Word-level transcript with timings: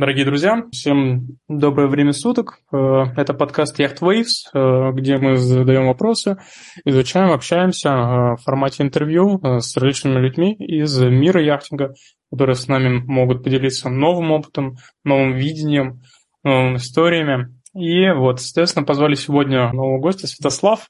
Дорогие 0.00 0.24
друзья, 0.24 0.64
всем 0.72 1.36
доброе 1.46 1.86
время 1.86 2.14
суток. 2.14 2.60
Э, 2.72 3.02
это 3.18 3.34
подкаст 3.34 3.78
Yacht 3.78 3.98
Waves, 4.00 4.48
э, 4.54 4.92
где 4.94 5.18
мы 5.18 5.36
задаем 5.36 5.88
вопросы, 5.88 6.38
изучаем, 6.86 7.32
общаемся 7.32 7.90
э, 7.90 7.92
в 8.36 8.38
формате 8.42 8.82
интервью 8.82 9.38
с 9.60 9.76
различными 9.76 10.18
людьми 10.18 10.54
из 10.54 10.98
мира 11.02 11.42
яхтинга, 11.42 11.92
которые 12.30 12.56
с 12.56 12.66
нами 12.66 13.02
могут 13.04 13.44
поделиться 13.44 13.90
новым 13.90 14.30
опытом, 14.32 14.76
новым 15.04 15.34
видением, 15.34 16.00
новыми 16.44 16.76
историями. 16.76 17.54
И 17.74 18.10
вот, 18.10 18.40
соответственно, 18.40 18.86
позвали 18.86 19.16
сегодня 19.16 19.70
нового 19.70 20.00
гостя 20.00 20.26
Святослав, 20.26 20.88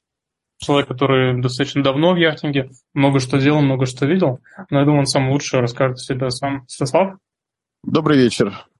человек, 0.57 0.87
который 0.87 1.41
достаточно 1.41 1.83
давно 1.83 2.13
в 2.13 2.15
яхтинге, 2.15 2.69
много 2.93 3.19
что 3.19 3.39
делал, 3.41 3.59
много 3.59 3.87
что 3.87 4.05
видел. 4.05 4.39
Но 4.69 4.79
я 4.79 4.85
думаю, 4.85 5.01
он 5.01 5.05
сам 5.05 5.31
лучше 5.31 5.57
расскажет 5.57 5.97
о 5.97 5.99
себе 5.99 6.29
сам. 6.29 6.63
Святослав? 6.69 7.17
Добрый 7.83 8.17
вечер. 8.17 8.70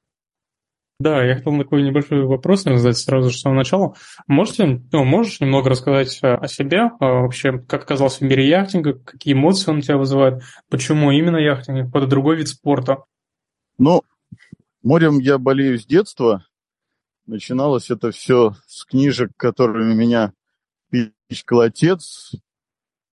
Да, 1.02 1.23
я 1.23 1.36
хотел 1.36 1.57
такой 1.57 1.81
небольшой 1.81 2.25
вопрос 2.25 2.61
задать 2.61 2.96
сразу 2.96 3.32
же 3.32 3.37
с 3.37 3.42
самого 3.42 3.57
начала. 3.57 3.96
Можете, 4.28 4.83
ну, 4.92 5.04
можешь 5.04 5.39
немного 5.39 5.71
рассказать 5.71 6.19
э, 6.21 6.36
о 6.36 6.47
себе, 6.47 6.92
а, 7.00 7.21
вообще, 7.23 7.57
как 7.57 7.82
оказался 7.82 8.19
в 8.19 8.21
мире 8.21 8.47
яхтинга, 8.47 8.93
какие 8.93 9.33
эмоции 9.33 9.71
он 9.71 9.79
у 9.79 9.82
тебя 9.82 9.97
вызывает, 9.97 10.43
почему 10.69 11.09
именно 11.09 11.37
яхтинг, 11.37 11.87
какой-то 11.87 12.06
другой 12.06 12.36
вид 12.36 12.50
спорта? 12.50 13.06
Ну, 13.79 14.04
морем 14.83 15.18
я 15.18 15.39
болею 15.39 15.79
с 15.79 15.87
детства. 15.87 16.45
Начиналось 17.25 17.89
это 17.89 18.11
все 18.11 18.54
с 18.68 18.86
книжек, 18.86 19.31
которыми 19.37 19.95
меня 19.95 20.33
пичкал 20.92 21.61
отец, 21.61 22.33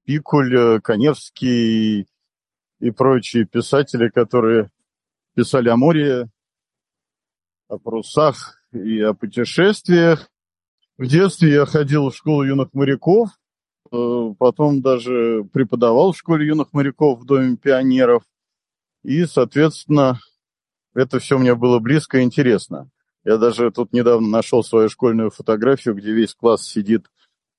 Пикуль, 0.06 0.56
э, 0.56 0.80
Коневский 0.80 2.06
и 2.80 2.90
прочие 2.96 3.44
писатели, 3.44 4.08
которые 4.08 4.70
писали 5.34 5.68
о 5.68 5.76
море, 5.76 6.30
о 7.68 7.78
парусах 7.78 8.58
и 8.72 9.00
о 9.00 9.14
путешествиях. 9.14 10.30
В 10.96 11.06
детстве 11.06 11.52
я 11.52 11.66
ходил 11.66 12.10
в 12.10 12.16
школу 12.16 12.44
юных 12.44 12.72
моряков, 12.72 13.30
э, 13.90 14.34
потом 14.38 14.80
даже 14.80 15.44
преподавал 15.52 16.12
в 16.12 16.18
школе 16.18 16.46
юных 16.46 16.72
моряков 16.72 17.20
в 17.20 17.24
Доме 17.24 17.56
пионеров. 17.56 18.22
И, 19.02 19.24
соответственно, 19.26 20.20
это 20.94 21.18
все 21.18 21.38
мне 21.38 21.54
было 21.54 21.78
близко 21.80 22.18
и 22.18 22.22
интересно. 22.22 22.90
Я 23.24 23.38
даже 23.38 23.70
тут 23.70 23.92
недавно 23.92 24.28
нашел 24.28 24.62
свою 24.62 24.88
школьную 24.88 25.30
фотографию, 25.30 25.94
где 25.94 26.12
весь 26.12 26.34
класс 26.34 26.62
сидит 26.62 27.06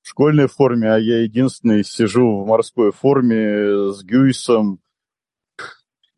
в 0.02 0.08
школьной 0.08 0.46
форме, 0.46 0.92
а 0.92 0.98
я 0.98 1.22
единственный 1.22 1.84
сижу 1.84 2.40
в 2.40 2.46
морской 2.46 2.92
форме 2.92 3.92
с 3.92 4.02
Гюйсом. 4.04 4.80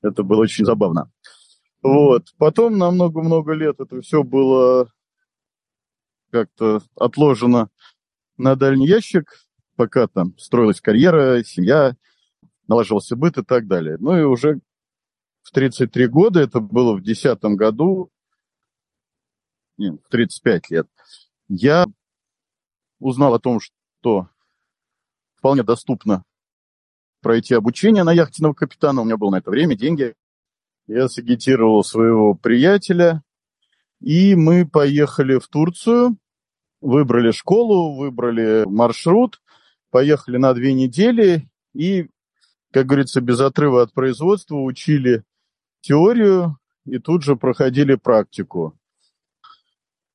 Это 0.02 0.22
было 0.22 0.42
очень 0.42 0.64
забавно. 0.64 1.10
Вот. 1.82 2.34
Потом 2.38 2.78
на 2.78 2.90
много-много 2.90 3.52
лет 3.52 3.80
это 3.80 4.00
все 4.00 4.22
было 4.22 4.90
как-то 6.30 6.82
отложено 6.94 7.70
на 8.36 8.56
дальний 8.56 8.86
ящик, 8.86 9.34
пока 9.76 10.06
там 10.06 10.36
строилась 10.38 10.80
карьера, 10.80 11.42
семья, 11.42 11.96
налаживался 12.66 13.16
быт 13.16 13.38
и 13.38 13.44
так 13.44 13.66
далее. 13.66 13.96
Ну 13.98 14.18
и 14.18 14.22
уже 14.22 14.60
в 15.42 15.50
33 15.50 16.06
года, 16.08 16.40
это 16.40 16.60
было 16.60 16.92
в 16.92 17.02
2010 17.02 17.42
году, 17.56 18.10
нет, 19.78 20.00
в 20.04 20.08
35 20.08 20.70
лет, 20.70 20.88
я 21.48 21.86
узнал 22.98 23.34
о 23.34 23.38
том, 23.38 23.60
что 23.60 24.28
вполне 25.36 25.62
доступно 25.62 26.24
пройти 27.20 27.54
обучение 27.54 28.04
на 28.04 28.12
яхтенного 28.12 28.54
капитана. 28.54 29.00
У 29.00 29.04
меня 29.04 29.16
было 29.16 29.30
на 29.30 29.38
это 29.38 29.50
время, 29.50 29.76
деньги 29.76 30.14
я 30.88 31.08
сагитировал 31.08 31.84
своего 31.84 32.34
приятеля, 32.34 33.22
и 34.00 34.34
мы 34.34 34.66
поехали 34.66 35.38
в 35.38 35.46
Турцию, 35.48 36.16
выбрали 36.80 37.30
школу, 37.30 37.96
выбрали 37.96 38.64
маршрут, 38.66 39.42
поехали 39.90 40.38
на 40.38 40.54
две 40.54 40.72
недели 40.72 41.48
и, 41.74 42.08
как 42.72 42.86
говорится, 42.86 43.20
без 43.20 43.40
отрыва 43.40 43.82
от 43.82 43.92
производства 43.92 44.56
учили 44.56 45.24
теорию 45.80 46.58
и 46.86 46.98
тут 46.98 47.22
же 47.22 47.36
проходили 47.36 47.94
практику. 47.94 48.78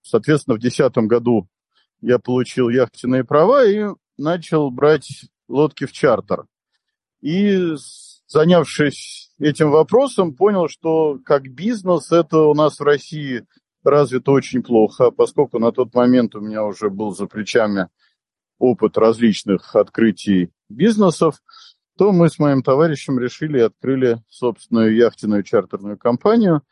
Соответственно, 0.01 0.57
в 0.57 0.59
2010 0.59 0.97
году 1.07 1.47
я 2.01 2.19
получил 2.19 2.69
яхтенные 2.69 3.23
права 3.23 3.65
и 3.65 3.85
начал 4.17 4.71
брать 4.71 5.25
лодки 5.47 5.85
в 5.85 5.91
чартер. 5.91 6.45
И 7.21 7.75
занявшись 8.27 9.22
этим 9.39 9.71
вопросом, 9.71 10.35
понял, 10.35 10.67
что 10.67 11.19
как 11.25 11.43
бизнес 11.43 12.11
это 12.11 12.39
у 12.39 12.53
нас 12.53 12.79
в 12.79 12.83
России 12.83 13.45
развито 13.83 14.31
очень 14.31 14.63
плохо, 14.63 15.11
поскольку 15.11 15.59
на 15.59 15.71
тот 15.71 15.93
момент 15.93 16.35
у 16.35 16.41
меня 16.41 16.63
уже 16.63 16.89
был 16.89 17.13
за 17.13 17.27
плечами 17.27 17.89
опыт 18.59 18.97
различных 18.97 19.75
открытий 19.75 20.51
бизнесов, 20.69 21.41
то 21.97 22.11
мы 22.11 22.29
с 22.29 22.39
моим 22.39 22.63
товарищем 22.63 23.19
решили 23.19 23.59
и 23.59 23.63
открыли 23.63 24.21
собственную 24.27 24.95
яхтенную 24.95 25.43
чартерную 25.43 25.97
компанию 25.97 26.63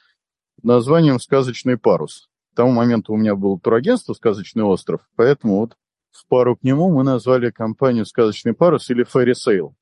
названием 0.64 1.20
«Сказочный 1.20 1.78
парус». 1.78 2.30
К 2.54 2.56
тому 2.56 2.72
моменту 2.72 3.14
у 3.14 3.18
меня 3.18 3.36
было 3.36 3.60
турагентство 3.60 4.14
«Сказочный 4.14 4.64
остров», 4.64 5.02
поэтому 5.16 5.60
вот 5.60 5.78
в 6.12 6.28
пару 6.28 6.56
к 6.56 6.64
нему 6.64 6.92
мы 6.92 7.04
назвали 7.04 7.52
компанию 7.52 8.06
«Сказочный 8.06 8.54
парус» 8.54 8.90
или 8.90 9.06
«Ferry 9.06 9.34
Sail». 9.34 9.74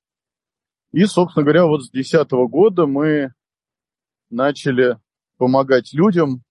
И, 0.92 1.06
собственно 1.06 1.44
говоря, 1.44 1.66
вот 1.66 1.84
с 1.84 1.90
2010 1.92 2.32
года 2.50 2.88
мы 2.88 3.34
начали 4.30 4.98
помогать 5.38 5.94
людям, 5.94 6.44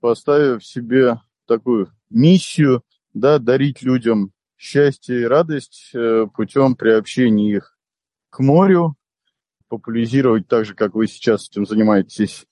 поставив 0.00 0.64
себе 0.64 1.20
такую 1.46 1.90
миссию, 2.10 2.82
да, 3.14 3.38
дарить 3.38 3.82
людям 3.82 4.32
счастье 4.56 5.22
и 5.22 5.24
радость 5.24 5.90
э, 5.94 6.26
путем 6.34 6.76
приобщения 6.76 7.56
их 7.56 7.78
к 8.30 8.40
морю, 8.40 8.96
популяризировать 9.68 10.46
так 10.46 10.66
же, 10.66 10.74
как 10.74 10.94
вы 10.94 11.06
сейчас 11.06 11.48
этим 11.48 11.66
занимаетесь, 11.66 12.46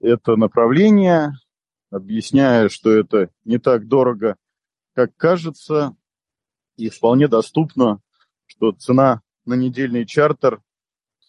это 0.00 0.36
направление, 0.36 1.32
объясняя, 1.90 2.68
что 2.68 2.92
это 2.92 3.30
не 3.44 3.58
так 3.58 3.88
дорого, 3.88 4.36
как 4.94 5.16
кажется, 5.16 5.96
и 6.76 6.88
вполне 6.90 7.26
доступно, 7.26 8.00
что 8.46 8.72
цена 8.72 9.22
на 9.48 9.54
недельный 9.54 10.06
чартер 10.06 10.60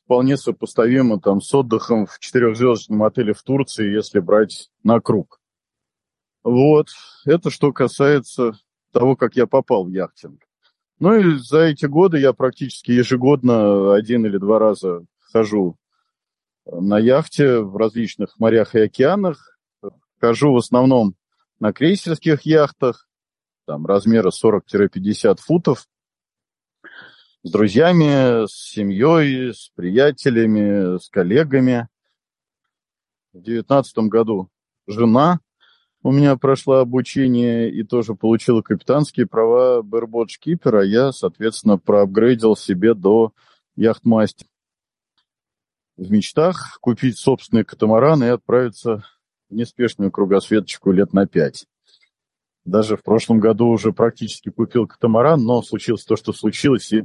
вполне 0.03 0.37
сопоставимо 0.37 1.19
там 1.19 1.41
с 1.41 1.53
отдыхом 1.53 2.05
в 2.05 2.19
четырехзвездочном 2.19 3.03
отеле 3.03 3.33
в 3.33 3.41
Турции, 3.41 3.91
если 3.91 4.19
брать 4.19 4.69
на 4.83 4.99
круг. 4.99 5.39
Вот, 6.43 6.87
это 7.25 7.49
что 7.49 7.71
касается 7.71 8.53
того, 8.91 9.15
как 9.15 9.35
я 9.35 9.47
попал 9.47 9.85
в 9.85 9.89
яхтинг. 9.89 10.41
Ну 10.99 11.15
и 11.15 11.37
за 11.37 11.61
эти 11.61 11.85
годы 11.85 12.19
я 12.19 12.33
практически 12.33 12.91
ежегодно 12.91 13.93
один 13.93 14.25
или 14.25 14.37
два 14.37 14.59
раза 14.59 15.05
хожу 15.19 15.77
на 16.65 16.99
яхте 16.99 17.59
в 17.59 17.77
различных 17.77 18.37
морях 18.37 18.75
и 18.75 18.79
океанах. 18.79 19.57
Хожу 20.19 20.51
в 20.51 20.57
основном 20.57 21.15
на 21.59 21.71
крейсерских 21.71 22.41
яхтах, 22.41 23.07
там 23.65 23.85
размера 23.85 24.31
40-50 24.31 25.37
футов 25.39 25.87
с 27.43 27.51
друзьями, 27.51 28.45
с 28.47 28.71
семьей, 28.71 29.53
с 29.53 29.71
приятелями, 29.75 30.97
с 30.97 31.09
коллегами. 31.09 31.87
В 33.31 33.41
девятнадцатом 33.41 34.09
году 34.09 34.49
жена 34.87 35.39
у 36.03 36.11
меня 36.11 36.35
прошла 36.35 36.81
обучение 36.81 37.71
и 37.71 37.83
тоже 37.83 38.15
получила 38.15 38.61
капитанские 38.61 39.25
права 39.25 39.81
барбот 39.81 40.31
шкипера. 40.31 40.83
Я, 40.83 41.11
соответственно, 41.11 41.77
проапгрейдил 41.77 42.55
себе 42.55 42.93
до 42.93 43.33
яхтмастера. 43.75 44.49
В 45.95 46.11
мечтах 46.11 46.77
купить 46.81 47.17
собственный 47.17 47.65
катамаран 47.65 48.23
и 48.23 48.27
отправиться 48.27 49.03
в 49.49 49.55
неспешную 49.55 50.11
кругосветочку 50.11 50.91
лет 50.91 51.13
на 51.13 51.27
пять. 51.27 51.67
Даже 52.65 52.97
в 52.97 53.03
прошлом 53.03 53.39
году 53.39 53.67
уже 53.67 53.91
практически 53.91 54.49
купил 54.49 54.87
катамаран, 54.87 55.43
но 55.43 55.61
случилось 55.61 56.05
то, 56.05 56.15
что 56.15 56.33
случилось, 56.33 56.91
и 56.93 57.03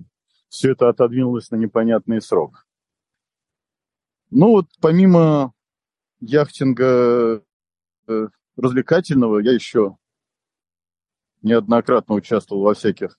все 0.48 0.72
это 0.72 0.88
отодвинулось 0.88 1.50
на 1.50 1.56
непонятный 1.56 2.20
срок. 2.20 2.66
Ну 4.30 4.50
вот 4.50 4.66
помимо 4.80 5.52
яхтинга 6.20 7.42
э, 8.08 8.28
развлекательного, 8.56 9.38
я 9.40 9.52
еще 9.52 9.96
неоднократно 11.42 12.14
участвовал 12.14 12.62
во 12.62 12.74
всяких 12.74 13.18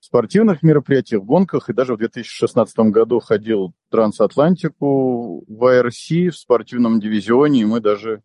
спортивных 0.00 0.64
мероприятиях, 0.64 1.22
гонках, 1.22 1.70
и 1.70 1.72
даже 1.72 1.94
в 1.94 1.98
2016 1.98 2.76
году 2.90 3.20
ходил 3.20 3.72
Трансатлантику 3.90 5.44
в 5.46 5.64
IRC 5.64 6.30
в 6.30 6.36
спортивном 6.36 6.98
дивизионе, 6.98 7.60
и 7.60 7.66
мы 7.66 7.80
даже 7.80 8.22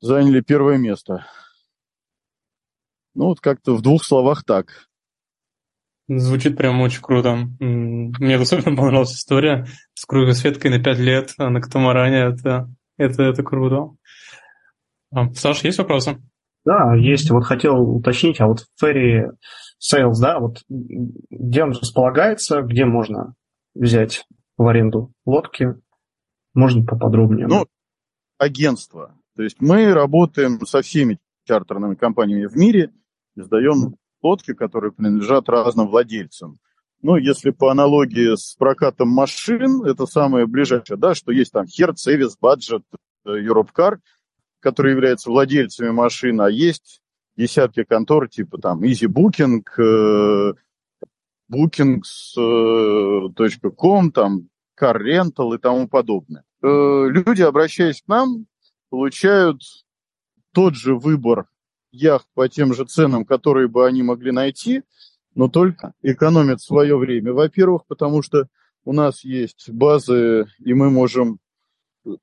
заняли 0.00 0.40
первое 0.40 0.76
место. 0.76 1.26
Ну 3.14 3.26
вот 3.26 3.40
как-то 3.40 3.74
в 3.74 3.80
двух 3.82 4.04
словах 4.04 4.44
так. 4.44 4.87
Звучит 6.08 6.56
прям 6.56 6.80
очень 6.80 7.02
круто. 7.02 7.36
Мне 7.60 8.36
особенно 8.36 8.76
понравилась 8.76 9.14
история 9.14 9.66
с 9.94 10.06
кругосветкой 10.06 10.70
на 10.70 10.82
пять 10.82 10.98
лет 10.98 11.34
а 11.38 11.50
на 11.50 11.60
катамаране. 11.60 12.34
Это 12.34 12.68
Это, 12.98 13.22
это 13.22 13.42
круто. 13.42 13.94
А, 15.14 15.32
Саша, 15.32 15.66
есть 15.66 15.78
вопросы? 15.78 16.18
Да, 16.64 16.94
есть. 16.94 17.30
Вот 17.30 17.44
хотел 17.44 17.76
уточнить, 17.76 18.40
а 18.40 18.46
вот 18.46 18.66
Ferry 18.82 19.30
Sales, 19.80 20.20
да, 20.20 20.38
вот 20.38 20.58
где 20.68 21.62
он 21.62 21.70
располагается, 21.70 22.62
где 22.62 22.84
можно 22.84 23.34
взять 23.74 24.26
в 24.56 24.66
аренду 24.66 25.12
лодки? 25.24 25.74
Можно 26.54 26.84
поподробнее? 26.84 27.46
Ну, 27.46 27.66
агентство. 28.38 29.14
То 29.36 29.44
есть 29.44 29.60
мы 29.60 29.94
работаем 29.94 30.60
со 30.66 30.82
всеми 30.82 31.18
чартерными 31.46 31.94
компаниями 31.94 32.46
в 32.46 32.56
мире, 32.56 32.90
издаем 33.36 33.94
лодки, 34.22 34.54
которые 34.54 34.92
принадлежат 34.92 35.48
разным 35.48 35.88
владельцам. 35.88 36.58
Ну, 37.00 37.16
если 37.16 37.50
по 37.50 37.70
аналогии 37.70 38.34
с 38.34 38.56
прокатом 38.58 39.08
машин, 39.08 39.84
это 39.84 40.04
самое 40.06 40.46
ближайшее, 40.46 40.96
да, 40.96 41.14
что 41.14 41.30
есть 41.30 41.52
там 41.52 41.66
Hertz, 41.66 42.08
Evis, 42.08 42.32
Budget, 42.40 42.82
Europcar, 43.24 43.98
которые 44.60 44.94
являются 44.94 45.30
владельцами 45.30 45.90
машин, 45.90 46.40
а 46.40 46.50
есть 46.50 47.00
десятки 47.36 47.84
контор 47.84 48.28
типа 48.28 48.58
там 48.58 48.82
Easy 48.82 49.06
Booking, 49.06 49.62
э, 49.78 50.54
Bookings.com, 51.50 54.12
там 54.12 54.48
Car 54.78 54.96
Rental 54.96 55.54
и 55.54 55.58
тому 55.58 55.88
подобное. 55.88 56.44
Э, 56.62 57.06
люди, 57.08 57.40
обращаясь 57.42 58.02
к 58.02 58.08
нам, 58.08 58.46
получают 58.90 59.62
тот 60.52 60.74
же 60.74 60.94
выбор 60.96 61.46
яхт 61.90 62.26
по 62.34 62.48
тем 62.48 62.74
же 62.74 62.84
ценам, 62.84 63.24
которые 63.24 63.68
бы 63.68 63.86
они 63.86 64.02
могли 64.02 64.32
найти, 64.32 64.82
но 65.34 65.48
только 65.48 65.94
экономят 66.02 66.60
свое 66.60 66.96
время. 66.96 67.32
Во-первых, 67.32 67.86
потому 67.86 68.22
что 68.22 68.48
у 68.84 68.92
нас 68.92 69.24
есть 69.24 69.70
базы, 69.70 70.46
и 70.58 70.74
мы 70.74 70.90
можем 70.90 71.38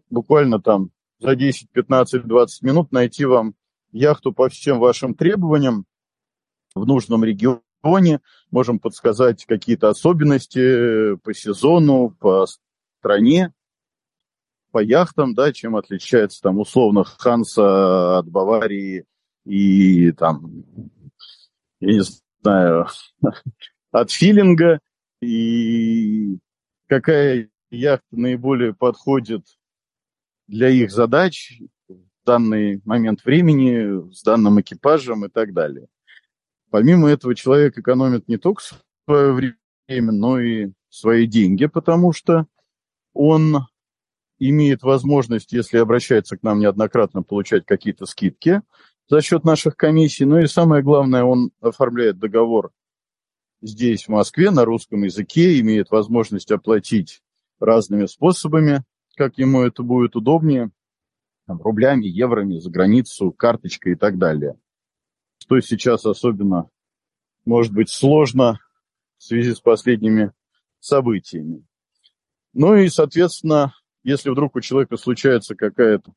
буквально 0.10 0.62
там 0.62 0.92
за 1.20 1.36
10, 1.36 1.70
15, 1.72 2.26
20 2.26 2.62
минут 2.64 2.92
найти 2.92 3.26
вам 3.26 3.56
яхту 3.92 4.34
по 4.34 4.50
всем 4.50 4.80
вашим 4.80 5.14
требованиям 5.14 5.86
в 6.74 6.86
нужном 6.86 7.24
регионе. 7.24 8.20
Можем 8.52 8.80
подсказать 8.80 9.46
какие-то 9.46 9.90
особенности 9.90 11.16
по 11.18 11.34
сезону, 11.34 12.16
по 12.20 12.46
стране, 13.00 13.54
по 14.72 14.80
яхтам, 14.80 15.36
да, 15.36 15.54
чем 15.54 15.76
отличается 15.76 16.42
там 16.42 16.60
условно 16.60 17.04
Ханса 17.04 18.18
от 18.18 18.28
Баварии 18.28 19.06
и 19.46 20.12
там, 20.12 20.64
я 21.80 21.94
не 21.94 22.04
знаю, 22.42 22.88
от 23.92 24.12
филинга, 24.12 24.80
и 25.22 26.38
какая 26.88 27.50
яхта 27.70 28.06
наиболее 28.12 28.74
подходит 28.74 29.46
для 30.48 30.70
их 30.70 30.92
задач 30.92 31.62
в 31.88 32.26
данный 32.26 32.82
момент 32.86 33.24
времени, 33.24 34.12
с 34.12 34.24
данным 34.24 34.60
экипажем 34.62 35.26
и 35.26 35.30
так 35.30 35.54
далее. 35.54 35.88
Помимо 36.70 37.10
этого, 37.10 37.36
человек 37.36 37.78
экономит 37.78 38.28
не 38.28 38.38
только 38.38 38.64
свое 39.06 39.32
время, 39.32 40.12
но 40.12 40.40
и 40.40 40.72
свои 40.90 41.28
деньги, 41.28 41.68
потому 41.68 42.12
что 42.12 42.48
он 43.14 43.68
имеет 44.40 44.84
возможность, 44.84 45.54
если 45.54 45.78
обращается 45.78 46.38
к 46.38 46.44
нам 46.44 46.60
неоднократно, 46.60 47.24
получать 47.24 47.66
какие-то 47.66 48.06
скидки 48.06 48.62
за 49.08 49.22
счет 49.22 49.44
наших 49.44 49.76
комиссий. 49.76 50.26
Ну 50.26 50.40
и 50.40 50.48
самое 50.48 50.84
главное, 50.84 51.24
он 51.24 51.52
оформляет 51.62 52.18
договор 52.18 52.72
здесь, 53.62 54.06
в 54.06 54.10
Москве, 54.10 54.52
на 54.52 54.66
русском 54.66 55.04
языке, 55.04 55.60
имеет 55.60 55.92
возможность 55.92 56.52
оплатить 56.52 57.22
разными 57.60 58.06
способами, 58.06 58.84
как 59.16 59.38
ему 59.38 59.62
это 59.62 59.84
будет 59.84 60.16
удобнее, 60.16 60.72
там, 61.48 61.62
рублями, 61.62 62.06
евроми, 62.06 62.60
за 62.60 62.70
границу, 62.70 63.32
карточкой 63.32 63.94
и 63.94 63.96
так 63.96 64.18
далее. 64.18 64.60
Что 65.40 65.60
сейчас 65.62 66.06
особенно 66.06 66.70
может 67.46 67.74
быть 67.74 67.90
сложно 67.90 68.60
в 69.18 69.24
связи 69.24 69.54
с 69.54 69.60
последними 69.60 70.32
событиями. 70.80 71.66
Ну 72.54 72.76
и, 72.76 72.90
соответственно, 72.90 73.74
если 74.04 74.30
вдруг 74.30 74.56
у 74.56 74.62
человека 74.62 74.98
случается 74.98 75.56
какая-то 75.56 76.14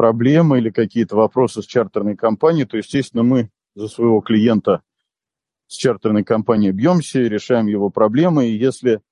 проблема 0.00 0.56
или 0.56 0.70
какие-то 0.70 1.14
вопросы 1.14 1.60
с 1.60 1.66
чартерной 1.66 2.16
компанией, 2.16 2.64
то, 2.64 2.78
естественно, 2.78 3.22
мы 3.22 3.50
за 3.74 3.86
своего 3.86 4.22
клиента 4.22 4.80
с 5.66 5.74
чартерной 5.74 6.24
компанией 6.24 6.72
бьемся, 6.72 7.20
решаем 7.20 7.66
его 7.66 7.90
проблемы. 7.90 8.46
И 8.46 8.56
если 8.56 9.02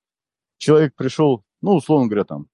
человек 0.57 0.95
пришел, 0.95 1.43
ну, 1.61 1.75
условно 1.75 2.07
говоря, 2.07 2.23
там, 2.23 2.47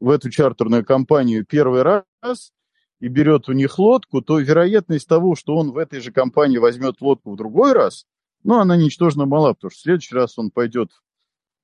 в 0.00 0.08
эту 0.08 0.30
чартерную 0.30 0.86
компанию 0.86 1.44
первый 1.44 1.82
раз 1.82 2.54
и 2.98 3.08
берет 3.08 3.50
у 3.50 3.52
них 3.52 3.78
лодку, 3.78 4.22
то 4.22 4.38
вероятность 4.38 5.06
того, 5.06 5.34
что 5.34 5.54
он 5.54 5.72
в 5.72 5.76
этой 5.76 6.00
же 6.00 6.12
компании 6.12 6.56
возьмет 6.56 7.02
лодку 7.02 7.32
в 7.32 7.36
другой 7.36 7.74
раз, 7.74 8.06
ну, 8.42 8.58
она 8.58 8.74
ничтожно 8.74 9.26
мала, 9.26 9.52
потому 9.52 9.70
что 9.70 9.80
в 9.80 9.82
следующий 9.82 10.14
раз 10.14 10.38
он 10.38 10.50
пойдет 10.50 10.92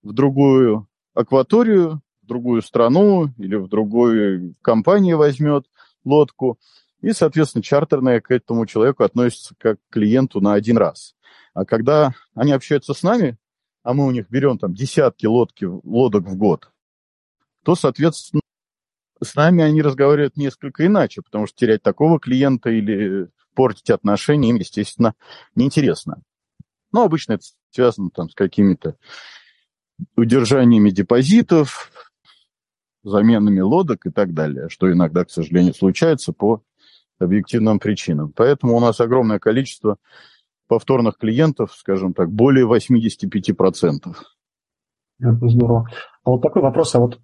в 0.02 0.12
другую 0.12 0.88
акваторию, 1.14 2.02
в 2.22 2.26
другую 2.26 2.60
страну 2.60 3.28
или 3.38 3.54
в 3.54 3.68
другую 3.68 4.56
компанию 4.60 5.16
возьмет 5.16 5.64
лодку. 6.06 6.58
И, 7.02 7.12
соответственно, 7.12 7.62
чартерная 7.62 8.20
к 8.20 8.30
этому 8.30 8.64
человеку 8.66 9.04
относится 9.04 9.54
как 9.58 9.78
к 9.78 9.92
клиенту 9.92 10.40
на 10.40 10.54
один 10.54 10.78
раз. 10.78 11.14
А 11.52 11.64
когда 11.64 12.14
они 12.34 12.52
общаются 12.52 12.94
с 12.94 13.02
нами, 13.02 13.36
а 13.82 13.92
мы 13.94 14.06
у 14.06 14.10
них 14.10 14.28
берем 14.30 14.58
там 14.58 14.74
десятки 14.74 15.26
лодки, 15.26 15.64
лодок 15.64 16.24
в 16.24 16.36
год, 16.36 16.70
то, 17.64 17.74
соответственно, 17.74 18.40
с 19.22 19.34
нами 19.34 19.62
они 19.62 19.82
разговаривают 19.82 20.36
несколько 20.36 20.86
иначе, 20.86 21.22
потому 21.22 21.46
что 21.46 21.56
терять 21.56 21.82
такого 21.82 22.18
клиента 22.18 22.70
или 22.70 23.28
портить 23.54 23.90
отношения 23.90 24.50
им, 24.50 24.56
естественно, 24.56 25.14
неинтересно. 25.54 26.22
Но 26.92 27.04
обычно 27.04 27.34
это 27.34 27.44
связано 27.70 28.10
там 28.10 28.28
с 28.28 28.34
какими-то 28.34 28.96
удержаниями 30.16 30.90
депозитов, 30.90 31.90
заменами 33.08 33.60
лодок 33.60 34.06
и 34.06 34.10
так 34.10 34.34
далее, 34.34 34.68
что 34.68 34.90
иногда, 34.92 35.24
к 35.24 35.30
сожалению, 35.30 35.74
случается 35.74 36.32
по 36.32 36.62
объективным 37.18 37.78
причинам. 37.78 38.32
Поэтому 38.34 38.76
у 38.76 38.80
нас 38.80 39.00
огромное 39.00 39.38
количество 39.38 39.98
повторных 40.68 41.16
клиентов, 41.16 41.72
скажем 41.72 42.12
так, 42.12 42.30
более 42.30 42.66
85%. 42.66 44.14
Это 45.20 45.48
здорово. 45.48 45.88
А 46.24 46.30
вот 46.30 46.42
такой 46.42 46.62
вопрос, 46.62 46.94
а 46.94 46.98
вот 46.98 47.20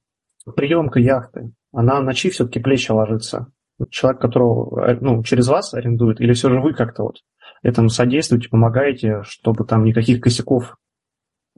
приемка 0.57 1.01
яхты, 1.01 1.53
она 1.73 2.01
на 2.01 2.15
чьи 2.15 2.31
все-таки 2.31 2.61
плечи 2.61 2.91
ложится? 2.91 3.53
Человек, 3.91 4.21
которого 4.21 4.87
э, 4.87 4.99
ну, 5.01 5.23
через 5.25 5.49
вас 5.49 5.75
арендует, 5.75 6.21
или 6.21 6.33
все 6.35 6.49
же 6.49 6.61
вы 6.61 6.73
как-то 6.73 7.03
вот 7.03 7.17
этому 7.63 7.89
содействуете, 7.89 8.49
помогаете, 8.49 9.23
чтобы 9.25 9.65
там 9.65 9.85
никаких 9.85 10.21
косяков 10.21 10.77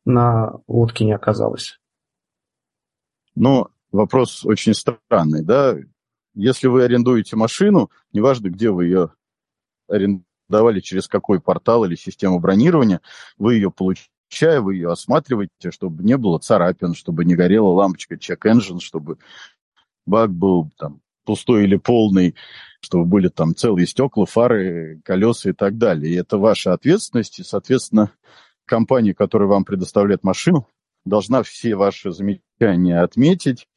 на 0.05 0.53
лодке 0.67 1.05
не 1.05 1.13
оказалось? 1.13 1.79
Ну, 3.35 3.69
вопрос 3.95 4.45
очень 4.45 4.75
странный, 4.75 5.43
да? 5.43 5.77
Если 6.35 6.67
вы 6.67 6.83
арендуете 6.83 7.37
машину, 7.37 7.91
неважно, 8.13 8.49
где 8.51 8.71
вы 8.71 8.87
ее 8.87 9.13
арендовали, 9.89 10.81
через 10.81 11.07
какой 11.07 11.41
портал 11.41 11.85
или 11.85 11.95
систему 11.95 12.41
бронирования, 12.41 13.01
вы 13.39 13.55
ее 13.55 13.71
получаете 13.71 14.11
чая, 14.29 14.61
вы 14.61 14.75
ее 14.75 14.91
осматриваете, 14.91 15.71
чтобы 15.71 16.03
не 16.03 16.17
было 16.17 16.39
царапин, 16.39 16.95
чтобы 16.95 17.25
не 17.25 17.37
горела 17.37 17.69
лампочка 17.69 18.17
check-engine, 18.17 18.81
чтобы 18.81 19.19
бак 20.07 20.33
был 20.33 20.73
там 20.77 21.01
пустой 21.25 21.65
или 21.65 21.77
полный, 21.77 22.35
чтобы 22.81 23.05
были 23.05 23.29
там 23.29 23.55
целые 23.55 23.87
стекла, 23.87 24.27
фары, 24.27 25.01
колеса 25.05 25.51
и 25.51 25.53
так 25.53 25.79
далее. 25.79 26.13
И 26.13 26.17
это 26.17 26.37
ваша 26.37 26.73
ответственность, 26.73 27.39
и, 27.39 27.45
соответственно, 27.45 28.11
компания, 28.65 29.15
которая 29.15 29.49
вам 29.49 29.65
предоставляет 29.65 30.25
машину, 30.25 30.67
должна 31.05 31.45
все 31.45 31.77
ваши 31.77 32.11
замечания 32.11 33.01
отметить 33.01 33.69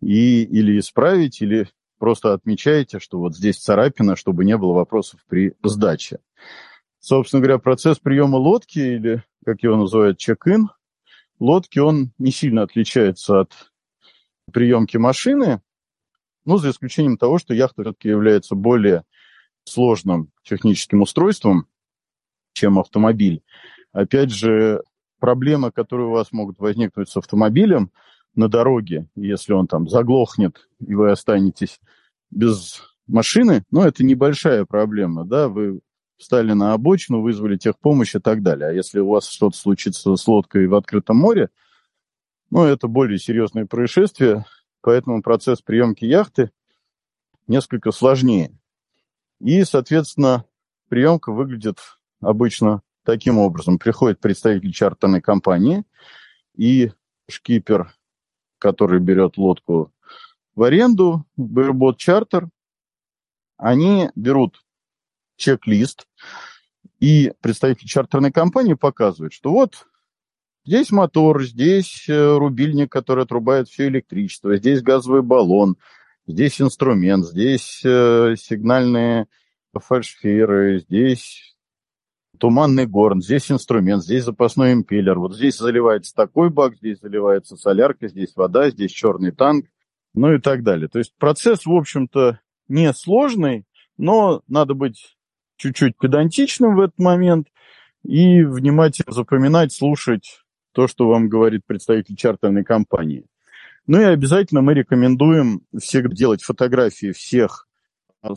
и 0.00 0.42
или 0.42 0.78
исправить, 0.78 1.40
или 1.40 1.68
просто 1.98 2.32
отмечаете, 2.32 2.98
что 2.98 3.18
вот 3.18 3.36
здесь 3.36 3.58
царапина, 3.58 4.16
чтобы 4.16 4.44
не 4.44 4.56
было 4.56 4.72
вопросов 4.72 5.20
при 5.28 5.54
сдаче. 5.62 6.18
Собственно 6.98 7.42
говоря, 7.42 7.58
процесс 7.58 7.98
приема 7.98 8.36
лодки 8.36 8.78
или 8.78 9.22
как 9.44 9.62
его 9.62 9.76
называют, 9.76 10.18
чек-ин 10.18 10.70
лодки, 11.38 11.78
он 11.78 12.12
не 12.18 12.32
сильно 12.32 12.62
отличается 12.62 13.40
от 13.40 13.52
приемки 14.52 14.96
машины, 14.96 15.60
ну, 16.44 16.58
за 16.58 16.70
исключением 16.70 17.18
того, 17.18 17.38
что 17.38 17.54
яхта 17.54 17.82
все-таки 17.82 18.08
является 18.08 18.54
более 18.54 19.04
сложным 19.64 20.30
техническим 20.44 21.02
устройством, 21.02 21.66
чем 22.52 22.78
автомобиль. 22.78 23.42
Опять 23.92 24.30
же, 24.30 24.82
проблемы, 25.18 25.72
которые 25.72 26.08
у 26.08 26.12
вас 26.12 26.32
могут 26.32 26.58
возникнуть 26.58 27.08
с 27.08 27.16
автомобилем 27.16 27.90
на 28.36 28.48
дороге, 28.48 29.08
если 29.16 29.52
он 29.52 29.66
там 29.66 29.88
заглохнет, 29.88 30.68
и 30.78 30.94
вы 30.94 31.10
останетесь 31.10 31.80
без 32.30 32.82
машины, 33.06 33.64
ну, 33.70 33.82
это 33.82 34.04
небольшая 34.04 34.64
проблема, 34.64 35.24
да, 35.24 35.48
вы 35.48 35.80
встали 36.18 36.52
на 36.52 36.72
обочину, 36.72 37.20
вызвали 37.20 37.56
техпомощь 37.56 38.14
и 38.14 38.20
так 38.20 38.42
далее. 38.42 38.68
А 38.68 38.72
если 38.72 39.00
у 39.00 39.08
вас 39.08 39.28
что-то 39.28 39.56
случится 39.56 40.16
с 40.16 40.26
лодкой 40.26 40.66
в 40.66 40.74
открытом 40.74 41.16
море, 41.16 41.50
ну, 42.50 42.64
это 42.64 42.88
более 42.88 43.18
серьезное 43.18 43.66
происшествие, 43.66 44.44
поэтому 44.80 45.22
процесс 45.22 45.60
приемки 45.60 46.04
яхты 46.04 46.50
несколько 47.46 47.90
сложнее. 47.90 48.56
И, 49.40 49.64
соответственно, 49.64 50.44
приемка 50.88 51.32
выглядит 51.32 51.78
обычно 52.20 52.82
таким 53.04 53.38
образом. 53.38 53.78
Приходит 53.78 54.20
представитель 54.20 54.72
чартерной 54.72 55.20
компании 55.20 55.84
и 56.56 56.92
шкипер, 57.28 57.95
который 58.58 59.00
берет 59.00 59.36
лодку 59.36 59.92
в 60.54 60.62
аренду, 60.62 61.24
Bareboat 61.38 61.96
Чартер, 61.96 62.48
они 63.56 64.10
берут 64.14 64.64
чек-лист, 65.36 66.06
и 66.98 67.32
представитель 67.40 67.88
чартерной 67.88 68.32
компании 68.32 68.74
показывает, 68.74 69.32
что 69.32 69.50
вот 69.50 69.86
здесь 70.64 70.90
мотор, 70.90 71.44
здесь 71.44 72.08
э, 72.08 72.36
рубильник, 72.36 72.90
который 72.90 73.24
отрубает 73.24 73.68
все 73.68 73.88
электричество, 73.88 74.56
здесь 74.56 74.82
газовый 74.82 75.22
баллон, 75.22 75.76
здесь 76.26 76.60
инструмент, 76.60 77.26
здесь 77.26 77.82
э, 77.84 78.34
сигнальные 78.38 79.26
фальшфиры, 79.74 80.80
здесь 80.80 81.55
туманный 82.36 82.86
горн, 82.86 83.20
здесь 83.20 83.50
инструмент, 83.50 84.02
здесь 84.02 84.24
запасной 84.24 84.72
импеллер, 84.72 85.18
вот 85.18 85.34
здесь 85.34 85.58
заливается 85.58 86.14
такой 86.14 86.50
бак, 86.50 86.76
здесь 86.76 87.00
заливается 87.00 87.56
солярка, 87.56 88.08
здесь 88.08 88.34
вода, 88.36 88.70
здесь 88.70 88.92
черный 88.92 89.32
танк, 89.32 89.66
ну 90.14 90.32
и 90.34 90.38
так 90.38 90.62
далее. 90.62 90.88
То 90.88 90.98
есть 90.98 91.14
процесс, 91.18 91.66
в 91.66 91.72
общем-то, 91.72 92.40
не 92.68 92.92
сложный, 92.92 93.64
но 93.96 94.42
надо 94.48 94.74
быть 94.74 95.16
чуть-чуть 95.56 95.98
педантичным 95.98 96.76
в 96.76 96.80
этот 96.80 96.98
момент 96.98 97.48
и 98.02 98.42
внимательно 98.42 99.12
запоминать, 99.12 99.72
слушать 99.72 100.42
то, 100.72 100.86
что 100.86 101.08
вам 101.08 101.28
говорит 101.28 101.62
представитель 101.66 102.16
чартерной 102.16 102.64
компании. 102.64 103.26
Ну 103.86 104.00
и 104.00 104.04
обязательно 104.04 104.62
мы 104.62 104.74
рекомендуем 104.74 105.62
всегда 105.78 106.14
делать 106.14 106.42
фотографии 106.42 107.12
всех 107.12 107.65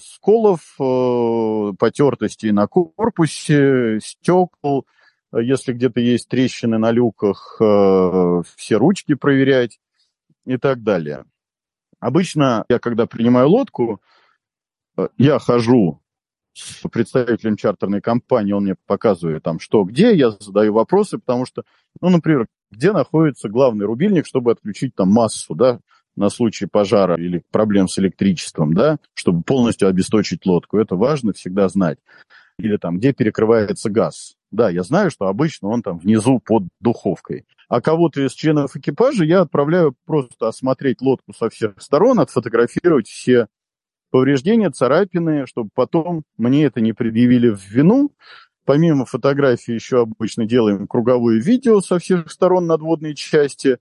сколов, 0.01 0.75
э, 0.79 1.74
потертостей 1.77 2.51
на 2.51 2.67
корпусе, 2.67 4.00
стекол, 4.01 4.86
если 5.31 5.74
где-то 5.74 6.00
есть 6.00 6.27
трещины 6.27 6.77
на 6.77 6.91
люках, 6.91 7.58
э, 7.60 8.41
все 8.55 8.75
ручки 8.77 9.13
проверять 9.13 9.79
и 10.46 10.58
так 10.58 10.84
далее. 10.84 11.25
Обычно 12.00 12.65
я, 12.69 12.79
когда 12.79 13.05
принимаю 13.05 13.50
лодку, 13.50 14.01
э, 14.98 15.08
я 15.17 15.39
хожу 15.39 16.01
с 16.53 16.88
представителем 16.89 17.55
чартерной 17.55 18.01
компании, 18.01 18.53
он 18.53 18.63
мне 18.63 18.75
показывает 18.86 19.43
там 19.43 19.60
что, 19.60 19.84
где, 19.84 20.15
я 20.15 20.31
задаю 20.31 20.74
вопросы, 20.74 21.19
потому 21.19 21.46
что, 21.46 21.63
ну, 22.01 22.10
например, 22.10 22.48
где 22.72 22.91
находится 22.91 23.50
главный 23.50 23.86
рубильник, 23.86 24.25
чтобы 24.25 24.51
отключить 24.51 24.96
там 24.96 25.10
массу, 25.10 25.55
да, 25.55 25.79
на 26.19 26.29
случай 26.29 26.67
пожара 26.67 27.15
или 27.15 27.41
проблем 27.49 27.88
с 27.88 27.97
электричеством, 27.97 28.73
да, 28.73 28.99
чтобы 29.13 29.41
полностью 29.41 29.88
обесточить 29.88 30.45
лодку. 30.45 30.77
Это 30.77 30.95
важно 30.95 31.33
всегда 31.33 31.69
знать. 31.69 31.97
Или 32.59 32.77
там, 32.77 32.97
где 32.97 33.13
перекрывается 33.13 33.89
газ. 33.89 34.35
Да, 34.51 34.69
я 34.69 34.83
знаю, 34.83 35.11
что 35.11 35.27
обычно 35.27 35.69
он 35.69 35.81
там 35.81 35.97
внизу 35.97 36.39
под 36.39 36.63
духовкой. 36.81 37.45
А 37.69 37.81
кого-то 37.81 38.25
из 38.25 38.33
членов 38.33 38.75
экипажа 38.75 39.23
я 39.23 39.41
отправляю 39.41 39.95
просто 40.05 40.47
осмотреть 40.47 41.01
лодку 41.01 41.33
со 41.33 41.49
всех 41.49 41.81
сторон, 41.81 42.19
отфотографировать 42.19 43.07
все 43.07 43.47
повреждения, 44.11 44.71
царапины, 44.71 45.45
чтобы 45.45 45.69
потом 45.73 46.23
мне 46.38 46.65
это 46.65 46.81
не 46.81 46.93
предъявили 46.93 47.49
в 47.49 47.63
вину. 47.69 48.11
Помимо 48.65 49.05
фотографии 49.05 49.73
еще 49.73 50.01
обычно 50.01 50.45
делаем 50.45 50.88
круговое 50.88 51.39
видео 51.39 51.79
со 51.79 51.97
всех 51.97 52.29
сторон 52.31 52.67
надводной 52.67 53.15
части, 53.15 53.77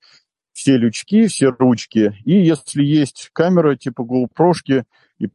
все 0.58 0.76
лючки, 0.76 1.28
все 1.28 1.50
ручки. 1.50 2.18
И 2.24 2.32
если 2.32 2.82
есть 2.82 3.30
камера 3.32 3.76
типа 3.76 4.02
GoPro, 4.02 4.84
и 5.20 5.28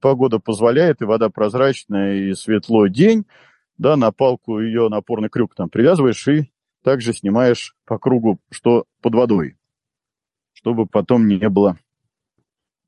погода 0.00 0.40
позволяет, 0.40 1.00
и 1.00 1.04
вода 1.04 1.30
прозрачная, 1.30 2.16
и 2.16 2.34
светло 2.34 2.88
день, 2.88 3.26
да, 3.78 3.96
на 3.96 4.10
палку 4.10 4.58
ее 4.58 4.88
напорный 4.88 5.28
крюк 5.28 5.54
там 5.54 5.68
привязываешь 5.68 6.26
и 6.26 6.50
также 6.82 7.12
снимаешь 7.12 7.76
по 7.84 7.96
кругу, 8.00 8.40
что 8.50 8.86
под 9.02 9.14
водой, 9.14 9.56
чтобы 10.52 10.86
потом 10.86 11.28
не 11.28 11.48
было 11.48 11.78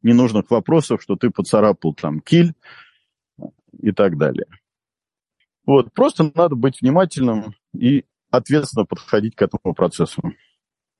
ненужных 0.02 0.50
вопросов, 0.50 1.00
что 1.00 1.14
ты 1.14 1.30
поцарапал 1.30 1.94
там 1.94 2.20
киль 2.20 2.54
и 3.80 3.92
так 3.92 4.18
далее. 4.18 4.46
Вот, 5.64 5.92
просто 5.92 6.28
надо 6.34 6.56
быть 6.56 6.80
внимательным 6.80 7.54
и 7.72 8.04
ответственно 8.30 8.84
подходить 8.84 9.36
к 9.36 9.42
этому 9.42 9.74
процессу. 9.74 10.22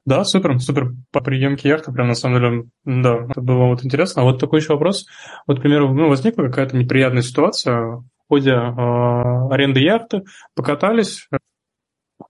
Да, 0.04 0.24
супер, 0.24 0.58
супер. 0.58 0.92
По 1.12 1.20
приемке 1.20 1.68
яхты, 1.68 1.92
прям 1.92 2.08
на 2.08 2.14
самом 2.14 2.40
деле, 2.40 2.64
да, 2.84 3.26
это 3.28 3.40
было 3.40 3.66
вот 3.66 3.84
интересно. 3.84 4.22
А 4.22 4.24
вот 4.24 4.40
такой 4.40 4.60
еще 4.60 4.72
вопрос. 4.72 5.06
Вот, 5.46 5.58
к 5.58 5.62
примеру, 5.62 5.92
ну, 5.92 6.08
возникла 6.08 6.44
какая-то 6.44 6.76
неприятная 6.76 7.22
ситуация 7.22 7.80
в 7.80 8.04
ходе 8.28 8.52
э, 8.52 9.48
аренды 9.50 9.80
яхты, 9.80 10.22
покатались, 10.54 11.28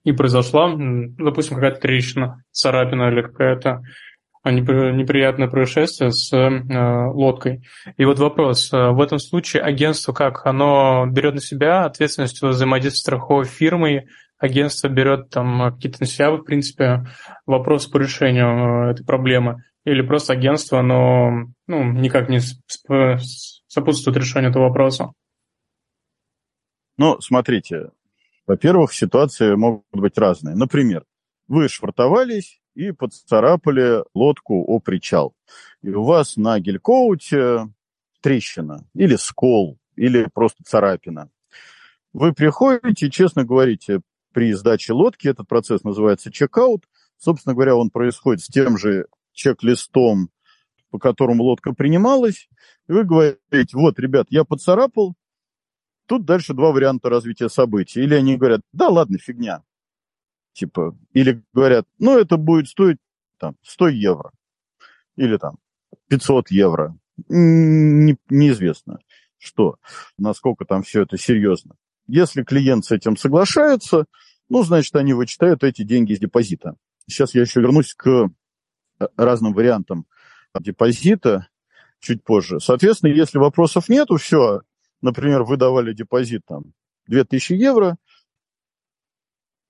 и 0.03 0.11
произошла, 0.11 0.73
допустим, 0.75 1.55
какая-то 1.55 1.81
трещина, 1.81 2.43
царапина 2.51 3.09
или 3.09 3.21
какая-то 3.21 3.81
неприятное 4.45 5.49
происшествие 5.49 6.11
с 6.11 6.31
э, 6.33 7.07
лодкой. 7.13 7.67
И 7.97 8.05
вот 8.05 8.19
вопрос, 8.19 8.71
э, 8.71 8.89
в 8.91 9.01
этом 9.01 9.19
случае 9.19 9.63
агентство 9.63 10.13
как? 10.13 10.45
Оно 10.45 11.05
берет 11.07 11.35
на 11.35 11.41
себя 11.41 11.85
ответственность 11.85 12.41
взаимодействия 12.41 12.99
с 12.99 13.01
страховой 13.01 13.45
фирмой 13.45 14.07
агентство 14.39 14.87
берет 14.87 15.29
там 15.29 15.73
какие-то 15.73 15.99
на 16.01 16.31
в 16.37 16.43
принципе, 16.43 17.05
вопросы 17.45 17.91
по 17.91 17.97
решению 17.97 18.87
э, 18.87 18.91
этой 18.91 19.05
проблемы, 19.05 19.63
или 19.85 20.01
просто 20.01 20.33
агентство, 20.33 20.79
оно 20.79 21.51
ну, 21.67 21.91
никак 21.93 22.29
не 22.29 22.39
сопутствует 23.67 24.17
решению 24.17 24.51
этого 24.51 24.63
вопроса? 24.63 25.11
Ну, 26.97 27.19
смотрите, 27.21 27.91
во-первых, 28.45 28.93
ситуации 28.93 29.55
могут 29.55 29.85
быть 29.91 30.17
разные. 30.17 30.55
Например, 30.55 31.05
вы 31.47 31.69
швартовались 31.69 32.61
и 32.75 32.91
поцарапали 32.91 34.03
лодку 34.13 34.63
о 34.67 34.79
причал. 34.79 35.33
И 35.81 35.89
у 35.89 36.03
вас 36.03 36.35
на 36.35 36.59
гелькоуте 36.59 37.69
трещина 38.21 38.85
или 38.93 39.15
скол, 39.15 39.79
или 39.95 40.27
просто 40.33 40.63
царапина. 40.63 41.29
Вы 42.11 42.33
приходите 42.33 43.07
и 43.07 43.11
честно 43.11 43.45
говорите, 43.45 44.01
при 44.33 44.53
сдаче 44.53 44.93
лодки. 44.93 45.27
Этот 45.27 45.47
процесс 45.47 45.83
называется 45.83 46.31
чекаут. 46.31 46.85
Собственно 47.17 47.53
говоря, 47.53 47.75
он 47.75 47.89
происходит 47.89 48.43
с 48.43 48.47
тем 48.47 48.77
же 48.77 49.07
чек-листом, 49.33 50.29
по 50.89 50.99
которому 50.99 51.43
лодка 51.43 51.73
принималась. 51.73 52.49
И 52.87 52.91
вы 52.91 53.03
говорите, 53.03 53.77
вот, 53.77 53.99
ребят, 53.99 54.27
я 54.29 54.43
поцарапал. 54.43 55.15
Тут 56.05 56.25
дальше 56.25 56.53
два 56.53 56.71
варианта 56.71 57.09
развития 57.09 57.49
событий. 57.49 58.01
Или 58.01 58.15
они 58.15 58.37
говорят, 58.37 58.61
да 58.73 58.87
ладно, 58.87 59.17
фигня. 59.17 59.63
Типа, 60.53 60.97
или 61.13 61.43
говорят, 61.53 61.87
ну, 61.99 62.17
это 62.17 62.37
будет 62.37 62.67
стоить 62.67 62.97
там 63.37 63.55
100 63.61 63.89
евро. 63.89 64.31
Или 65.15 65.37
там 65.37 65.57
500 66.07 66.51
евро. 66.51 66.97
Не, 67.27 68.17
неизвестно, 68.29 68.99
что, 69.37 69.75
насколько 70.17 70.65
там 70.65 70.83
все 70.83 71.03
это 71.03 71.17
серьезно. 71.17 71.75
Если 72.09 72.41
клиент 72.41 72.85
с 72.85 72.91
этим 72.91 73.15
соглашается, 73.15 74.05
ну, 74.49 74.63
значит, 74.63 74.95
они 74.95 75.13
вычитают 75.13 75.63
эти 75.63 75.83
деньги 75.83 76.13
из 76.13 76.19
депозита. 76.19 76.75
Сейчас 77.05 77.35
я 77.35 77.41
еще 77.41 77.61
вернусь 77.61 77.93
к 77.93 78.07
э, 78.07 79.07
разным 79.15 79.53
вариантам 79.53 80.07
депозита 80.59 81.49
чуть 81.99 82.23
позже. 82.23 82.59
Соответственно, 82.59 83.11
если 83.11 83.37
вопросов 83.37 83.89
нету, 83.89 84.17
все, 84.17 84.61
например, 85.01 85.43
вы 85.43 85.57
давали 85.57 85.93
депозит 85.93 86.41
там 86.47 86.73
2000 87.05 87.53
евро, 87.53 87.95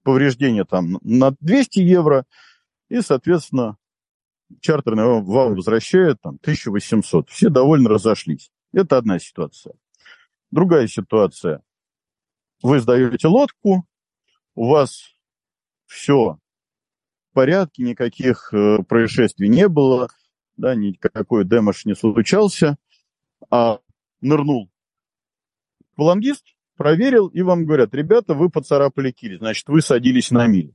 повреждение 0.04 0.64
там 0.64 0.98
на 1.02 1.36
200 1.42 1.80
евро, 1.80 2.24
и, 2.88 3.02
соответственно, 3.02 3.76
чартерный 4.62 5.04
вам 5.04 5.56
возвращает 5.56 6.22
там 6.22 6.36
1800. 6.42 7.30
Все 7.30 7.50
довольно 7.50 7.90
разошлись. 7.90 8.50
Это 8.72 8.98
одна 8.98 9.20
ситуация. 9.20 9.74
Другая 10.52 10.88
ситуация 10.88 11.64
вы 12.62 12.80
сдаете 12.80 13.28
лодку, 13.28 13.86
у 14.56 14.68
вас 14.68 15.14
все 15.86 16.40
в 17.30 17.34
порядке, 17.34 17.84
никаких 17.84 18.54
э, 18.54 18.84
происшествий 18.84 19.50
не 19.50 19.68
было, 19.68 20.10
да, 20.58 20.76
никакой 20.76 21.46
демош 21.46 21.86
не 21.86 21.96
случался, 21.96 22.78
а 23.50 23.80
нырнул 24.22 24.70
аквалангист, 25.94 26.46
проверил, 26.76 27.28
и 27.28 27.42
вам 27.42 27.66
говорят, 27.66 27.94
ребята, 27.94 28.34
вы 28.34 28.50
поцарапали 28.50 29.12
киль, 29.12 29.38
значит, 29.38 29.68
вы 29.68 29.82
садились 29.82 30.32
на 30.32 30.48
миль. 30.48 30.74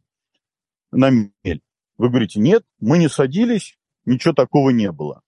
На 0.90 1.10
мель. 1.10 1.62
Вы 1.96 2.08
говорите, 2.08 2.40
нет, 2.40 2.64
мы 2.78 2.98
не 2.98 3.08
садились, 3.08 3.78
ничего 4.04 4.34
такого 4.34 4.70
не 4.70 4.90
было. 4.92 5.22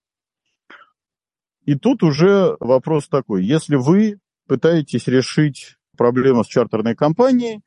И 1.65 1.75
тут 1.75 2.03
уже 2.03 2.55
вопрос 2.59 3.07
такой, 3.07 3.43
если 3.43 3.75
вы 3.75 4.19
пытаетесь 4.47 5.07
решить 5.07 5.77
проблема 5.97 6.43
с 6.43 6.47
чартерной 6.47 6.95
компанией, 6.95 7.61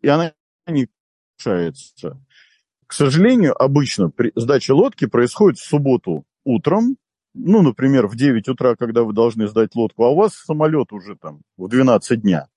и 0.00 0.08
она 0.08 0.32
не 0.66 0.88
решается. 1.38 2.20
К 2.86 2.92
сожалению, 2.92 3.60
обычно 3.60 4.10
при 4.10 4.32
сдаче 4.36 4.74
лодки 4.74 5.06
происходит 5.06 5.58
в 5.58 5.64
субботу 5.64 6.24
утром, 6.44 6.96
ну, 7.34 7.62
например, 7.62 8.06
в 8.06 8.16
9 8.16 8.48
утра, 8.48 8.76
когда 8.76 9.02
вы 9.02 9.14
должны 9.14 9.48
сдать 9.48 9.74
лодку, 9.74 10.04
а 10.04 10.10
у 10.10 10.16
вас 10.16 10.34
самолет 10.34 10.92
уже 10.92 11.16
там 11.16 11.40
в 11.56 11.68
12 11.68 12.20
дня, 12.20 12.48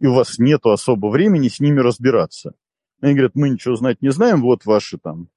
и 0.00 0.06
у 0.06 0.14
вас 0.14 0.38
нет 0.38 0.64
особо 0.64 1.08
времени 1.08 1.48
с 1.48 1.60
ними 1.60 1.80
разбираться. 1.80 2.54
Они 3.00 3.12
говорят, 3.12 3.34
мы 3.34 3.50
ничего 3.50 3.76
знать 3.76 4.00
не 4.00 4.10
знаем, 4.10 4.40
вот 4.40 4.64
ваши 4.64 4.96
там 4.96 5.28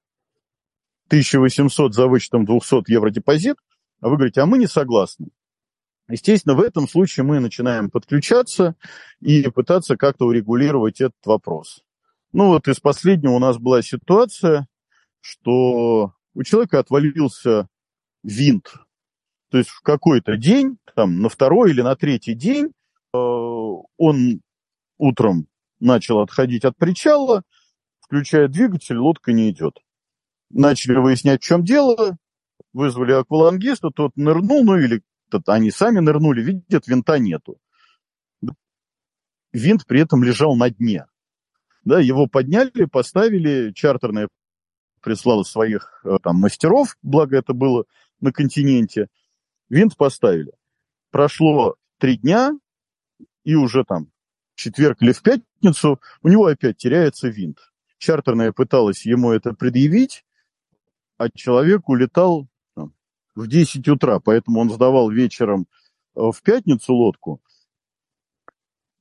1800 1.08 1.94
за 1.94 2.06
вычетом 2.06 2.46
200 2.46 2.90
евро 2.90 3.10
депозит, 3.10 3.56
а 4.00 4.08
вы 4.08 4.16
говорите, 4.16 4.40
а 4.40 4.46
мы 4.46 4.58
не 4.58 4.66
согласны. 4.66 5.28
Естественно, 6.08 6.54
в 6.54 6.60
этом 6.60 6.88
случае 6.88 7.24
мы 7.24 7.38
начинаем 7.38 7.90
подключаться 7.90 8.76
и 9.20 9.42
пытаться 9.50 9.96
как-то 9.96 10.26
урегулировать 10.26 11.00
этот 11.00 11.24
вопрос. 11.26 11.82
Ну 12.32 12.48
вот 12.48 12.66
из 12.66 12.80
последнего 12.80 13.32
у 13.32 13.38
нас 13.38 13.58
была 13.58 13.82
ситуация, 13.82 14.66
что 15.20 16.14
у 16.34 16.42
человека 16.42 16.78
отвалился 16.78 17.68
винт. 18.22 18.72
То 19.50 19.58
есть 19.58 19.70
в 19.70 19.82
какой-то 19.82 20.36
день, 20.36 20.78
там 20.94 21.20
на 21.20 21.28
второй 21.28 21.70
или 21.70 21.82
на 21.82 21.94
третий 21.94 22.34
день, 22.34 22.66
э, 22.66 23.18
он 23.18 24.40
утром 24.98 25.46
начал 25.80 26.20
отходить 26.20 26.64
от 26.64 26.76
причала, 26.76 27.42
включая 28.00 28.48
двигатель, 28.48 28.96
лодка 28.96 29.32
не 29.32 29.50
идет. 29.50 29.78
Начали 30.50 30.96
выяснять, 30.96 31.42
в 31.42 31.46
чем 31.46 31.64
дело, 31.64 32.16
вызвали 32.72 33.12
аквалангиста, 33.12 33.90
тот 33.90 34.16
нырнул, 34.16 34.64
ну 34.64 34.76
или 34.76 35.02
они 35.46 35.70
сами 35.70 36.00
нырнули, 36.00 36.42
видят, 36.42 36.86
винта 36.86 37.18
нету. 37.18 37.60
Винт 39.52 39.86
при 39.86 40.00
этом 40.00 40.22
лежал 40.22 40.56
на 40.56 40.70
дне. 40.70 41.06
Да, 41.84 42.00
его 42.00 42.26
подняли, 42.26 42.84
поставили, 42.84 43.72
чартерная 43.72 44.28
прислала 45.00 45.42
своих 45.42 46.00
э, 46.04 46.18
там 46.22 46.36
мастеров, 46.36 46.96
благо 47.02 47.36
это 47.36 47.54
было 47.54 47.84
на 48.20 48.32
континенте, 48.32 49.08
винт 49.68 49.96
поставили. 49.96 50.52
Прошло 51.10 51.76
три 51.98 52.16
дня, 52.16 52.52
и 53.44 53.54
уже 53.54 53.84
там 53.84 54.10
четверг 54.54 55.00
или 55.00 55.12
в 55.12 55.22
пятницу 55.22 56.00
у 56.22 56.28
него 56.28 56.46
опять 56.46 56.76
теряется 56.76 57.28
винт. 57.28 57.58
Чартерная 57.98 58.52
пыталась 58.52 59.06
ему 59.06 59.32
это 59.32 59.54
предъявить, 59.54 60.24
а 61.16 61.30
человек 61.30 61.88
улетал 61.88 62.48
в 63.38 63.46
10 63.46 63.86
утра, 63.88 64.18
поэтому 64.18 64.60
он 64.60 64.70
сдавал 64.70 65.10
вечером 65.10 65.66
э, 66.16 66.20
в 66.20 66.42
пятницу 66.42 66.92
лодку, 66.92 67.40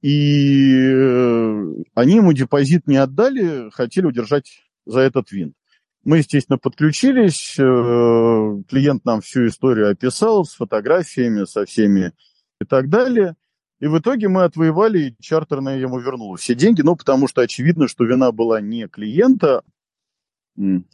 и 0.01 0.75
э, 0.79 1.73
они 1.95 2.15
ему 2.15 2.33
депозит 2.33 2.87
не 2.87 2.97
отдали, 2.97 3.69
хотели 3.71 4.05
удержать 4.05 4.61
за 4.85 4.99
этот 4.99 5.31
винт. 5.31 5.55
Мы, 6.03 6.19
естественно, 6.19 6.57
подключились, 6.57 7.55
э, 7.57 8.63
клиент 8.69 9.03
нам 9.05 9.21
всю 9.21 9.47
историю 9.47 9.89
описал 9.89 10.45
с 10.45 10.53
фотографиями, 10.53 11.45
со 11.45 11.65
всеми 11.65 12.13
и 12.61 12.65
так 12.65 12.89
далее. 12.89 13.35
И 13.79 13.87
в 13.87 13.99
итоге 13.99 14.27
мы 14.27 14.43
отвоевали, 14.43 15.09
и 15.09 15.15
чартерная 15.19 15.79
ему 15.79 15.99
вернула 15.99 16.37
все 16.37 16.55
деньги, 16.55 16.81
ну, 16.81 16.95
потому 16.95 17.27
что 17.27 17.41
очевидно, 17.41 17.87
что 17.87 18.05
вина 18.05 18.31
была 18.31 18.61
не 18.61 18.87
клиента, 18.87 19.63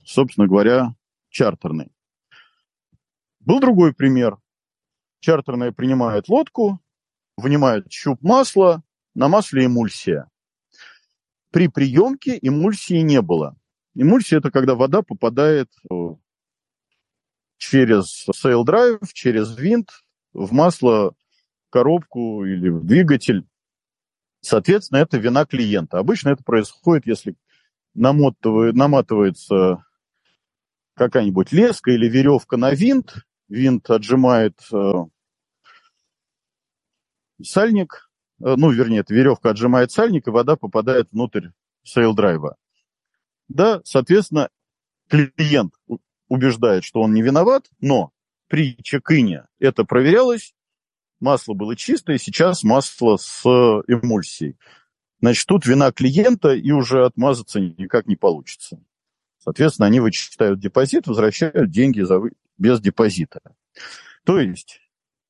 собственно 0.04 0.48
говоря, 0.48 0.96
чартерной. 1.30 1.93
Был 3.46 3.60
другой 3.60 3.94
пример. 3.94 4.38
Чартерная 5.20 5.72
принимает 5.72 6.30
лодку, 6.30 6.80
вынимает 7.38 7.92
щуп 7.92 8.22
масла, 8.22 8.84
на 9.16 9.28
масле 9.28 9.66
эмульсия. 9.66 10.30
При 11.52 11.68
приемке 11.68 12.38
эмульсии 12.42 13.02
не 13.02 13.22
было. 13.22 13.56
Эмульсия– 13.96 14.38
это 14.40 14.50
когда 14.50 14.76
вода 14.76 15.02
попадает 15.04 15.70
э, 15.92 15.96
через 17.58 18.28
drive, 18.28 19.08
через 19.14 19.56
винт 19.56 19.90
в 20.34 20.52
масло, 20.52 21.16
коробку 21.70 22.44
или 22.46 22.70
в 22.70 22.86
двигатель. 22.86 23.46
Соответственно, 24.42 25.00
это 25.00 25.18
вина 25.18 25.46
клиента. 25.46 26.00
Обычно 26.00 26.30
это 26.30 26.44
происходит, 26.44 27.06
если 27.06 27.36
наматывается 27.94 29.86
какая-нибудь 30.96 31.52
леска 31.52 31.92
или 31.92 32.10
веревка 32.10 32.58
на 32.58 32.72
винт, 32.72 33.26
винт 33.54 33.90
отжимает 33.90 34.60
э, 34.74 34.92
сальник, 37.44 38.10
э, 38.40 38.56
ну, 38.58 38.72
вернее, 38.72 39.04
веревка 39.08 39.52
отжимает 39.52 39.92
сальник, 39.92 40.28
и 40.28 40.32
вода 40.32 40.56
попадает 40.56 41.10
внутрь 41.12 41.50
sail 41.84 42.10
drive 42.10 42.43
а. 42.43 42.56
Да, 43.48 43.82
соответственно, 43.84 44.50
клиент 45.08 45.74
убеждает, 46.28 46.84
что 46.84 47.02
он 47.02 47.14
не 47.14 47.22
виноват, 47.22 47.68
но 47.80 48.12
при 48.48 48.76
check-in 48.82 49.39
е 49.39 49.46
это 49.60 49.84
проверялось, 49.84 50.56
масло 51.20 51.54
было 51.54 51.76
чистое, 51.76 52.18
сейчас 52.18 52.64
масло 52.64 53.18
с 53.18 53.44
эмульсией. 53.46 54.58
Значит, 55.20 55.46
тут 55.48 55.66
вина 55.66 55.92
клиента, 55.92 56.54
и 56.54 56.72
уже 56.72 57.06
отмазаться 57.06 57.60
никак 57.60 58.08
не 58.08 58.16
получится. 58.16 58.84
Соответственно, 59.38 59.88
они 59.88 60.00
вычитают 60.00 60.60
депозит, 60.60 61.08
возвращают 61.08 61.70
деньги 61.70 62.02
за, 62.02 62.20
без 62.64 62.80
депозита. 62.80 63.42
То 64.24 64.40
есть 64.40 64.80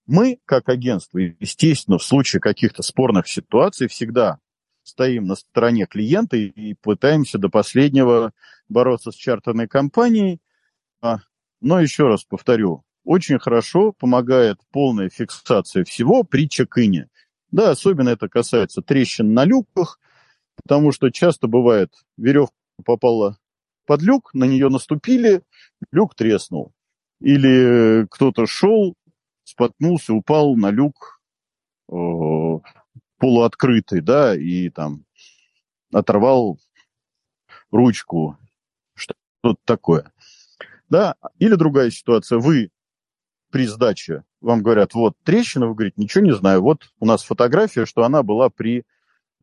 мы, 0.06 0.38
как 0.46 0.70
агентство, 0.70 1.18
естественно, 1.18 1.98
в 1.98 2.04
случае 2.04 2.40
каких-то 2.40 2.84
спорных 2.84 3.28
ситуаций 3.28 3.88
всегда 3.88 4.38
стоим 4.84 5.26
на 5.26 5.36
стороне 5.36 5.88
клиента 5.88 6.38
и 6.38 6.76
пытаемся 6.76 7.40
до 7.40 7.50
последнего 7.50 8.34
бороться 8.70 9.12
с 9.12 9.16
чартерной 9.16 9.68
компанией. 9.68 10.42
А, 11.02 11.18
но 11.60 11.80
еще 11.80 12.08
раз 12.08 12.24
повторю, 12.24 12.84
очень 13.04 13.40
хорошо 13.40 13.94
помогает 13.94 14.60
полная 14.72 15.10
фиксация 15.10 15.84
всего 15.86 16.24
при 16.24 16.48
чекине. 16.48 17.10
Да, 17.50 17.72
особенно 17.72 18.10
это 18.10 18.30
касается 18.30 18.84
трещин 18.84 19.34
на 19.34 19.44
люках, 19.44 20.00
потому 20.62 20.92
что 20.92 21.10
часто 21.10 21.48
бывает, 21.48 21.92
веревка 22.16 22.54
попала 22.86 23.40
под 23.88 24.04
люк, 24.04 24.36
на 24.36 24.44
нее 24.44 24.70
наступили, 24.70 25.42
люк 25.92 26.14
треснул. 26.14 26.74
Или 27.24 28.06
кто-то 28.12 28.46
шел, 28.46 28.96
споткнулся, 29.46 30.14
упал 30.14 30.58
на 30.58 30.72
люк 30.72 31.22
э, 31.90 31.94
полуоткрытый, 33.18 34.02
да, 34.02 34.36
и 34.36 34.70
там 34.70 35.06
оторвал 35.94 36.60
ручку, 37.72 38.38
что-то 38.94 39.56
такое. 39.64 40.12
Да, 40.90 41.16
или 41.40 41.56
другая 41.56 41.92
ситуация, 41.92 42.40
вы 42.40 42.72
при 43.52 43.68
сдаче, 43.68 44.26
вам 44.42 44.62
говорят, 44.62 44.94
вот 44.94 45.16
трещина, 45.24 45.68
вы 45.68 45.76
говорите, 45.76 45.96
ничего 45.96 46.26
не 46.26 46.36
знаю, 46.36 46.62
вот 46.62 46.92
у 47.00 47.06
нас 47.06 47.24
фотография, 47.24 47.86
что 47.86 48.04
она 48.04 48.22
была 48.22 48.50
при 48.50 48.84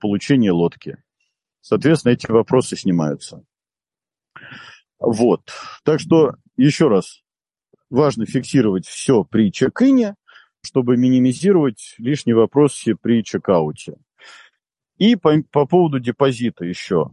получении 0.00 0.50
лодки. 0.50 1.02
Соответственно, 1.62 2.12
эти 2.12 2.30
вопросы 2.30 2.76
снимаются. 2.76 3.42
Вот. 4.98 5.50
Так 5.82 5.98
что, 5.98 6.34
еще 6.58 6.88
раз, 6.88 7.22
важно 7.90 8.26
фиксировать 8.26 8.86
все 8.86 9.24
при 9.24 9.52
чек-ине, 9.52 10.14
чтобы 10.62 10.96
минимизировать 10.96 11.94
лишние 11.98 12.36
вопросы 12.36 12.94
при 12.94 13.22
чекауте. 13.24 13.94
И 14.98 15.16
по, 15.16 15.34
по 15.50 15.66
поводу 15.66 15.98
депозита 15.98 16.64
еще. 16.64 17.10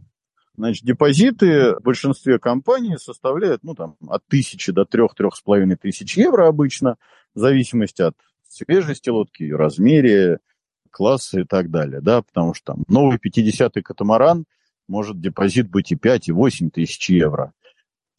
Значит, 0.56 0.84
депозиты 0.84 1.76
в 1.76 1.82
большинстве 1.82 2.38
компаний 2.38 2.96
составляют, 2.98 3.62
ну, 3.62 3.74
там, 3.74 3.96
от 4.08 4.26
тысячи 4.26 4.72
до 4.72 4.84
трех-трех 4.84 5.36
с 5.36 5.40
половиной 5.40 5.76
тысяч 5.76 6.16
евро 6.16 6.48
обычно, 6.48 6.96
в 7.34 7.38
зависимости 7.38 8.02
от 8.02 8.16
свежести 8.48 9.08
лодки, 9.08 9.44
ее 9.44 9.56
размере, 9.56 10.40
класса 10.90 11.40
и 11.40 11.44
так 11.44 11.70
далее, 11.70 12.00
да, 12.00 12.22
потому 12.22 12.54
что 12.54 12.72
там 12.72 12.84
новый 12.88 13.18
50-й 13.18 13.82
катамаран 13.82 14.46
может 14.88 15.20
депозит 15.20 15.70
быть 15.70 15.92
и 15.92 15.96
5, 15.96 16.28
и 16.28 16.32
8 16.32 16.70
тысяч 16.70 17.08
евро. 17.10 17.52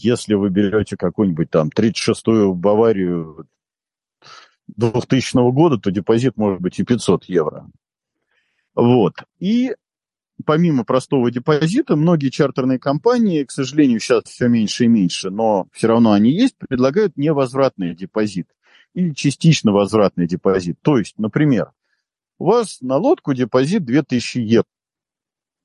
Если 0.01 0.33
вы 0.33 0.49
берете 0.49 0.95
какую-нибудь 0.95 1.49
там 1.49 1.69
36-ю 1.75 2.53
Баварию 2.53 3.47
2000 4.67 5.51
года, 5.51 5.77
то 5.77 5.91
депозит 5.91 6.37
может 6.37 6.61
быть 6.61 6.79
и 6.79 6.83
500 6.83 7.25
евро. 7.25 7.69
Вот. 8.75 9.15
И 9.39 9.75
помимо 10.45 10.85
простого 10.85 11.29
депозита, 11.31 11.97
многие 11.97 12.29
чартерные 12.29 12.79
компании, 12.79 13.43
к 13.43 13.51
сожалению, 13.51 13.99
сейчас 13.99 14.23
все 14.25 14.47
меньше 14.47 14.85
и 14.85 14.87
меньше, 14.87 15.29
но 15.31 15.67
все 15.73 15.87
равно 15.87 16.13
они 16.13 16.31
есть, 16.31 16.55
предлагают 16.57 17.17
невозвратный 17.17 17.93
депозит 17.93 18.47
или 18.93 19.13
частично 19.13 19.73
возвратный 19.73 20.27
депозит. 20.27 20.77
То 20.81 20.97
есть, 20.97 21.17
например, 21.17 21.71
у 22.37 22.45
вас 22.45 22.79
на 22.79 22.95
лодку 22.95 23.33
депозит 23.33 23.83
2000 23.83 24.37
евро, 24.37 24.65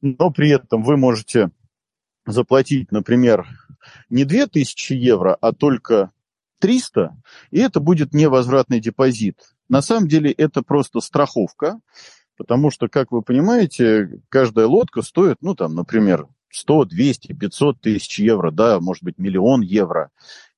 но 0.03 0.31
при 0.31 0.51
этом 0.51 0.83
вы 0.83 0.97
можете 0.97 1.51
заплатить, 2.27 2.91
например, 2.91 3.47
не 4.11 4.25
2000 4.25 4.93
евро, 4.93 5.37
а 5.41 5.53
только 5.53 6.11
300, 6.61 7.17
и 7.51 7.59
это 7.59 7.81
будет 7.81 8.15
невозвратный 8.15 8.81
депозит. 8.81 9.39
На 9.69 9.83
самом 9.83 10.09
деле 10.09 10.31
это 10.33 10.63
просто 10.63 11.01
страховка, 11.01 11.81
потому 12.37 12.71
что, 12.71 12.89
как 12.89 13.13
вы 13.13 13.23
понимаете, 13.23 14.21
каждая 14.29 14.67
лодка 14.67 15.03
стоит, 15.03 15.39
ну, 15.41 15.55
там, 15.55 15.75
например, 15.75 16.27
100, 16.51 16.85
200, 16.87 17.33
500 17.35 17.81
тысяч 17.81 18.19
евро, 18.19 18.51
да, 18.51 18.81
может 18.81 19.03
быть, 19.03 19.19
миллион 19.19 19.61
евро. 19.61 20.11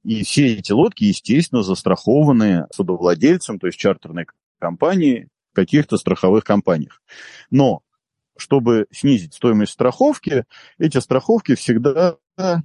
И 0.05 0.23
все 0.25 0.55
эти 0.55 0.73
лодки, 0.73 1.05
естественно, 1.05 1.63
застрахованы 1.63 2.67
судовладельцем, 2.73 3.59
то 3.59 3.67
есть 3.67 3.79
чартерной 3.79 4.27
компанией, 4.59 5.29
каких-то 5.53 5.97
страховых 5.97 6.45
компаниях. 6.45 7.03
Но 7.51 7.83
чтобы 8.37 8.87
снизить 8.93 9.35
стоимость 9.35 9.73
страховки, 9.73 10.45
эти 10.79 10.99
страховки 10.99 11.55
всегда 11.55 12.17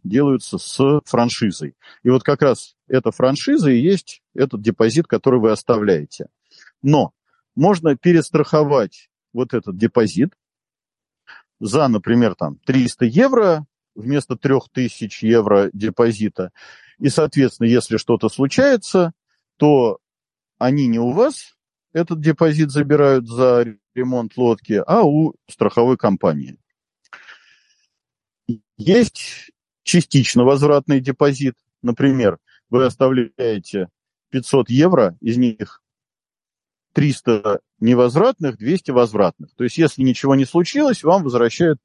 делаются 0.04 0.58
с 0.58 1.02
франшизой. 1.06 1.76
И 2.04 2.10
вот 2.10 2.24
как 2.24 2.42
раз 2.42 2.76
эта 2.88 3.12
франшиза 3.12 3.72
и 3.72 3.80
есть 3.80 4.22
этот 4.34 4.62
депозит, 4.62 5.08
который 5.08 5.40
вы 5.40 5.52
оставляете. 5.52 6.28
Но 6.82 7.14
можно 7.56 7.96
перестраховать 7.96 9.10
вот 9.34 9.54
этот 9.54 9.78
депозит 9.78 10.34
за, 11.60 11.88
например, 11.88 12.36
там 12.36 12.58
300 12.66 13.06
евро 13.06 13.66
вместо 13.96 14.36
3000 14.36 15.26
евро 15.26 15.70
депозита. 15.74 16.52
И, 17.00 17.10
соответственно, 17.10 17.68
если 17.68 17.98
что-то 17.98 18.30
случается, 18.30 19.14
то 19.58 20.00
они 20.58 20.88
не 20.88 21.00
у 21.00 21.12
вас 21.12 21.56
этот 21.94 22.22
депозит 22.22 22.72
забирают 22.72 23.28
за 23.28 23.76
ремонт 23.94 24.38
лодки, 24.38 24.82
а 24.86 25.04
у 25.04 25.36
страховой 25.48 25.98
компании. 25.98 26.58
Есть 28.78 29.51
частично 29.84 30.44
возвратный 30.44 31.00
депозит. 31.00 31.56
Например, 31.82 32.38
вы 32.70 32.86
оставляете 32.86 33.90
500 34.30 34.70
евро, 34.70 35.18
из 35.20 35.38
них 35.38 35.82
300 36.94 37.60
невозвратных, 37.80 38.58
200 38.58 38.92
возвратных. 38.92 39.54
То 39.56 39.64
есть, 39.64 39.78
если 39.78 40.04
ничего 40.04 40.36
не 40.36 40.46
случилось, 40.46 41.04
вам 41.04 41.24
возвращают 41.24 41.80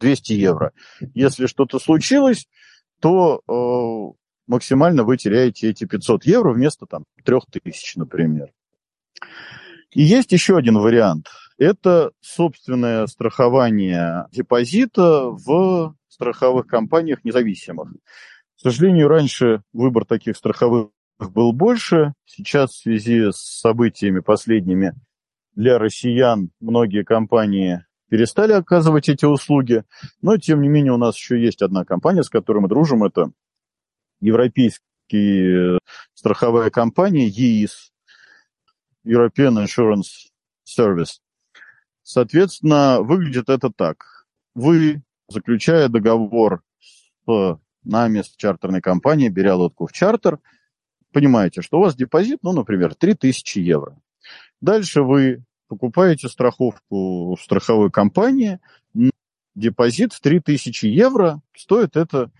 200 0.00 0.32
евро. 0.32 0.72
Если 1.14 1.46
что-то 1.46 1.78
случилось, 1.78 2.48
то 3.00 3.42
э, 3.46 4.16
максимально 4.46 5.04
вы 5.04 5.16
теряете 5.16 5.70
эти 5.70 5.84
500 5.84 6.24
евро 6.26 6.52
вместо 6.52 6.86
там 6.86 7.04
3000, 7.24 7.98
например. 7.98 8.52
И 9.90 10.02
есть 10.02 10.32
еще 10.32 10.56
один 10.56 10.78
вариант. 10.78 11.28
Это 11.56 12.10
собственное 12.20 13.06
страхование 13.06 14.26
депозита 14.32 15.30
в 15.30 15.94
страховых 16.08 16.66
компаниях 16.66 17.24
независимых. 17.24 17.92
К 17.92 18.60
сожалению, 18.60 19.08
раньше 19.08 19.62
выбор 19.72 20.04
таких 20.04 20.36
страховых 20.36 20.90
был 21.18 21.52
больше. 21.52 22.14
Сейчас 22.24 22.72
в 22.72 22.82
связи 22.82 23.30
с 23.30 23.36
событиями 23.36 24.20
последними 24.20 24.94
для 25.54 25.78
россиян 25.78 26.50
многие 26.60 27.04
компании 27.04 27.84
перестали 28.08 28.52
оказывать 28.52 29.08
эти 29.08 29.24
услуги. 29.24 29.84
Но, 30.22 30.36
тем 30.36 30.60
не 30.60 30.68
менее, 30.68 30.92
у 30.92 30.98
нас 30.98 31.16
еще 31.16 31.40
есть 31.40 31.62
одна 31.62 31.84
компания, 31.84 32.22
с 32.22 32.30
которой 32.30 32.60
мы 32.60 32.68
дружим. 32.68 33.04
Это 33.04 33.30
европейская 34.20 35.78
страховая 36.14 36.70
компания 36.70 37.26
ЕИС, 37.28 37.92
European 39.06 39.64
Insurance 39.64 40.30
Service. 40.66 41.20
Соответственно, 42.04 43.00
выглядит 43.00 43.48
это 43.48 43.70
так. 43.70 44.26
Вы, 44.54 45.02
заключая 45.28 45.88
договор 45.88 46.62
с 47.26 47.58
нами, 47.82 48.20
с 48.20 48.36
чартерной 48.36 48.82
компанией, 48.82 49.30
беря 49.30 49.56
лодку 49.56 49.86
в 49.86 49.92
чартер, 49.92 50.38
понимаете, 51.12 51.62
что 51.62 51.78
у 51.78 51.80
вас 51.80 51.96
депозит, 51.96 52.40
ну, 52.42 52.52
например, 52.52 52.94
3000 52.94 53.58
евро. 53.58 53.98
Дальше 54.60 55.02
вы 55.02 55.44
покупаете 55.66 56.28
страховку 56.28 57.36
в 57.36 57.40
страховой 57.40 57.90
компании, 57.90 58.60
депозит 59.54 60.12
в 60.12 60.20
3000 60.20 60.84
евро, 60.86 61.40
стоит 61.56 61.96
это 61.96 62.30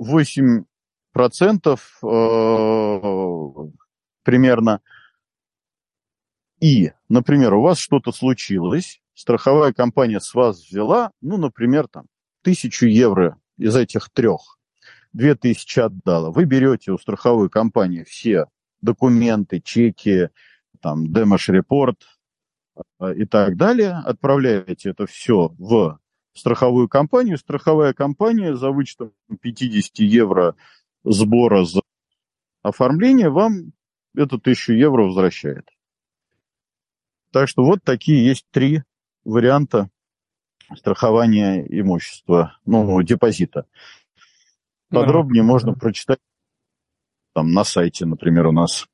8% 0.00 0.64
э, 2.02 3.70
примерно 4.22 4.80
и, 6.60 6.92
например, 7.08 7.54
у 7.54 7.62
вас 7.62 7.78
что-то 7.78 8.12
случилось, 8.12 9.00
страховая 9.14 9.72
компания 9.72 10.20
с 10.20 10.34
вас 10.34 10.62
взяла, 10.66 11.10
ну, 11.20 11.36
например, 11.38 11.88
там, 11.88 12.06
тысячу 12.42 12.86
евро 12.86 13.38
из 13.56 13.76
этих 13.76 14.10
трех, 14.10 14.58
две 15.12 15.34
тысячи 15.34 15.80
отдала. 15.80 16.30
Вы 16.30 16.44
берете 16.44 16.92
у 16.92 16.98
страховой 16.98 17.48
компании 17.48 18.04
все 18.04 18.46
документы, 18.82 19.60
чеки, 19.60 20.30
там, 20.80 21.12
демош-репорт 21.12 22.02
э, 22.98 23.14
и 23.14 23.24
так 23.26 23.56
далее, 23.56 24.00
отправляете 24.04 24.90
это 24.90 25.06
все 25.06 25.54
в 25.58 25.98
страховую 26.32 26.88
компанию. 26.88 27.38
Страховая 27.38 27.92
компания 27.92 28.54
за 28.54 28.70
вычетом 28.70 29.12
50 29.40 29.98
евро 29.98 30.56
сбора 31.04 31.64
за 31.64 31.82
оформление 32.62 33.30
вам 33.30 33.72
эту 34.14 34.38
тысячу 34.38 34.72
евро 34.72 35.04
возвращает. 35.04 35.68
Так 37.32 37.48
что 37.48 37.62
вот 37.62 37.80
такие 37.84 38.24
есть 38.24 38.44
три 38.50 38.82
варианта 39.24 39.88
страхования 40.76 41.64
имущества, 41.68 42.58
ну, 42.64 43.00
депозита. 43.02 43.66
Подробнее 44.90 45.42
да. 45.42 45.48
можно 45.48 45.72
прочитать 45.74 46.18
там 47.34 47.52
на 47.52 47.64
сайте, 47.64 48.06
например, 48.06 48.46
у 48.46 48.52
нас. 48.52 48.86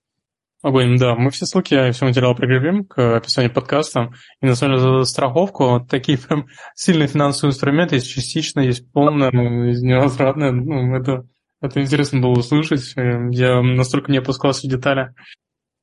Огонь, 0.62 0.98
да. 0.98 1.14
Мы 1.14 1.30
все 1.30 1.46
ссылки, 1.46 1.90
все 1.92 2.04
материалы 2.04 2.34
прикрепим 2.34 2.84
к 2.84 3.16
описанию 3.16 3.52
подкаста. 3.52 4.10
И 4.40 4.46
на 4.46 4.54
самом 4.54 4.76
деле 4.76 4.98
за 4.98 5.04
страховку 5.04 5.68
вот 5.68 5.88
такие 5.88 6.18
прям 6.18 6.46
сильные 6.74 7.08
финансовые 7.08 7.52
инструменты 7.52 7.96
есть 7.96 8.10
частично, 8.10 8.60
есть 8.60 8.90
полная, 8.92 9.30
ну, 9.32 9.64
есть 9.64 9.82
невозвратная. 9.82 10.52
Ну, 10.52 10.94
это, 10.96 11.26
это 11.60 11.80
интересно 11.80 12.20
было 12.20 12.32
услышать. 12.32 12.94
Я 12.96 13.62
настолько 13.62 14.10
не 14.10 14.18
опускался 14.18 14.66
в 14.66 14.70
детали. 14.70 15.14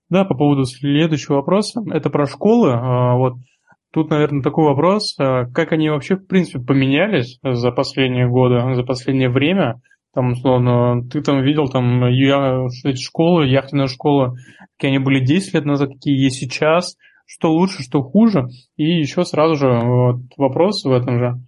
Да, 0.09 0.25
по 0.25 0.35
поводу 0.35 0.65
следующего 0.65 1.35
вопроса, 1.35 1.81
это 1.91 2.09
про 2.09 2.25
школы. 2.25 2.71
А, 2.73 3.15
вот 3.15 3.33
тут, 3.91 4.09
наверное, 4.09 4.43
такой 4.43 4.65
вопрос, 4.65 5.15
а, 5.19 5.45
как 5.45 5.71
они 5.71 5.89
вообще, 5.89 6.15
в 6.15 6.27
принципе, 6.27 6.59
поменялись 6.59 7.39
за 7.43 7.71
последние 7.71 8.27
годы, 8.27 8.75
за 8.75 8.83
последнее 8.83 9.29
время? 9.29 9.81
Там, 10.13 10.33
условно, 10.33 11.01
ты 11.09 11.21
там 11.21 11.41
видел 11.41 11.67
там 11.67 12.07
я, 12.07 12.67
эти 12.83 13.01
школы, 13.01 13.47
яхтенные 13.47 13.87
школы, 13.87 14.35
какие 14.77 14.95
они 14.95 14.99
были 15.03 15.25
10 15.25 15.55
лет 15.55 15.65
назад, 15.65 15.89
какие 15.89 16.23
есть 16.23 16.37
сейчас, 16.37 16.95
что 17.25 17.51
лучше, 17.51 17.81
что 17.81 18.03
хуже. 18.03 18.45
И 18.75 18.83
еще 18.83 19.25
сразу 19.25 19.55
же 19.55 19.67
вот, 19.67 20.17
вопрос 20.37 20.83
в 20.83 20.91
этом 20.91 21.17
же 21.17 21.39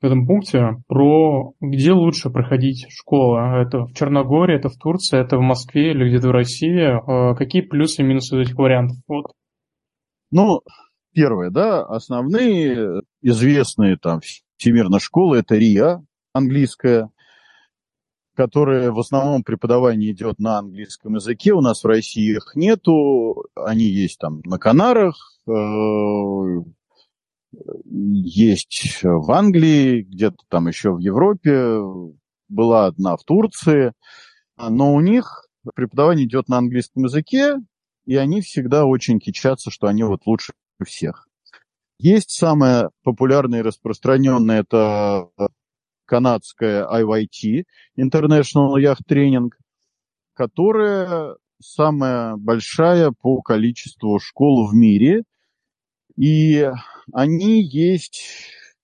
в 0.00 0.04
этом 0.04 0.26
пункте 0.26 0.76
про 0.86 1.52
где 1.60 1.92
лучше 1.92 2.30
проходить 2.30 2.86
школу. 2.90 3.38
Это 3.38 3.86
в 3.86 3.92
Черногории, 3.94 4.56
это 4.56 4.68
в 4.68 4.76
Турции, 4.76 5.18
это 5.18 5.38
в 5.38 5.42
Москве 5.42 5.92
или 5.92 6.08
где-то 6.08 6.28
в 6.28 6.32
России. 6.32 6.80
А 6.80 7.34
какие 7.34 7.62
плюсы 7.62 8.02
и 8.02 8.04
минусы 8.04 8.40
этих 8.40 8.56
вариантов? 8.56 8.98
Вот. 9.08 9.26
Ну, 10.30 10.60
первое, 11.12 11.50
да, 11.50 11.84
основные 11.84 13.02
известные 13.22 13.96
там 13.96 14.20
всемирно 14.56 15.00
школы, 15.00 15.38
это 15.38 15.56
РИА, 15.56 16.02
английская, 16.32 17.10
которая 18.34 18.92
в 18.92 18.98
основном 18.98 19.42
преподавание 19.42 20.12
идет 20.12 20.38
на 20.38 20.58
английском 20.58 21.14
языке. 21.14 21.52
У 21.52 21.60
нас 21.60 21.82
в 21.82 21.86
России 21.86 22.36
их 22.36 22.52
нету. 22.54 23.46
Они 23.54 23.84
есть 23.84 24.18
там 24.18 24.40
на 24.44 24.58
Канарах, 24.58 25.16
э, 25.48 25.52
есть 27.84 29.00
в 29.02 29.30
Англии, 29.30 30.02
где-то 30.02 30.38
там 30.48 30.68
еще 30.68 30.92
в 30.92 30.98
Европе, 30.98 31.80
была 32.48 32.86
одна 32.86 33.16
в 33.16 33.24
Турции, 33.24 33.92
но 34.56 34.94
у 34.94 35.00
них 35.00 35.46
преподавание 35.74 36.26
идет 36.26 36.48
на 36.48 36.58
английском 36.58 37.04
языке, 37.04 37.56
и 38.04 38.16
они 38.16 38.40
всегда 38.40 38.86
очень 38.86 39.18
кичатся, 39.18 39.70
что 39.70 39.88
они 39.88 40.04
вот 40.04 40.26
лучше 40.26 40.52
всех. 40.84 41.28
Есть 41.98 42.30
самое 42.30 42.90
популярное 43.02 43.60
и 43.60 43.62
распространенное, 43.62 44.60
это 44.60 45.28
канадская 46.04 46.86
IYT, 46.86 47.64
International 47.98 48.76
Yacht 48.78 49.00
Training, 49.08 49.50
которая 50.34 51.36
самая 51.60 52.36
большая 52.36 53.10
по 53.10 53.40
количеству 53.40 54.18
школ 54.20 54.68
в 54.68 54.74
мире– 54.74 55.22
и 56.16 56.70
они 57.12 57.62
есть 57.62 58.22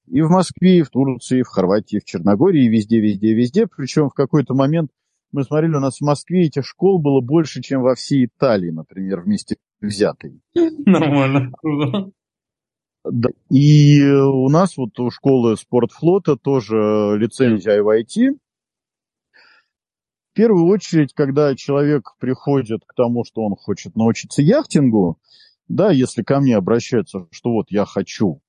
и 0.06 0.20
в 0.20 0.28
Москве, 0.28 0.78
и 0.78 0.82
в 0.82 0.90
Турции, 0.90 1.40
и 1.40 1.42
в 1.42 1.48
Хорватии, 1.48 1.96
и 1.96 2.00
в 2.00 2.04
Черногории, 2.04 2.64
и 2.64 2.68
везде, 2.68 3.00
везде, 3.00 3.34
везде. 3.34 3.66
Причем 3.66 4.08
в 4.08 4.14
какой-то 4.14 4.54
момент 4.54 4.90
мы 5.32 5.44
смотрели, 5.44 5.74
у 5.76 5.80
нас 5.80 5.98
в 5.98 6.04
Москве 6.04 6.46
этих 6.46 6.66
школ 6.66 7.00
было 7.00 7.20
больше, 7.20 7.62
чем 7.62 7.80
во 7.80 7.94
всей 7.94 8.26
Италии, 8.26 8.70
например, 8.70 9.22
вместе 9.22 9.56
взятой. 9.80 10.40
Нормально, 10.54 11.52
Да. 13.04 13.30
И 13.48 14.02
у 14.04 14.48
нас 14.50 14.76
вот 14.76 14.98
у 15.00 15.10
школы 15.10 15.56
спортфлота 15.56 16.36
тоже 16.36 17.16
лицензия 17.18 17.82
IYT. 17.82 18.36
В 20.30 20.34
первую 20.34 20.66
очередь, 20.66 21.12
когда 21.14 21.54
человек 21.56 22.14
приходит 22.18 22.82
к 22.86 22.94
тому, 22.94 23.24
что 23.24 23.42
он 23.42 23.54
хочет 23.56 23.96
научиться 23.96 24.40
яхтингу, 24.40 25.18
да, 25.72 25.90
если 25.90 26.22
ко 26.22 26.38
мне 26.38 26.54
обращаются, 26.56 27.26
что 27.30 27.50
вот 27.50 27.70
я 27.70 27.86
хочу. 27.86 28.42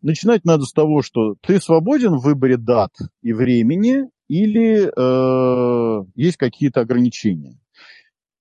Начинать 0.00 0.44
надо 0.44 0.64
с 0.64 0.72
того, 0.72 1.02
что 1.02 1.34
ты 1.42 1.60
свободен 1.60 2.16
в 2.16 2.22
выборе 2.22 2.56
дат 2.56 2.92
и 3.20 3.34
времени, 3.34 4.08
или 4.28 4.86
э, 4.88 6.04
есть 6.14 6.38
какие-то 6.38 6.80
ограничения? 6.80 7.58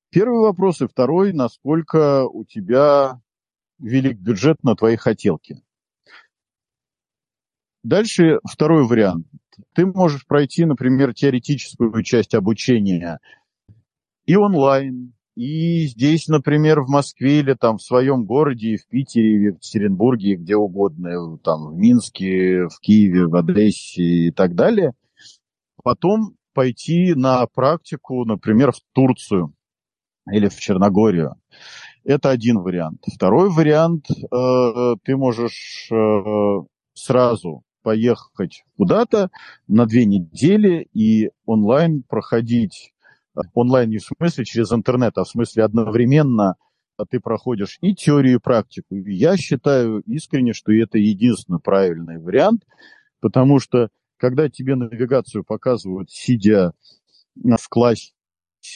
Первый 0.09 0.39
вопрос. 0.39 0.81
И 0.81 0.87
второй, 0.87 1.33
насколько 1.33 2.25
у 2.25 2.45
тебя 2.45 3.19
велик 3.79 4.19
бюджет 4.19 4.63
на 4.63 4.75
твои 4.75 4.95
хотелки? 4.95 5.61
Дальше 7.83 8.39
второй 8.49 8.87
вариант. 8.87 9.27
Ты 9.73 9.85
можешь 9.85 10.25
пройти, 10.25 10.65
например, 10.65 11.13
теоретическую 11.13 12.03
часть 12.03 12.35
обучения 12.35 13.19
и 14.25 14.35
онлайн, 14.35 15.14
и 15.35 15.87
здесь, 15.87 16.27
например, 16.27 16.81
в 16.81 16.89
Москве 16.89 17.39
или 17.39 17.53
там 17.53 17.77
в 17.77 17.81
своем 17.83 18.23
городе, 18.23 18.69
и 18.69 18.77
в 18.77 18.87
Питере, 18.87 19.33
и 19.33 19.37
в 19.37 19.43
Екатеринбурге, 19.55 20.31
и 20.31 20.35
где 20.35 20.55
угодно, 20.55 21.37
там 21.39 21.67
в 21.67 21.75
Минске, 21.75 22.67
в 22.67 22.79
Киеве, 22.79 23.27
в 23.27 23.35
Одессе 23.35 24.01
и 24.01 24.31
так 24.31 24.55
далее. 24.55 24.93
Потом 25.83 26.37
пойти 26.53 27.13
на 27.15 27.45
практику, 27.47 28.23
например, 28.23 28.71
в 28.71 28.79
Турцию 28.93 29.53
или 30.31 30.47
в 30.47 30.57
Черногорию. 30.57 31.35
Это 32.05 32.29
один 32.29 32.59
вариант. 32.59 33.03
Второй 33.13 33.49
вариант, 33.49 34.05
э, 34.09 34.95
ты 35.03 35.17
можешь 35.17 35.89
э, 35.91 36.61
сразу 36.93 37.63
поехать 37.83 38.63
куда-то 38.77 39.29
на 39.67 39.85
две 39.85 40.05
недели 40.05 40.87
и 40.93 41.29
онлайн 41.45 42.03
проходить 42.03 42.93
онлайн 43.53 43.89
не 43.89 43.97
в 43.97 44.03
смысле 44.03 44.45
через 44.45 44.71
интернет, 44.71 45.17
а 45.17 45.23
в 45.23 45.29
смысле 45.29 45.63
одновременно 45.63 46.55
ты 47.09 47.19
проходишь 47.19 47.77
и 47.81 47.93
теорию, 47.93 48.35
и 48.35 48.39
практику. 48.39 48.95
Я 48.95 49.35
считаю 49.37 49.99
искренне, 50.01 50.53
что 50.53 50.71
это 50.71 50.97
единственный 50.97 51.59
правильный 51.59 52.19
вариант, 52.19 52.63
потому 53.19 53.59
что 53.59 53.89
когда 54.17 54.49
тебе 54.49 54.75
навигацию 54.75 55.43
показывают, 55.43 56.09
сидя 56.09 56.73
в 57.35 57.69
классе 57.69 58.13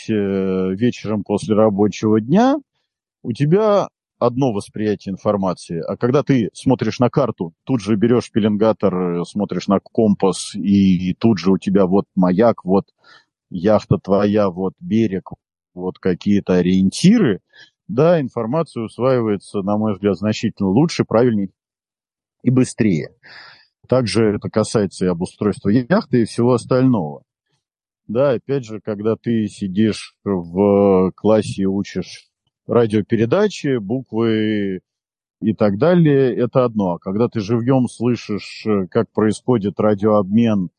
э, 0.10 0.13
вечером 0.13 1.24
после 1.24 1.56
рабочего 1.56 2.19
дня, 2.19 2.58
у 3.24 3.32
тебя 3.32 3.88
одно 4.19 4.52
восприятие 4.52 5.13
информации. 5.13 5.82
А 5.82 5.95
когда 5.95 6.24
ты 6.24 6.50
смотришь 6.54 7.00
на 7.00 7.10
карту, 7.10 7.54
тут 7.63 7.82
же 7.82 7.95
берешь 7.95 8.32
пеленгатор, 8.32 9.26
смотришь 9.26 9.67
на 9.67 9.80
компас, 9.80 10.54
и, 10.56 11.10
и 11.10 11.13
тут 11.13 11.39
же 11.39 11.52
у 11.52 11.58
тебя 11.58 11.86
вот 11.86 12.06
маяк, 12.15 12.65
вот 12.65 12.88
яхта 13.49 13.97
твоя, 13.97 14.49
вот 14.49 14.73
берег, 14.79 15.29
вот 15.73 15.99
какие-то 15.99 16.55
ориентиры, 16.55 17.41
да, 17.88 18.21
информация 18.21 18.83
усваивается, 18.83 19.62
на 19.62 19.77
мой 19.77 19.93
взгляд, 19.93 20.17
значительно 20.17 20.69
лучше, 20.69 21.05
правильнее 21.05 21.49
и 22.43 22.51
быстрее. 22.51 23.15
Также 23.88 24.35
это 24.35 24.49
касается 24.49 25.05
и 25.05 25.09
обустройства 25.09 25.69
яхты 25.69 26.21
и 26.21 26.25
всего 26.25 26.53
остального. 26.53 27.23
Да, 28.07 28.31
опять 28.31 28.65
же, 28.65 28.79
когда 28.81 29.15
ты 29.15 29.47
сидишь 29.47 30.15
в 30.23 31.12
классе 31.15 31.63
и 31.63 31.65
учишь 31.65 32.27
радиопередачи, 32.67 33.77
буквы 33.77 34.81
и 35.41 35.53
так 35.53 35.77
далее, 35.77 36.35
это 36.35 36.65
одно. 36.65 36.93
А 36.93 36.99
когда 36.99 37.27
ты 37.27 37.39
живьем 37.39 37.88
слышишь, 37.88 38.65
как 38.91 39.12
происходит 39.12 39.79
радиообмен 39.79 40.69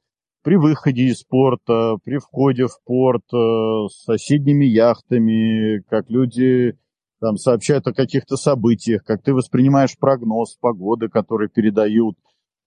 при 0.42 0.56
выходе 0.56 1.04
из 1.04 1.22
порта, 1.22 1.96
при 2.04 2.18
входе 2.18 2.66
в 2.66 2.82
порт, 2.84 3.24
э, 3.32 3.88
с 3.88 4.04
соседними 4.04 4.64
яхтами, 4.64 5.80
как 5.88 6.08
люди 6.10 6.78
там 7.20 7.36
сообщают 7.36 7.86
о 7.86 7.92
каких-то 7.92 8.36
событиях, 8.36 9.04
как 9.04 9.22
ты 9.22 9.34
воспринимаешь 9.34 9.98
прогноз 9.98 10.56
погоды, 10.56 11.08
который 11.08 11.48
передают 11.48 12.16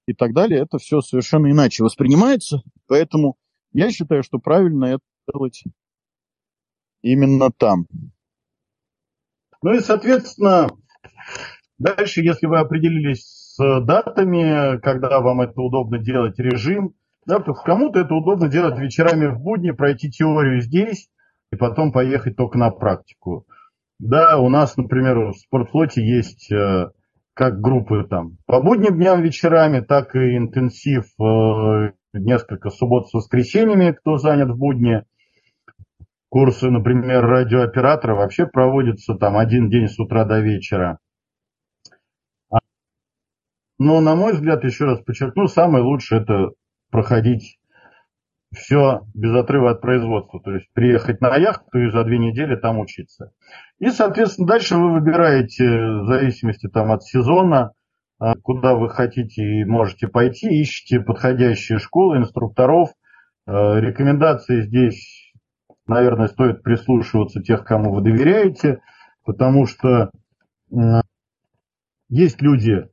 и 0.07 0.13
так 0.13 0.33
далее, 0.33 0.61
это 0.61 0.77
все 0.77 1.01
совершенно 1.01 1.49
иначе 1.49 1.83
воспринимается. 1.83 2.61
Поэтому 2.87 3.37
я 3.71 3.89
считаю, 3.89 4.21
что 4.21 4.37
правильно 4.37 4.85
это 4.85 5.03
делать 5.31 5.63
именно 7.01 7.51
там. 7.51 7.87
Ну 9.63 9.73
и, 9.73 9.79
соответственно, 9.79 10.69
дальше, 11.77 12.21
если 12.21 12.47
вы 12.47 12.59
определились 12.59 13.23
с 13.23 13.81
датами, 13.81 14.79
когда 14.81 15.19
вам 15.21 15.41
это 15.41 15.59
удобно 15.61 15.97
делать, 15.99 16.37
режим, 16.37 16.93
да, 17.25 17.39
то 17.39 17.53
кому-то 17.53 17.99
это 17.99 18.13
удобно 18.13 18.47
делать 18.49 18.77
вечерами 18.79 19.27
в 19.27 19.39
будни, 19.39 19.71
пройти 19.71 20.09
теорию 20.09 20.61
здесь 20.61 21.09
и 21.51 21.55
потом 21.55 21.91
поехать 21.91 22.35
только 22.35 22.57
на 22.57 22.69
практику. 22.71 23.45
Да, 23.99 24.37
у 24.37 24.49
нас, 24.49 24.75
например, 24.75 25.31
в 25.31 25.33
спортфлоте 25.33 26.05
есть 26.05 26.51
э, 26.51 26.89
как 27.33 27.61
группы 27.61 28.05
там 28.09 28.37
по 28.45 28.61
будним 28.61 28.95
дням 28.95 29.21
вечерами, 29.21 29.79
так 29.79 30.15
и 30.15 30.37
интенсив 30.37 31.05
э, 31.19 31.91
несколько 32.13 32.69
суббот 32.69 33.09
с 33.09 33.13
воскресеньями, 33.13 33.91
кто 33.91 34.17
занят 34.17 34.49
в 34.49 34.57
будни. 34.57 35.03
Курсы, 36.29 36.69
например, 36.69 37.25
радиооператора 37.25 38.15
вообще 38.15 38.47
проводятся 38.47 39.13
там 39.15 39.37
один 39.37 39.69
день 39.69 39.87
с 39.87 39.99
утра 39.99 40.25
до 40.25 40.39
вечера. 40.39 40.97
Но, 43.77 44.01
на 44.01 44.15
мой 44.15 44.33
взгляд, 44.33 44.63
еще 44.63 44.85
раз 44.85 45.01
подчеркну, 45.01 45.47
самое 45.47 45.83
лучшее 45.83 46.21
это 46.21 46.51
проходить 46.93 47.57
все 48.55 49.01
без 49.15 49.35
отрыва 49.35 49.71
от 49.71 49.81
производства. 49.81 50.39
То 50.39 50.51
есть 50.51 50.67
приехать 50.73 51.21
на 51.21 51.35
яхту 51.35 51.79
и 51.79 51.89
за 51.89 52.03
две 52.03 52.19
недели 52.19 52.55
там 52.55 52.79
учиться. 52.79 53.33
И, 53.79 53.89
соответственно, 53.89 54.47
дальше 54.47 54.77
вы 54.77 54.93
выбираете, 54.93 55.65
в 55.65 56.05
зависимости 56.05 56.69
там, 56.69 56.91
от 56.91 57.03
сезона, 57.03 57.71
а, 58.19 58.35
куда 58.35 58.75
вы 58.75 58.89
хотите 58.89 59.41
и 59.41 59.65
можете 59.65 60.07
пойти, 60.07 60.61
ищите 60.61 60.99
подходящие 60.99 61.79
школы, 61.79 62.17
инструкторов. 62.17 62.89
А, 63.47 63.79
рекомендации 63.79 64.61
здесь, 64.61 65.33
наверное, 65.87 66.27
стоит 66.27 66.61
прислушиваться 66.61 67.41
тех, 67.41 67.65
кому 67.65 67.91
вы 67.91 68.01
доверяете, 68.01 68.81
потому 69.25 69.65
что 69.65 70.11
есть 72.09 72.41
люди, 72.41 72.87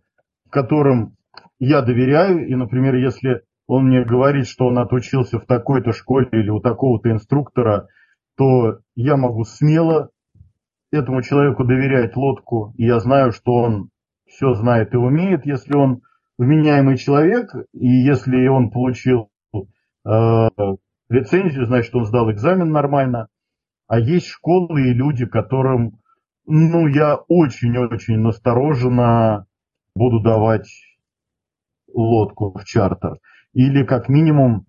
которым 0.48 1.16
я 1.58 1.82
доверяю, 1.82 2.46
и, 2.46 2.54
например, 2.54 2.94
если 2.94 3.42
он 3.70 3.86
мне 3.86 4.04
говорит, 4.04 4.48
что 4.48 4.66
он 4.66 4.78
отучился 4.78 5.38
в 5.38 5.46
такой-то 5.46 5.92
школе 5.92 6.28
или 6.32 6.50
у 6.50 6.58
такого-то 6.58 7.08
инструктора, 7.12 7.86
то 8.36 8.80
я 8.96 9.16
могу 9.16 9.44
смело 9.44 10.10
этому 10.90 11.22
человеку 11.22 11.62
доверять 11.62 12.16
лодку, 12.16 12.74
и 12.76 12.86
я 12.86 12.98
знаю, 12.98 13.30
что 13.30 13.52
он 13.52 13.90
все 14.26 14.54
знает 14.54 14.92
и 14.92 14.96
умеет, 14.96 15.46
если 15.46 15.76
он 15.76 16.00
вменяемый 16.36 16.96
человек, 16.96 17.54
и 17.72 17.86
если 17.86 18.48
он 18.48 18.72
получил 18.72 19.30
э, 19.54 20.48
лицензию, 21.08 21.66
значит, 21.66 21.94
он 21.94 22.06
сдал 22.06 22.28
экзамен 22.32 22.72
нормально. 22.72 23.28
А 23.86 24.00
есть 24.00 24.26
школы 24.26 24.82
и 24.82 24.94
люди, 24.94 25.26
которым, 25.26 26.00
ну, 26.44 26.88
я 26.88 27.18
очень-очень 27.28 28.18
настороженно 28.18 29.46
буду 29.94 30.20
давать 30.20 30.68
лодку 31.94 32.58
в 32.58 32.64
чартер. 32.64 33.18
Или 33.52 33.84
как 33.84 34.08
минимум 34.08 34.66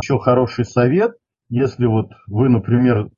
еще 0.00 0.18
хороший 0.18 0.64
совет, 0.64 1.12
если 1.48 1.86
вот 1.86 2.12
вы, 2.26 2.48
например, 2.48 3.08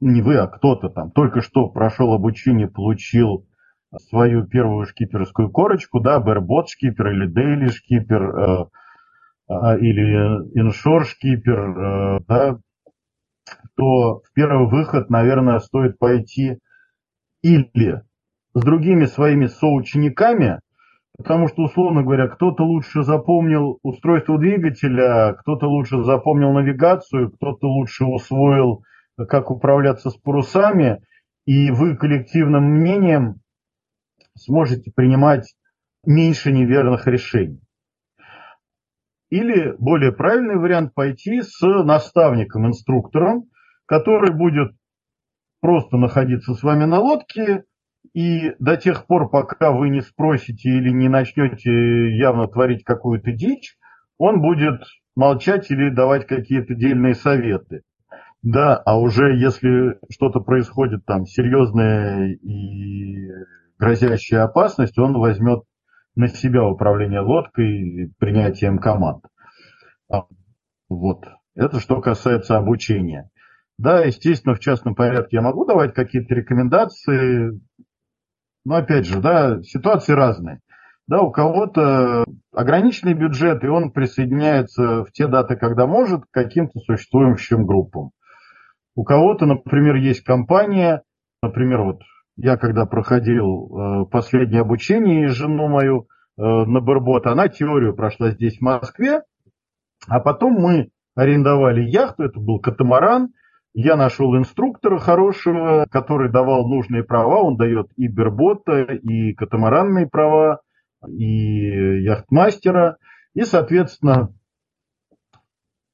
не 0.00 0.20
вы, 0.20 0.36
а 0.38 0.48
кто-то 0.48 0.88
там 0.88 1.10
только 1.12 1.40
что 1.42 1.68
прошел 1.68 2.12
обучение, 2.12 2.68
получил 2.68 3.46
свою 4.08 4.46
первую 4.46 4.86
шкиперскую 4.86 5.50
корочку, 5.50 6.00
да, 6.00 6.18
барбот 6.18 6.68
шкипер 6.68 7.08
или 7.08 7.26
дейли 7.26 7.68
шкипер, 7.68 8.22
э, 8.22 8.64
э, 9.48 9.78
или 9.78 10.58
иншор 10.58 11.04
шкипер, 11.04 11.58
э, 11.58 12.20
да, 12.26 12.58
то 13.76 14.20
в 14.20 14.32
первый 14.34 14.68
выход, 14.68 15.10
наверное, 15.10 15.58
стоит 15.58 15.98
пойти 15.98 16.58
или 17.42 18.02
с 18.54 18.62
другими 18.62 19.04
своими 19.04 19.46
соучениками, 19.46 20.60
Потому 21.22 21.46
что, 21.46 21.62
условно 21.62 22.02
говоря, 22.02 22.26
кто-то 22.26 22.64
лучше 22.64 23.04
запомнил 23.04 23.78
устройство 23.84 24.40
двигателя, 24.40 25.34
кто-то 25.34 25.68
лучше 25.68 26.02
запомнил 26.02 26.50
навигацию, 26.52 27.30
кто-то 27.30 27.68
лучше 27.68 28.04
усвоил, 28.04 28.82
как 29.28 29.52
управляться 29.52 30.10
с 30.10 30.16
парусами, 30.16 31.00
и 31.46 31.70
вы 31.70 31.96
коллективным 31.96 32.64
мнением 32.64 33.36
сможете 34.36 34.90
принимать 34.90 35.54
меньше 36.04 36.50
неверных 36.50 37.06
решений. 37.06 37.60
Или 39.30 39.76
более 39.78 40.10
правильный 40.10 40.56
вариант 40.56 40.92
пойти 40.92 41.40
с 41.42 41.60
наставником, 41.62 42.66
инструктором, 42.66 43.44
который 43.86 44.34
будет 44.36 44.72
просто 45.60 45.98
находиться 45.98 46.54
с 46.54 46.64
вами 46.64 46.84
на 46.84 46.98
лодке, 46.98 47.62
и 48.14 48.52
до 48.58 48.76
тех 48.76 49.06
пор, 49.06 49.30
пока 49.30 49.72
вы 49.72 49.88
не 49.88 50.00
спросите 50.00 50.68
или 50.68 50.90
не 50.90 51.08
начнете 51.08 52.16
явно 52.16 52.48
творить 52.48 52.84
какую-то 52.84 53.32
дичь, 53.32 53.76
он 54.18 54.40
будет 54.40 54.82
молчать 55.16 55.70
или 55.70 55.90
давать 55.90 56.26
какие-то 56.26 56.74
дельные 56.74 57.14
советы. 57.14 57.82
Да, 58.42 58.76
а 58.76 58.98
уже 58.98 59.36
если 59.36 59.98
что-то 60.10 60.40
происходит 60.40 61.04
там 61.06 61.26
серьезная 61.26 62.32
и 62.32 63.28
грозящая 63.78 64.44
опасность, 64.44 64.98
он 64.98 65.14
возьмет 65.14 65.62
на 66.16 66.28
себя 66.28 66.64
управление 66.64 67.20
лодкой, 67.20 68.12
принятием 68.18 68.78
команд. 68.78 69.24
Вот. 70.88 71.24
Это 71.54 71.80
что 71.80 72.00
касается 72.00 72.56
обучения. 72.56 73.30
Да, 73.78 74.00
естественно, 74.00 74.54
в 74.54 74.60
частном 74.60 74.94
порядке 74.94 75.36
я 75.36 75.42
могу 75.42 75.64
давать 75.64 75.94
какие-то 75.94 76.34
рекомендации, 76.34 77.58
но 78.64 78.76
опять 78.76 79.06
же, 79.06 79.20
да, 79.20 79.62
ситуации 79.62 80.12
разные. 80.12 80.60
Да, 81.08 81.20
у 81.20 81.32
кого-то 81.32 82.24
ограниченный 82.52 83.14
бюджет, 83.14 83.64
и 83.64 83.68
он 83.68 83.90
присоединяется 83.90 85.04
в 85.04 85.12
те 85.12 85.26
даты, 85.26 85.56
когда 85.56 85.86
может, 85.86 86.22
к 86.22 86.30
каким-то 86.30 86.78
существующим 86.80 87.66
группам. 87.66 88.10
У 88.94 89.04
кого-то, 89.04 89.46
например, 89.46 89.96
есть 89.96 90.22
компания, 90.22 91.02
например, 91.42 91.82
вот 91.82 92.02
я 92.36 92.56
когда 92.56 92.86
проходил 92.86 94.04
э, 94.04 94.06
последнее 94.10 94.60
обучение 94.60 95.24
и 95.24 95.28
жену 95.28 95.68
мою 95.68 96.06
э, 96.38 96.42
на 96.42 96.80
Барбот, 96.80 97.26
она 97.26 97.48
теорию 97.48 97.94
прошла 97.94 98.30
здесь, 98.30 98.58
в 98.58 98.62
Москве, 98.62 99.22
а 100.08 100.20
потом 100.20 100.54
мы 100.54 100.90
арендовали 101.14 101.82
яхту, 101.82 102.24
это 102.24 102.38
был 102.38 102.58
катамаран, 102.58 103.28
я 103.74 103.96
нашел 103.96 104.36
инструктора 104.36 104.98
хорошего, 104.98 105.86
который 105.90 106.30
давал 106.30 106.68
нужные 106.68 107.04
права, 107.04 107.42
он 107.42 107.56
дает 107.56 107.88
и 107.96 108.06
бербота, 108.06 108.82
и 108.82 109.32
катамаранные 109.32 110.06
права, 110.06 110.60
и 111.08 112.02
яхтмастера, 112.02 112.98
и, 113.34 113.42
соответственно, 113.42 114.34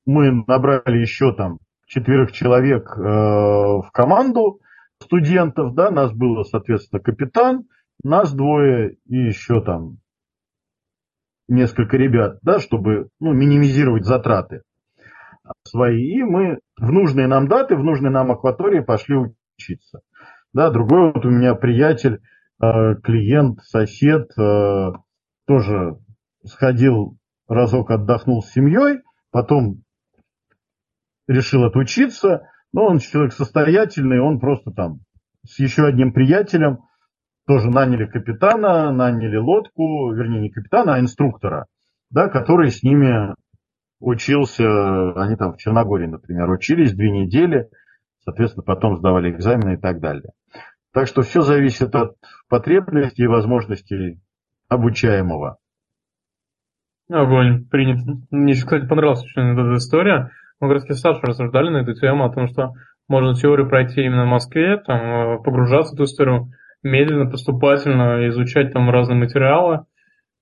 мы 0.07 0.45
набрали 0.47 0.99
еще 0.99 1.33
там 1.35 1.59
четверых 1.87 2.33
человек 2.33 2.91
э, 2.97 3.01
в 3.01 3.88
команду 3.93 4.61
студентов, 5.01 5.75
да, 5.75 5.91
нас 5.91 6.12
было, 6.12 6.43
соответственно, 6.43 7.01
капитан, 7.01 7.64
нас 8.03 8.33
двое 8.35 8.97
и 9.07 9.17
еще 9.17 9.62
там 9.62 9.99
несколько 11.49 11.97
ребят, 11.97 12.38
да, 12.43 12.59
чтобы 12.59 13.09
ну, 13.21 13.33
минимизировать 13.33 14.05
затраты 14.05 14.62
свои. 15.65 16.03
И 16.03 16.23
мы 16.23 16.59
в 16.77 16.93
нужные 16.93 17.27
нам 17.27 17.49
даты, 17.49 17.77
в 17.77 17.83
нужной 17.83 18.11
нам 18.11 18.31
акватории 18.31 18.81
пошли 18.81 19.17
учиться. 19.59 20.01
Да, 20.53 20.71
другой 20.71 21.13
вот 21.13 21.25
у 21.25 21.31
меня 21.31 21.55
приятель, 21.55 22.21
э, 22.63 22.95
клиент, 23.03 23.61
сосед, 23.63 24.31
э, 24.39 24.93
тоже 25.47 25.99
сходил 26.45 27.19
разок 27.49 27.91
отдохнул 27.91 28.43
с 28.43 28.51
семьей, 28.53 29.01
потом 29.31 29.83
решил 31.27 31.65
отучиться, 31.65 32.49
но 32.73 32.87
он 32.87 32.99
человек 32.99 33.33
состоятельный, 33.33 34.21
он 34.21 34.41
просто 34.41 34.71
там 34.71 35.01
с 35.47 35.59
еще 35.59 35.87
одним 35.87 36.13
приятелем 36.13 36.81
тоже 37.47 37.71
наняли 37.71 38.07
капитана, 38.07 38.93
наняли 38.93 39.37
лодку, 39.37 40.13
вернее 40.13 40.43
не 40.43 40.51
капитана, 40.51 40.95
а 40.95 41.01
инструктора, 41.01 41.67
да, 42.11 42.29
который 42.29 42.71
с 42.71 42.83
ними 42.83 43.35
учился, 44.01 45.13
они 45.21 45.37
там 45.37 45.53
в 45.53 45.57
Черногории, 45.59 46.07
например, 46.07 46.51
учились 46.51 46.95
две 46.95 47.11
недели, 47.11 47.69
соответственно, 48.25 48.65
потом 48.65 48.97
сдавали 48.97 49.31
экзамены 49.31 49.75
и 49.75 49.77
так 49.77 50.01
далее. 50.01 50.33
Так 50.93 51.07
что 51.07 51.23
все 51.23 51.43
зависит 51.43 51.95
от 51.95 52.17
потребностей 52.49 53.25
и 53.25 53.29
возможностей 53.29 54.21
обучаемого. 54.69 55.59
Огонь, 57.11 57.65
принято. 57.67 58.21
Мне, 58.31 58.55
кстати, 58.55 58.87
понравилась 58.87 59.25
очень 59.25 59.53
эта 59.53 59.77
история 59.77 60.31
мы 60.61 60.69
как 60.69 60.89
раз 60.89 60.99
с 60.99 61.01
Сашей 61.01 61.23
рассуждали 61.23 61.71
на 61.71 61.79
эту 61.79 61.95
тему, 61.95 62.25
о 62.25 62.33
том, 62.33 62.49
что 62.49 62.73
можно 63.09 63.35
теорию 63.35 63.69
пройти 63.69 64.03
именно 64.03 64.25
в 64.25 64.29
Москве, 64.29 64.79
там, 64.79 65.01
э, 65.01 65.43
погружаться 65.43 65.93
в 65.93 65.95
эту 65.95 66.05
историю 66.05 66.51
медленно, 66.83 67.31
поступательно, 67.31 68.29
изучать 68.29 68.73
там 68.73 68.91
разные 68.91 69.19
материалы, 69.19 69.87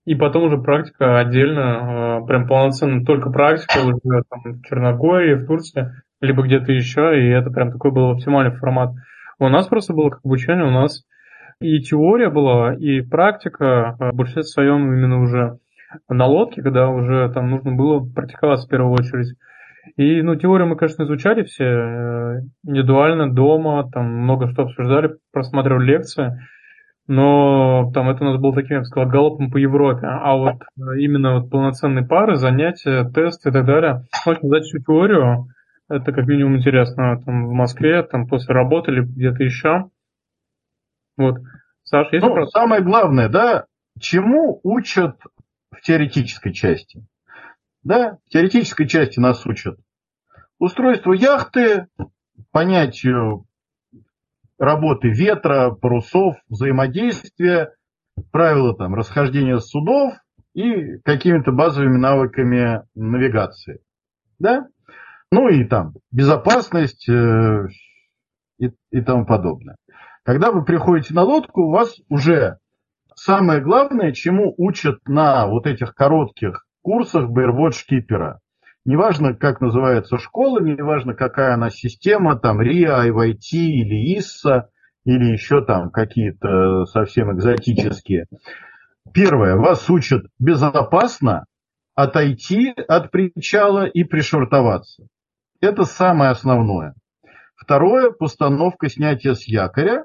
и 0.06 0.14
потом 0.14 0.44
уже 0.44 0.58
практика 0.58 1.18
отдельно, 1.18 2.20
э, 2.22 2.26
прям 2.26 2.46
полноценно, 2.46 3.04
только 3.04 3.30
практика 3.30 3.78
уже 3.84 4.22
там, 4.30 4.40
в 4.44 4.62
Черногории, 4.62 5.34
в 5.34 5.46
Турции, 5.46 5.92
либо 6.20 6.44
где-то 6.44 6.72
еще, 6.72 7.20
и 7.20 7.28
это 7.28 7.50
прям 7.50 7.72
такой 7.72 7.90
был 7.90 8.10
оптимальный 8.10 8.56
формат. 8.56 8.92
У 9.38 9.48
нас 9.48 9.66
просто 9.66 9.92
было 9.92 10.10
как 10.10 10.20
обучение, 10.24 10.64
у 10.64 10.70
нас 10.70 11.04
и 11.60 11.80
теория 11.80 12.30
была, 12.30 12.74
и 12.74 13.00
практика, 13.00 13.96
в 13.98 14.12
большинстве 14.12 14.44
своем 14.44 14.92
именно 14.92 15.20
уже 15.20 15.58
на 16.08 16.26
лодке, 16.26 16.62
когда 16.62 16.88
уже 16.88 17.30
там 17.34 17.50
нужно 17.50 17.72
было 17.72 18.00
практиковаться 18.00 18.66
в 18.66 18.70
первую 18.70 18.92
очередь. 18.92 19.34
И, 19.96 20.22
ну, 20.22 20.36
теорию 20.36 20.68
мы, 20.68 20.76
конечно, 20.76 21.04
изучали 21.04 21.42
все 21.44 21.64
э, 21.64 22.40
индивидуально, 22.64 23.32
дома, 23.32 23.88
там 23.90 24.04
много 24.06 24.48
что 24.50 24.62
обсуждали, 24.62 25.16
просматривали 25.32 25.86
лекции, 25.86 26.38
но 27.08 27.90
там 27.94 28.08
это 28.10 28.24
у 28.24 28.28
нас 28.28 28.40
было 28.40 28.54
таким, 28.54 28.76
я 28.76 28.78
бы 28.80 28.84
сказал, 28.84 29.08
галопом 29.08 29.50
по 29.50 29.58
Европе. 29.58 30.06
А 30.06 30.34
вот 30.36 30.56
э, 30.62 30.98
именно 30.98 31.38
вот 31.38 31.50
полноценные 31.50 32.04
пары, 32.04 32.36
занятия, 32.36 33.08
тесты 33.08 33.50
и 33.50 33.52
так 33.52 33.64
далее, 33.64 34.04
можно 34.26 34.48
дать 34.48 34.64
всю 34.64 34.78
теорию, 34.80 35.46
это 35.88 36.12
как 36.12 36.26
минимум 36.26 36.56
интересно, 36.56 37.22
там 37.24 37.46
в 37.46 37.52
Москве, 37.52 38.02
там 38.02 38.26
после 38.26 38.54
работы 38.54 38.90
или 38.90 39.02
где-то 39.02 39.44
еще. 39.44 39.90
Вот. 41.16 41.36
Саша, 41.84 42.16
есть 42.16 42.24
ну, 42.24 42.30
вопрос? 42.30 42.50
Самое 42.50 42.82
главное, 42.82 43.28
да, 43.28 43.66
чему 44.00 44.60
учат 44.64 45.16
в 45.70 45.80
теоретической 45.82 46.52
части? 46.52 47.06
Да, 47.84 48.18
в 48.26 48.30
теоретической 48.30 48.88
части 48.88 49.20
нас 49.20 49.46
учат. 49.46 49.78
Устройство 50.58 51.12
яхты, 51.12 51.86
понятию 52.50 53.45
работы 54.58 55.08
ветра, 55.08 55.70
парусов, 55.70 56.36
взаимодействия, 56.48 57.70
правила 58.30 58.74
там 58.74 58.94
расхождения 58.94 59.58
судов 59.58 60.14
и 60.54 60.98
какими-то 61.04 61.52
базовыми 61.52 61.98
навыками 61.98 62.82
навигации. 62.94 63.80
Да? 64.38 64.66
Ну 65.30 65.48
и 65.48 65.64
там 65.64 65.94
безопасность 66.10 67.08
э, 67.08 67.66
и, 68.58 68.70
и 68.90 69.00
тому 69.00 69.26
подобное. 69.26 69.76
Когда 70.24 70.50
вы 70.50 70.64
приходите 70.64 71.14
на 71.14 71.22
лодку, 71.22 71.62
у 71.62 71.70
вас 71.70 71.94
уже 72.08 72.58
самое 73.14 73.60
главное, 73.60 74.12
чему 74.12 74.54
учат 74.56 74.98
на 75.06 75.46
вот 75.46 75.66
этих 75.66 75.94
коротких 75.94 76.66
курсах 76.82 77.30
Baywatch 77.30 77.84
Кипера. 77.86 78.40
Неважно, 78.86 79.34
как 79.34 79.60
называется 79.60 80.16
школа, 80.16 80.60
неважно, 80.60 81.12
какая 81.12 81.54
она 81.54 81.70
система, 81.70 82.38
там 82.38 82.60
RIA, 82.60 83.08
IYT 83.08 83.50
или 83.50 84.16
ISSA, 84.16 84.68
или 85.04 85.32
еще 85.32 85.64
там 85.64 85.90
какие-то 85.90 86.84
совсем 86.86 87.36
экзотические. 87.36 88.26
Первое, 89.12 89.56
вас 89.56 89.90
учат 89.90 90.26
безопасно 90.38 91.46
отойти 91.96 92.74
от 92.86 93.10
причала 93.10 93.86
и 93.86 94.04
пришвартоваться. 94.04 95.08
Это 95.60 95.84
самое 95.84 96.30
основное. 96.30 96.94
Второе, 97.56 98.12
постановка 98.12 98.88
снятия 98.88 99.34
с 99.34 99.48
якоря 99.48 100.04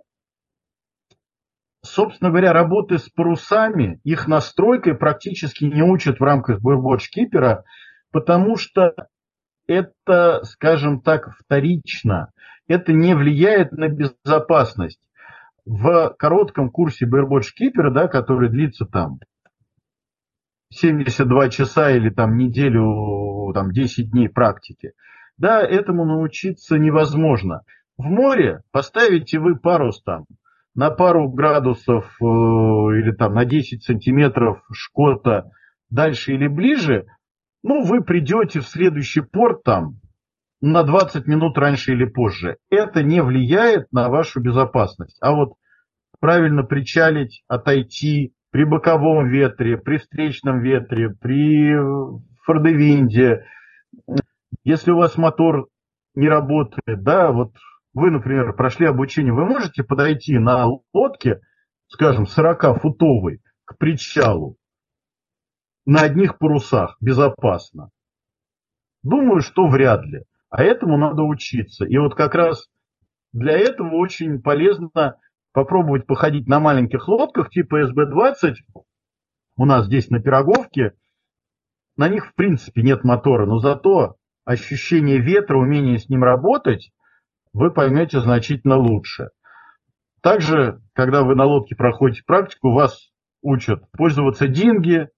собственно 1.84 2.30
говоря, 2.30 2.54
работы 2.54 2.98
с 2.98 3.10
парусами, 3.10 4.00
их 4.04 4.28
настройкой 4.28 4.96
практически 4.96 5.66
не 5.66 5.82
учат 5.82 6.20
в 6.20 6.24
рамках 6.24 6.60
Birdwatch 6.62 7.08
потому 8.12 8.58
что 8.58 8.94
это, 9.68 10.44
скажем 10.44 11.02
так, 11.02 11.30
вторично. 11.38 12.32
Это 12.68 12.94
не 12.94 13.16
влияет 13.16 13.72
на 13.72 13.88
безопасность. 13.88 15.00
В 15.66 16.16
коротком 16.18 16.70
курсе 16.70 17.06
Birdwatch 17.06 17.92
да, 17.94 18.08
который 18.08 18.50
длится 18.50 18.86
там 18.86 19.20
72 20.74 21.50
часа 21.50 21.92
или 21.92 22.10
там 22.10 22.38
неделю, 22.38 23.52
там 23.54 23.72
10 23.72 24.12
дней 24.12 24.30
практики, 24.30 24.94
да, 25.38 25.62
этому 25.62 26.06
научиться 26.06 26.78
невозможно. 26.78 27.62
В 27.98 28.04
море 28.04 28.62
поставите 28.72 29.38
вы 29.40 29.56
парус 29.56 30.02
там 30.02 30.26
на 30.74 30.90
пару 30.90 31.30
градусов 31.30 32.06
э, 32.22 32.26
или 32.26 33.12
там 33.12 33.34
на 33.34 33.46
10 33.46 33.84
сантиметров 33.84 34.64
шкота 34.72 35.52
дальше 35.90 36.34
или 36.34 36.48
ближе, 36.48 37.06
ну, 37.64 37.84
вы 37.84 38.04
придете 38.04 38.60
в 38.60 38.68
следующий 38.68 39.22
порт 39.22 39.64
там 39.64 40.00
на 40.62 40.84
20 40.84 41.28
минут 41.28 41.58
раньше 41.58 41.94
или 41.94 42.06
позже. 42.06 42.58
Это 42.70 43.04
не 43.04 43.22
влияет 43.22 43.92
на 43.92 44.10
вашу 44.10 44.42
безопасность. 44.42 45.18
А 45.22 45.34
вот 45.34 45.54
правильно 46.20 46.64
причалить, 46.64 47.44
отойти 47.48 48.34
при 48.52 48.64
боковом 48.64 49.28
ветре, 49.30 49.78
при 49.78 49.98
встречном 49.98 50.62
ветре, 50.62 51.10
при 51.10 51.76
фордевинде, 52.46 53.46
если 54.64 54.92
у 54.92 54.98
вас 54.98 55.18
мотор 55.18 55.68
не 56.16 56.28
работает, 56.28 57.02
да, 57.04 57.32
вот 57.32 57.54
вы, 57.94 58.12
например, 58.12 58.54
прошли 58.54 58.86
обучение, 58.86 59.34
вы 59.34 59.46
можете 59.46 59.84
подойти 59.84 60.38
на 60.38 60.68
лодке, 60.94 61.40
скажем, 61.88 62.26
40-футовой 62.26 63.40
к 63.66 63.78
причалу 63.78 64.58
на 65.86 66.02
одних 66.02 66.38
парусах 66.38 66.98
безопасно? 67.02 67.90
Думаю, 69.04 69.42
что 69.42 69.68
вряд 69.68 70.04
ли. 70.06 70.24
А 70.50 70.64
этому 70.64 70.98
надо 70.98 71.24
учиться. 71.24 71.86
И 71.86 71.98
вот 71.98 72.16
как 72.16 72.36
раз 72.36 72.68
для 73.34 73.58
этого 73.58 73.96
очень 73.96 74.42
полезно 74.42 75.16
попробовать 75.54 76.06
походить 76.06 76.48
на 76.48 76.60
маленьких 76.60 77.08
лодках 77.08 77.50
типа 77.50 77.84
СБ-20. 77.90 78.56
У 79.58 79.66
нас 79.66 79.86
здесь 79.86 80.10
на 80.10 80.22
Пироговке 80.22 80.94
на 81.98 82.10
них 82.10 82.28
в 82.28 82.36
принципе 82.36 82.82
нет 82.82 83.04
мотора, 83.04 83.46
но 83.46 83.60
зато 83.60 84.16
ощущение 84.46 85.20
ветра, 85.20 85.58
умение 85.58 85.98
с 85.98 86.10
ним 86.10 86.24
работать, 86.24 86.92
вы 87.54 87.72
поймете 87.72 88.22
значительно 88.22 88.78
лучше. 88.78 89.30
Также, 90.22 90.82
когда 90.94 91.24
вы 91.24 91.36
на 91.36 91.46
лодке 91.46 91.76
проходите 91.76 92.24
практику, 92.26 92.72
вас 92.72 93.12
учат 93.42 93.84
пользоваться 93.92 94.48
динги, 94.48 95.10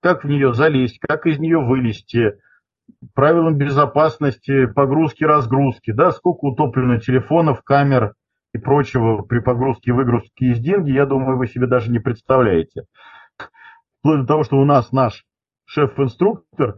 как 0.00 0.24
в 0.24 0.28
нее 0.28 0.52
залезть, 0.54 0.98
как 1.00 1.26
из 1.26 1.38
нее 1.38 1.58
вылезти, 1.58 2.38
правилам 3.14 3.56
безопасности, 3.56 4.66
погрузки, 4.66 5.24
разгрузки, 5.24 5.92
да, 5.92 6.10
сколько 6.10 6.46
утоплено 6.46 6.98
телефонов, 6.98 7.62
камер 7.62 8.14
и 8.52 8.58
прочего 8.58 9.22
при 9.22 9.40
погрузке 9.40 9.90
и 9.90 9.92
выгрузке 9.92 10.46
из 10.46 10.60
деньги, 10.60 10.90
я 10.90 11.06
думаю, 11.06 11.38
вы 11.38 11.46
себе 11.46 11.66
даже 11.66 11.90
не 11.90 11.98
представляете. 11.98 12.84
Вплоть 13.98 14.22
до 14.22 14.26
того, 14.26 14.44
что 14.44 14.56
у 14.56 14.64
нас 14.64 14.92
наш 14.92 15.24
шеф-инструктор 15.66 16.76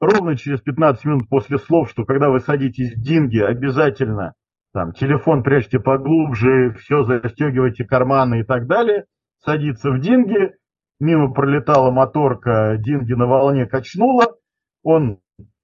ровно 0.00 0.36
через 0.36 0.60
15 0.60 1.04
минут 1.04 1.28
после 1.28 1.58
слов, 1.58 1.90
что 1.90 2.04
когда 2.04 2.30
вы 2.30 2.40
садитесь 2.40 2.94
в 2.94 3.00
динги, 3.00 3.38
обязательно 3.38 4.34
там 4.72 4.92
телефон 4.92 5.42
прячьте 5.42 5.80
поглубже, 5.80 6.74
все 6.74 7.02
застегивайте 7.02 7.84
карманы 7.84 8.40
и 8.40 8.44
так 8.44 8.66
далее, 8.66 9.04
садится 9.44 9.90
в 9.90 10.00
динги, 10.00 10.52
мимо 11.00 11.32
пролетала 11.32 11.90
моторка, 11.90 12.76
динги 12.78 13.12
на 13.12 13.26
волне 13.26 13.66
качнула, 13.66 14.36
он 14.82 15.18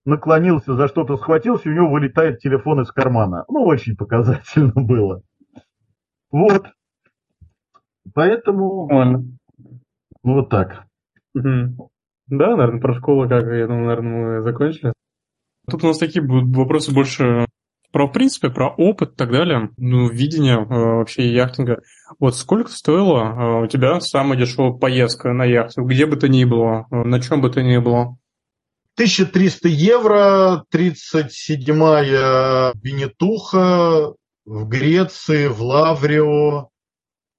наклонился, 0.05 0.74
за 0.74 0.89
что-то 0.89 1.16
схватился, 1.16 1.68
у 1.68 1.72
него 1.72 1.91
вылетает 1.91 2.39
телефон 2.39 2.82
из 2.82 2.91
кармана. 2.91 3.45
Ну, 3.49 3.64
очень 3.64 3.97
показательно 3.97 4.72
было. 4.74 5.22
Вот. 6.30 6.66
Поэтому... 8.12 8.87
Нормально. 8.89 9.24
Ну, 10.22 10.35
вот 10.35 10.49
так. 10.49 10.87
Угу. 11.35 11.91
Да, 12.28 12.57
наверное, 12.57 12.80
про 12.80 12.95
школу, 12.95 13.28
как 13.28 13.45
я 13.45 13.66
думаю, 13.66 13.87
наверное, 13.87 14.37
мы 14.37 14.43
закончили. 14.43 14.93
Тут 15.70 15.85
у 15.85 15.89
нас 15.89 15.99
такие 15.99 16.24
будут 16.24 16.55
вопросы 16.57 16.95
больше 16.95 17.47
про, 17.95 18.09
в 18.09 18.11
принципе, 18.13 18.51
про 18.51 18.71
опыт 18.71 19.13
и 19.13 19.15
так 19.15 19.31
далее, 19.31 19.71
ну, 19.77 20.09
видение 20.09 20.57
э, 20.57 20.67
вообще 20.67 21.33
яхтинга. 21.33 21.83
Вот 22.19 22.35
сколько 22.35 22.73
стоила 22.73 23.21
э, 23.21 23.65
у 23.67 23.69
тебя 23.69 24.01
самая 24.01 24.37
дешевая 24.37 24.73
поездка 24.73 25.33
на 25.33 25.45
яхту, 25.45 25.85
где 25.85 26.05
бы 26.05 26.17
то 26.17 26.29
ни 26.29 26.45
было, 26.45 26.89
э, 26.91 26.97
на 27.05 27.21
чем 27.21 27.41
бы 27.41 27.51
то 27.51 27.63
ни 27.63 27.79
было? 27.79 28.19
1300 28.97 29.69
евро, 29.69 30.65
37-я 30.75 32.73
Бенетуха 32.75 34.15
в 34.45 34.69
Греции, 34.69 35.47
в 35.47 35.63
Лаврио, 35.63 36.71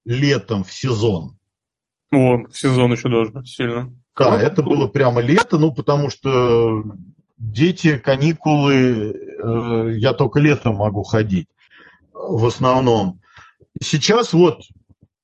летом, 0.06 0.64
в 0.64 0.72
сезон. 0.72 1.38
О, 2.14 2.38
в 2.47 2.58
сезон 2.58 2.93
еще 2.93 3.10
даже 3.10 3.45
сильно. 3.45 3.93
Да, 4.18 4.41
это 4.41 4.64
было 4.64 4.88
прямо 4.88 5.20
лето, 5.20 5.58
ну, 5.58 5.74
потому 5.74 6.10
что 6.10 6.82
дети, 7.38 7.97
каникулы, 7.97 9.13
э, 9.13 9.91
я 9.97 10.13
только 10.13 10.39
летом 10.39 10.75
могу 10.75 11.03
ходить 11.03 11.49
в 12.13 12.45
основном. 12.45 13.19
Сейчас 13.81 14.33
вот, 14.33 14.61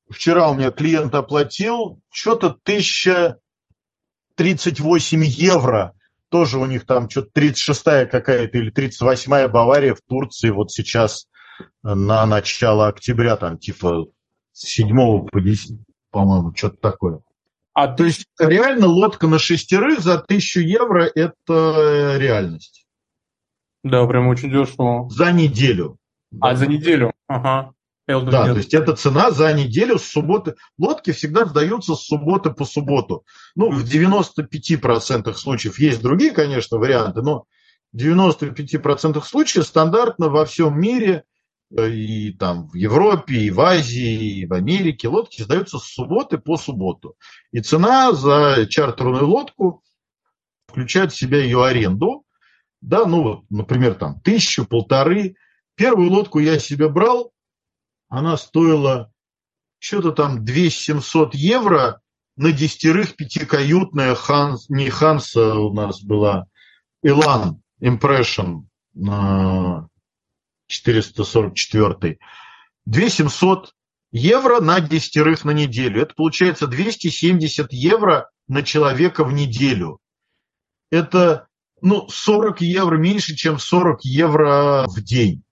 вчера 0.10 0.50
у 0.50 0.56
меня 0.56 0.72
клиент 0.72 1.14
оплатил 1.16 2.02
что-то 2.12 2.48
1038 2.48 5.24
евро. 5.24 5.94
Тоже 6.30 6.60
у 6.60 6.66
них 6.66 6.86
там 6.86 7.10
что-то 7.10 7.42
36-я 7.42 8.06
какая-то 8.06 8.58
или 8.58 8.72
38-я 8.72 9.50
Бавария 9.50 9.96
в 9.96 10.02
Турции 10.02 10.50
вот 10.50 10.72
сейчас 10.72 11.28
на 11.84 12.26
начало 12.26 12.88
октября, 12.88 13.36
там 13.36 13.58
типа 13.58 14.06
с 14.54 14.68
7 14.68 15.28
по 15.28 15.42
10, 15.42 15.78
по-моему, 16.10 16.56
что-то 16.56 16.78
такое. 16.78 17.20
А 17.74 17.88
то 17.88 18.04
есть 18.04 18.26
реально 18.38 18.88
лодка 18.88 19.28
на 19.28 19.40
шестерых 19.40 20.02
за 20.02 20.20
тысячу 20.20 20.60
евро– 20.60 21.10
это 21.16 22.18
реальность. 22.18 22.86
Да, 23.84 24.06
прям 24.06 24.28
очень 24.28 24.52
дешево. 24.52 25.10
За 25.10 25.32
неделю. 25.32 25.98
А, 26.40 26.52
да. 26.52 26.56
за 26.56 26.68
неделю? 26.68 27.14
Ага. 27.28 27.74
Да, 28.08 28.46
то 28.46 28.58
есть 28.58 28.74
это 28.74 28.96
цена 28.96 29.32
за 29.32 29.54
неделю 29.54 29.98
с 29.98 30.04
субботы. 30.04 30.56
Лодки 30.78 31.12
всегда 31.12 31.46
сдаются 31.46 31.96
с 31.96 32.02
субботы 32.02 32.50
по 32.50 32.66
субботу. 32.66 33.24
Ну, 33.56 33.72
в 33.72 33.86
95% 33.86 35.34
случаев 35.34 35.80
есть 35.80 36.02
другие, 36.02 36.32
конечно, 36.32 36.78
варианты, 36.78 37.22
но 37.22 37.46
в 37.94 37.98
95% 37.98 39.24
случаев 39.24 39.66
стандартно 39.66 40.30
во 40.30 40.46
всем 40.46 40.80
мире 40.80 41.24
и 41.72 42.34
там 42.34 42.68
в 42.68 42.76
Европе, 42.76 43.36
и 43.36 43.50
в 43.50 43.62
Азии, 43.62 44.40
и 44.40 44.46
в 44.46 44.54
Америке 44.54 45.08
лодки 45.08 45.42
сдаются 45.42 45.78
с 45.80 45.86
субботы 45.86 46.38
по 46.38 46.58
субботу. 46.58 47.16
И 47.52 47.62
цена 47.62 48.12
за 48.12 48.68
чартерную 48.70 49.28
лодку 49.28 49.84
включает 50.68 51.12
в 51.12 51.18
себя 51.18 51.42
ее 51.42 51.64
аренду. 51.64 52.26
Да, 52.82 53.06
ну 53.06 53.24
вот, 53.24 53.44
например, 53.50 53.94
там 53.96 54.20
тысячу, 54.22 54.66
полторы. 54.66 55.36
Первую 55.76 56.12
лодку 56.12 56.40
я 56.40 56.60
себе 56.60 56.90
брал, 56.90 57.32
она 58.10 58.38
стоила 58.38 59.12
что-то 59.80 60.12
там 60.12 60.44
2700 60.44 61.34
евро 61.34 62.02
на 62.36 62.52
десятерых 62.52 63.16
пятикаютная 63.16 64.16
Ханс, 64.16 64.70
не 64.70 64.90
Ханса 64.90 65.56
у 65.56 65.74
нас 65.74 66.02
была, 66.02 66.46
Илан 67.02 67.62
Impression 67.82 68.64
444. 70.72 72.18
2700 72.86 73.74
евро 74.12 74.60
на 74.60 74.80
десятерых 74.80 75.46
на 75.46 75.52
неделю. 75.52 76.02
Это 76.02 76.14
получается 76.16 76.68
270 76.68 77.72
евро 77.72 78.30
на 78.48 78.64
человека 78.64 79.24
в 79.24 79.34
неделю. 79.34 80.00
Это 80.90 81.48
ну, 81.82 82.08
40 82.10 82.62
евро 82.62 82.98
меньше, 82.98 83.36
чем 83.36 83.60
40 83.60 84.04
евро 84.04 84.86
в 84.88 85.02
день. 85.02 85.44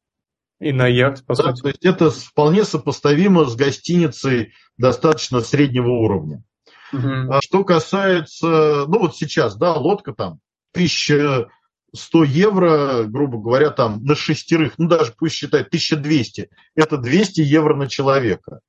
И 0.59 0.73
на 0.73 0.87
яхт, 0.87 1.25
по 1.25 1.35
да, 1.35 1.53
То 1.53 1.69
есть 1.69 1.85
это 1.85 2.11
вполне 2.11 2.65
сопоставимо 2.65 3.45
с 3.45 3.55
гостиницей 3.55 4.53
достаточно 4.77 5.39
среднего 5.39 5.91
уровня. 5.91 6.43
Угу. 6.91 7.31
А 7.31 7.39
что 7.41 7.63
касается, 7.63 8.85
ну 8.87 8.99
вот 8.99 9.15
сейчас, 9.15 9.55
да, 9.55 9.73
лодка 9.73 10.13
там 10.13 10.39
1000 10.73 11.47
100 11.93 12.23
евро, 12.23 13.03
грубо 13.03 13.39
говоря, 13.39 13.71
там 13.71 14.03
на 14.03 14.15
шестерых, 14.15 14.77
ну 14.77 14.87
даже 14.87 15.13
пусть 15.17 15.35
считать 15.35 15.67
1200, 15.67 16.49
это 16.75 16.97
200 16.97 17.41
евро 17.41 17.75
на 17.75 17.87
человека, 17.87 18.59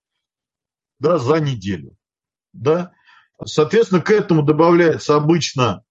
да, 0.98 1.18
за 1.18 1.40
неделю, 1.40 1.96
да. 2.52 2.92
Соответственно, 3.44 4.02
к 4.02 4.10
этому 4.10 4.42
добавляется 4.42 5.16
обычно 5.16 5.82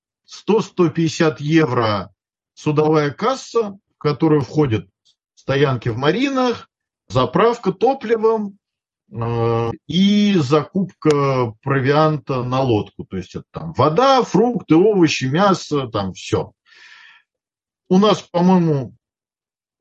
100-150 0.47 1.37
евро 1.39 2.13
судовая 2.53 3.11
касса, 3.11 3.79
в 3.95 3.97
которую 3.97 4.41
входят 4.41 4.87
стоянки 5.33 5.89
в 5.89 5.97
маринах, 5.97 6.69
заправка 7.07 7.71
топливом 7.71 8.59
э, 9.11 9.71
и 9.87 10.35
закупка 10.35 11.53
провианта 11.63 12.43
на 12.43 12.61
лодку. 12.61 13.05
То 13.05 13.17
есть 13.17 13.33
это 13.33 13.45
там 13.51 13.73
вода, 13.73 14.21
фрукты, 14.21 14.75
овощи, 14.75 15.25
мясо, 15.25 15.87
там 15.87 16.13
все 16.13 16.51
у 17.89 17.97
нас, 17.97 18.21
по-моему, 18.21 18.95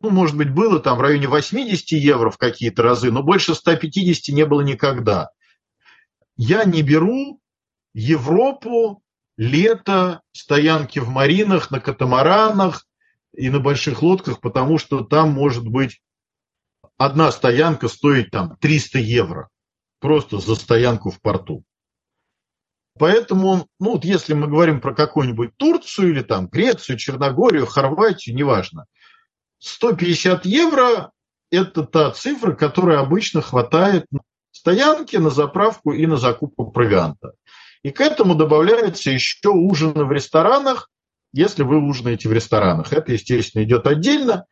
ну, 0.01 0.11
может 0.11 0.37
быть, 0.37 0.51
было 0.51 0.81
там 0.81 0.99
в 0.99 1.01
районе 1.01 1.29
80 1.29 1.93
евро 1.93 2.31
в 2.31 2.39
какие-то 2.39 2.83
разы, 2.83 3.13
но 3.13 3.23
больше 3.23 3.55
150 3.55 4.35
не 4.35 4.47
было 4.47 4.63
никогда. 4.63 5.31
Я 6.37 6.65
не 6.65 6.83
беру 6.83 7.41
Европу, 7.95 9.03
лето, 9.37 10.23
стоянки 10.33 10.99
в 10.99 11.09
маринах, 11.09 11.71
на 11.71 11.81
катамаранах 11.81 12.87
и 13.35 13.51
на 13.51 13.61
больших 13.61 14.03
лодках, 14.03 14.41
потому 14.41 14.79
что 14.79 15.05
там 15.05 15.31
может 15.31 15.67
быть 15.67 16.01
одна 16.97 17.31
стоянка 17.33 17.89
стоит 17.89 18.31
там 18.31 18.57
300 18.57 18.99
евро. 18.99 19.49
Просто 20.01 20.39
за 20.39 20.55
стоянку 20.55 21.11
в 21.11 21.21
порту. 21.21 21.65
Поэтому, 22.99 23.67
ну 23.79 23.93
вот 23.93 24.05
если 24.05 24.35
мы 24.35 24.49
говорим 24.49 24.81
про 24.81 24.95
какую-нибудь 24.95 25.57
Турцию 25.57 26.11
или 26.11 26.23
там 26.23 26.49
Грецию, 26.49 26.99
Черногорию, 26.99 27.67
Хорватию, 27.67 28.35
неважно, 28.35 28.87
150 29.61 30.45
евро– 30.47 31.11
это 31.51 31.85
та 31.85 32.11
цифра, 32.11 32.55
которая 32.55 33.01
обычно 33.01 33.41
хватает 33.41 34.07
на 34.11 34.21
стоянки, 34.53 35.17
на 35.17 35.31
заправку 35.31 35.93
и 35.93 36.07
на 36.07 36.17
закупку 36.17 36.71
провианта. 36.71 37.33
И 37.83 37.91
к 37.91 38.01
этому 38.01 38.35
добавляется 38.35 39.11
еще 39.11 39.51
ужины 39.51 40.05
в 40.05 40.13
ресторанах, 40.13 40.91
если 41.33 41.63
вы 41.63 41.79
ужинаете 41.79 42.29
в 42.29 42.33
ресторанах. 42.33 42.93
Это, 42.93 43.13
естественно, 43.13 43.63
идет 43.63 43.87
отдельно. 43.87 44.47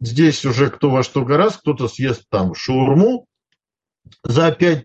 Здесь 0.00 0.44
уже 0.44 0.68
кто 0.70 0.90
во 0.90 1.02
что 1.02 1.24
гораздо, 1.24 1.58
кто-то 1.60 1.88
съест 1.88 2.24
там 2.28 2.54
шаурму 2.54 3.26
за 4.24 4.50
5 4.50 4.84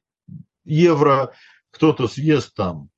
евро, 0.65 1.33
кто-то 1.77 2.07
съест 2.07 2.55
там 2.55 2.89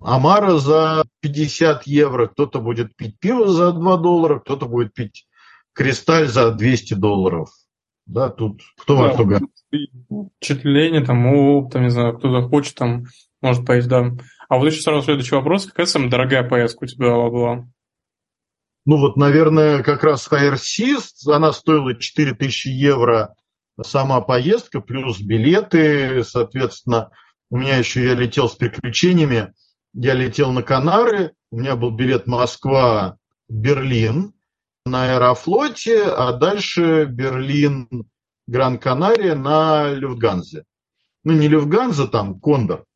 Амара 0.00 0.58
за 0.58 1.04
50 1.20 1.86
евро, 1.86 2.26
кто-то 2.26 2.60
будет 2.60 2.94
пить 2.96 3.18
пиво 3.18 3.48
за 3.48 3.72
2 3.72 3.96
доллара, 3.96 4.38
кто-то 4.40 4.66
будет 4.66 4.92
пить 4.92 5.26
кристаль 5.72 6.26
за 6.26 6.52
200 6.52 6.94
долларов. 6.94 7.48
Да, 8.06 8.28
тут 8.28 8.60
кто 8.78 8.96
да, 8.96 9.02
во 9.02 9.14
что. 9.14 9.46
Впечатление, 10.38 11.02
там, 11.04 11.26
оп, 11.26 11.72
там, 11.72 11.84
не 11.84 11.90
знаю, 11.90 12.18
кто 12.18 12.30
захочет, 12.30 12.74
там, 12.74 13.04
может 13.40 13.64
поесть, 13.64 13.88
да. 13.88 14.12
А 14.48 14.58
вот 14.58 14.66
еще 14.66 14.82
сразу 14.82 15.02
следующий 15.02 15.36
вопрос. 15.36 15.66
Какая 15.66 15.86
самая 15.86 16.10
дорогая 16.10 16.46
поездка 16.46 16.84
у 16.84 16.86
тебя 16.86 17.14
была? 17.14 17.66
Ну 18.84 18.98
вот, 18.98 19.16
наверное, 19.16 19.82
как 19.82 20.04
раз 20.04 20.28
HRC, 20.30 20.98
она 21.32 21.52
стоила 21.52 21.94
4000 21.94 22.68
евро 22.68 23.34
сама 23.82 24.20
поездка, 24.20 24.80
плюс 24.80 25.20
билеты, 25.20 26.22
соответственно, 26.24 27.10
у 27.54 27.56
меня 27.56 27.76
еще 27.76 28.04
я 28.04 28.14
летел 28.14 28.48
с 28.48 28.56
приключениями, 28.56 29.54
я 29.92 30.14
летел 30.14 30.50
на 30.50 30.64
Канары, 30.64 31.34
у 31.52 31.60
меня 31.60 31.76
был 31.76 31.92
билет 31.92 32.26
Москва, 32.26 33.16
Берлин 33.48 34.34
на 34.84 35.04
Аэрофлоте, 35.04 36.02
а 36.02 36.32
дальше 36.32 37.04
Берлин, 37.04 38.10
Гран-Канария 38.48 39.36
на 39.36 39.88
Люфтганзе. 39.92 40.64
Ну, 41.22 41.34
не 41.34 41.46
Люфтганза, 41.46 42.08
там, 42.08 42.40
Кондор. 42.40 42.86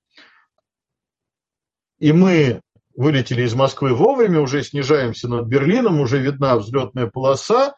И 2.00 2.10
мы 2.10 2.60
вылетели 2.96 3.42
из 3.42 3.54
Москвы 3.54 3.94
вовремя, 3.94 4.40
уже 4.40 4.64
снижаемся 4.64 5.28
над 5.28 5.46
Берлином, 5.46 6.00
уже 6.00 6.18
видна 6.18 6.56
взлетная 6.56 7.06
полоса, 7.06 7.76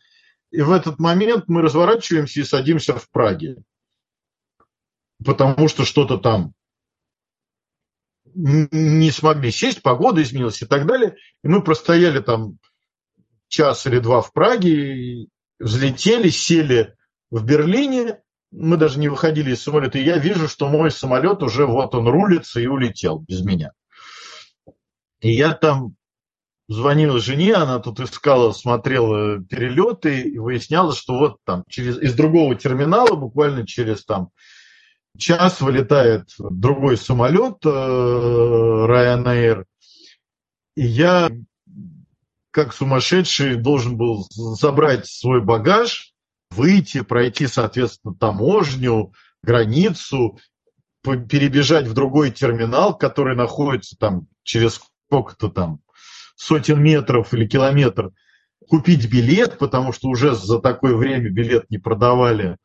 и 0.50 0.62
в 0.62 0.72
этот 0.72 0.98
момент 0.98 1.44
мы 1.46 1.60
разворачиваемся 1.60 2.40
и 2.40 2.44
садимся 2.44 2.94
в 2.94 3.10
Праге. 3.10 3.56
Потому 5.22 5.68
что 5.68 5.84
что-то 5.84 6.16
там 6.16 6.54
не 8.34 9.10
смогли 9.10 9.50
сесть, 9.50 9.82
погода 9.82 10.22
изменилась 10.22 10.62
и 10.62 10.66
так 10.66 10.86
далее. 10.86 11.16
И 11.42 11.48
мы 11.48 11.62
простояли 11.62 12.20
там 12.20 12.58
час 13.48 13.86
или 13.86 13.98
два 13.98 14.22
в 14.22 14.32
Праге, 14.32 15.26
взлетели, 15.58 16.28
сели 16.28 16.94
в 17.30 17.44
Берлине, 17.44 18.20
мы 18.50 18.76
даже 18.76 18.98
не 18.98 19.08
выходили 19.08 19.52
из 19.52 19.62
самолета, 19.62 19.98
и 19.98 20.04
я 20.04 20.18
вижу, 20.18 20.48
что 20.48 20.68
мой 20.68 20.90
самолет 20.90 21.42
уже 21.42 21.66
вот 21.66 21.94
он 21.94 22.08
рулится 22.08 22.60
и 22.60 22.66
улетел 22.66 23.20
без 23.20 23.42
меня. 23.42 23.72
И 25.20 25.32
я 25.32 25.52
там 25.52 25.94
звонил 26.66 27.18
жене, 27.18 27.54
она 27.54 27.78
тут 27.78 28.00
искала, 28.00 28.52
смотрела 28.52 29.42
перелеты 29.42 30.20
и 30.22 30.38
выясняла, 30.38 30.94
что 30.94 31.18
вот 31.18 31.36
там 31.44 31.64
через, 31.68 31.98
из 31.98 32.14
другого 32.14 32.54
терминала 32.54 33.14
буквально 33.16 33.66
через 33.66 34.04
там 34.04 34.30
час 35.18 35.60
вылетает 35.60 36.30
другой 36.38 36.96
самолет 36.96 37.58
э, 37.64 37.68
Ryanair, 37.68 39.64
и 40.76 40.86
я 40.86 41.30
как 42.50 42.72
сумасшедший 42.74 43.56
должен 43.56 43.96
был 43.96 44.26
забрать 44.30 45.06
свой 45.06 45.40
багаж, 45.40 46.12
выйти, 46.50 47.02
пройти, 47.02 47.46
соответственно, 47.46 48.14
таможню, 48.14 49.12
границу, 49.42 50.38
перебежать 51.02 51.86
в 51.86 51.94
другой 51.94 52.30
терминал, 52.30 52.96
который 52.96 53.36
находится 53.36 53.96
там 53.96 54.26
через 54.42 54.80
сколько-то 55.06 55.48
там 55.48 55.80
сотен 56.36 56.82
метров 56.82 57.32
или 57.34 57.46
километр, 57.46 58.10
купить 58.68 59.10
билет, 59.10 59.58
потому 59.58 59.92
что 59.92 60.08
уже 60.08 60.34
за 60.34 60.58
такое 60.58 60.94
время 60.94 61.30
билет 61.30 61.70
не 61.70 61.78
продавали, 61.78 62.56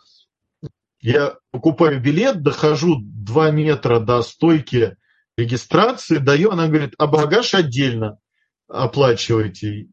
я 1.05 1.35
покупаю 1.51 2.01
билет, 2.01 2.41
дохожу 2.41 2.97
2 2.99 3.51
метра 3.51 3.99
до 3.99 4.23
стойки 4.23 4.97
регистрации, 5.37 6.17
даю, 6.17 6.49
она 6.49 6.67
говорит, 6.67 6.95
а 6.97 7.05
багаж 7.05 7.53
отдельно 7.53 8.17
оплачивайте. 8.67 9.89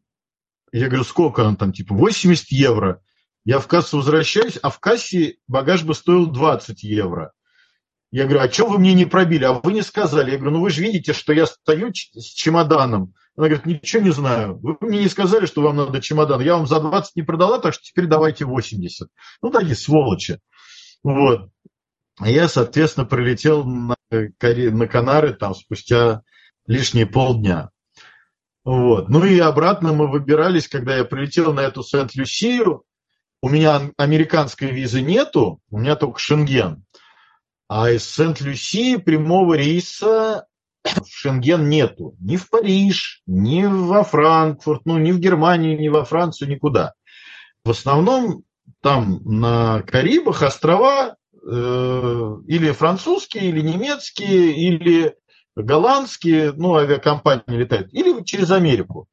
Я 0.71 0.87
говорю, 0.87 1.03
сколько 1.03 1.41
он 1.41 1.55
там, 1.55 1.71
типа 1.71 1.93
80 1.93 2.51
евро. 2.51 2.99
Я 3.45 3.59
в 3.59 3.67
кассу 3.67 3.97
возвращаюсь, 3.97 4.57
а 4.63 4.71
в 4.71 4.79
кассе 4.79 5.35
багаж 5.47 5.83
бы 5.83 5.93
стоил 5.93 6.25
20 6.25 6.81
евро. 6.81 7.31
Я 8.09 8.23
говорю, 8.23 8.39
а 8.39 8.51
что 8.51 8.67
вы 8.67 8.79
мне 8.79 8.95
не 8.95 9.05
пробили? 9.05 9.43
А 9.43 9.53
вы 9.53 9.73
не 9.73 9.83
сказали. 9.83 10.31
Я 10.31 10.37
говорю, 10.37 10.57
ну 10.57 10.61
вы 10.61 10.71
же 10.71 10.81
видите, 10.81 11.13
что 11.13 11.31
я 11.31 11.45
стою 11.45 11.91
с 11.93 12.23
чемоданом. 12.23 13.13
Она 13.35 13.49
говорит, 13.49 13.67
ничего 13.67 14.01
не 14.01 14.11
знаю. 14.11 14.57
Вы 14.63 14.77
мне 14.81 15.01
не 15.01 15.09
сказали, 15.09 15.45
что 15.45 15.61
вам 15.61 15.75
надо 15.75 16.01
чемодан. 16.01 16.41
Я 16.41 16.57
вам 16.57 16.65
за 16.65 16.79
20 16.79 17.15
не 17.15 17.21
продала, 17.21 17.59
так 17.59 17.75
что 17.75 17.83
теперь 17.83 18.07
давайте 18.07 18.45
80. 18.45 19.09
Ну, 19.43 19.51
такие 19.51 19.75
сволочи. 19.75 20.39
Вот. 21.03 21.49
А 22.19 22.29
я, 22.29 22.47
соответственно, 22.47 23.05
прилетел 23.05 23.65
на, 23.65 23.95
на 24.11 24.87
Канары 24.87 25.33
там 25.33 25.55
спустя 25.55 26.21
лишние 26.67 27.05
полдня. 27.05 27.69
Вот. 28.63 29.09
Ну 29.09 29.25
и 29.25 29.39
обратно 29.39 29.93
мы 29.93 30.09
выбирались, 30.09 30.67
когда 30.67 30.95
я 30.95 31.03
прилетел 31.03 31.53
на 31.53 31.61
эту 31.61 31.83
Сент-Люсию. 31.83 32.83
У 33.41 33.49
меня 33.49 33.91
американской 33.97 34.71
визы 34.71 35.01
нету, 35.01 35.59
у 35.69 35.79
меня 35.79 35.97
только 35.97 36.17
Шенген. 36.19 36.85
А 37.67 37.89
из 37.89 38.09
Сент-Люсии 38.09 38.95
прямого 38.95 39.55
рейса 39.55 40.45
в 40.83 41.07
Шенген 41.09 41.67
нету. 41.67 42.15
Ни 42.19 42.37
в 42.37 42.49
Париж, 42.49 43.21
ни 43.25 43.65
во 43.65 44.03
Франкфурт, 44.03 44.85
ну, 44.85 44.97
ни 44.97 45.11
в 45.11 45.19
Германию, 45.19 45.77
ни 45.77 45.89
во 45.89 46.05
Францию, 46.05 46.49
никуда. 46.49 46.93
В 47.65 47.71
основном 47.71 48.43
там 48.83 49.21
на 49.23 49.81
Карибах 49.83 50.43
острова 50.43 51.15
э, 51.41 52.35
или 52.47 52.71
французские, 52.71 53.45
или 53.45 53.61
немецкие, 53.61 54.51
или 54.51 55.15
голландские, 55.55 56.51
ну, 56.51 56.75
авиакомпании 56.75 57.43
летают, 57.47 57.93
или 57.93 58.23
через 58.23 58.51
Америку. 58.51 59.07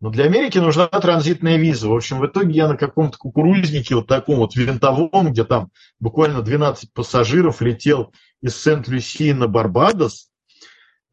Но 0.00 0.10
для 0.10 0.26
Америки 0.26 0.58
нужна 0.58 0.86
транзитная 0.88 1.56
виза. 1.56 1.88
В 1.88 1.94
общем, 1.94 2.18
в 2.18 2.26
итоге 2.26 2.52
я 2.52 2.68
на 2.68 2.76
каком-то 2.76 3.16
кукурузнике, 3.16 3.94
вот 3.94 4.06
таком 4.06 4.36
вот 4.36 4.54
винтовом, 4.54 5.32
где 5.32 5.44
там 5.44 5.70
буквально 5.98 6.42
12 6.42 6.92
пассажиров 6.92 7.62
летел 7.62 8.12
из 8.42 8.60
Сент-Люсии 8.60 9.32
на 9.32 9.48
Барбадос. 9.48 10.28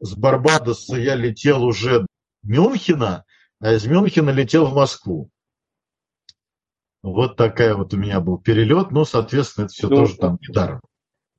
С 0.00 0.14
Барбадоса 0.14 0.96
я 0.96 1.14
летел 1.14 1.64
уже 1.64 2.06
Мюнхена, 2.42 3.24
а 3.60 3.72
из 3.72 3.86
Мюнхена 3.86 4.30
летел 4.30 4.66
в 4.66 4.74
Москву. 4.74 5.30
Вот 7.02 7.36
такая 7.36 7.74
вот 7.74 7.92
у 7.94 7.96
меня 7.96 8.20
был 8.20 8.38
перелет. 8.38 8.90
Ну, 8.90 9.04
соответственно, 9.04 9.64
это 9.64 9.74
все 9.74 9.88
ну, 9.88 9.96
тоже 9.96 10.16
там 10.16 10.38
даром. 10.48 10.80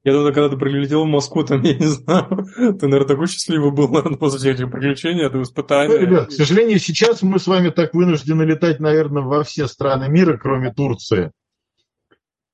Я 0.04 0.12
думаю, 0.12 0.34
когда 0.34 0.50
ты 0.50 0.58
прилетел 0.58 1.06
в 1.06 1.08
Москву, 1.08 1.46
там, 1.46 1.62
я 1.62 1.76
не 1.76 1.86
знаю, 1.86 2.28
ты, 2.56 2.88
наверное, 2.88 3.08
такой 3.08 3.28
счастливый 3.28 3.72
был, 3.72 3.88
наверное, 3.88 4.18
после 4.18 4.40
всех 4.40 4.56
этих 4.56 4.70
приключений, 4.70 5.26
это 5.26 5.42
испытания. 5.42 5.88
Ну, 5.88 5.98
ребят, 5.98 6.28
к 6.28 6.32
сожалению, 6.32 6.80
сейчас 6.80 7.22
мы 7.22 7.40
с 7.40 7.48
вами 7.48 7.70
так 7.70 7.94
вынуждены 7.94 8.44
летать, 8.44 8.82
наверное, 8.82 9.24
во 9.24 9.46
все 9.46 9.68
страны 9.68 10.10
мира, 10.10 10.38
кроме 10.38 10.74
Турции. 10.74 11.32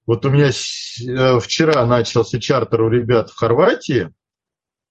Вот 0.05 0.25
у 0.25 0.29
меня 0.29 0.49
э, 0.49 1.39
вчера 1.39 1.85
начался 1.87 2.39
чартер 2.39 2.81
у 2.81 2.89
ребят 2.89 3.31
в 3.31 3.35
Хорватии. 3.35 4.11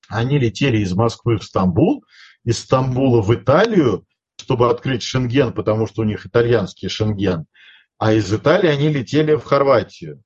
Они 0.08 0.38
летели 0.38 0.78
из 0.78 0.92
Москвы 0.94 1.38
в 1.38 1.44
Стамбул, 1.44 2.04
из 2.44 2.58
Стамбула 2.58 3.22
в 3.22 3.32
Италию, 3.32 4.04
чтобы 4.36 4.70
открыть 4.70 5.02
Шенген, 5.02 5.52
потому 5.52 5.86
что 5.86 6.02
у 6.02 6.04
них 6.04 6.26
итальянский 6.26 6.88
Шенген. 6.88 7.46
А 7.98 8.12
из 8.12 8.32
Италии 8.32 8.68
они 8.68 8.88
летели 8.88 9.34
в 9.34 9.44
Хорватию. 9.44 10.22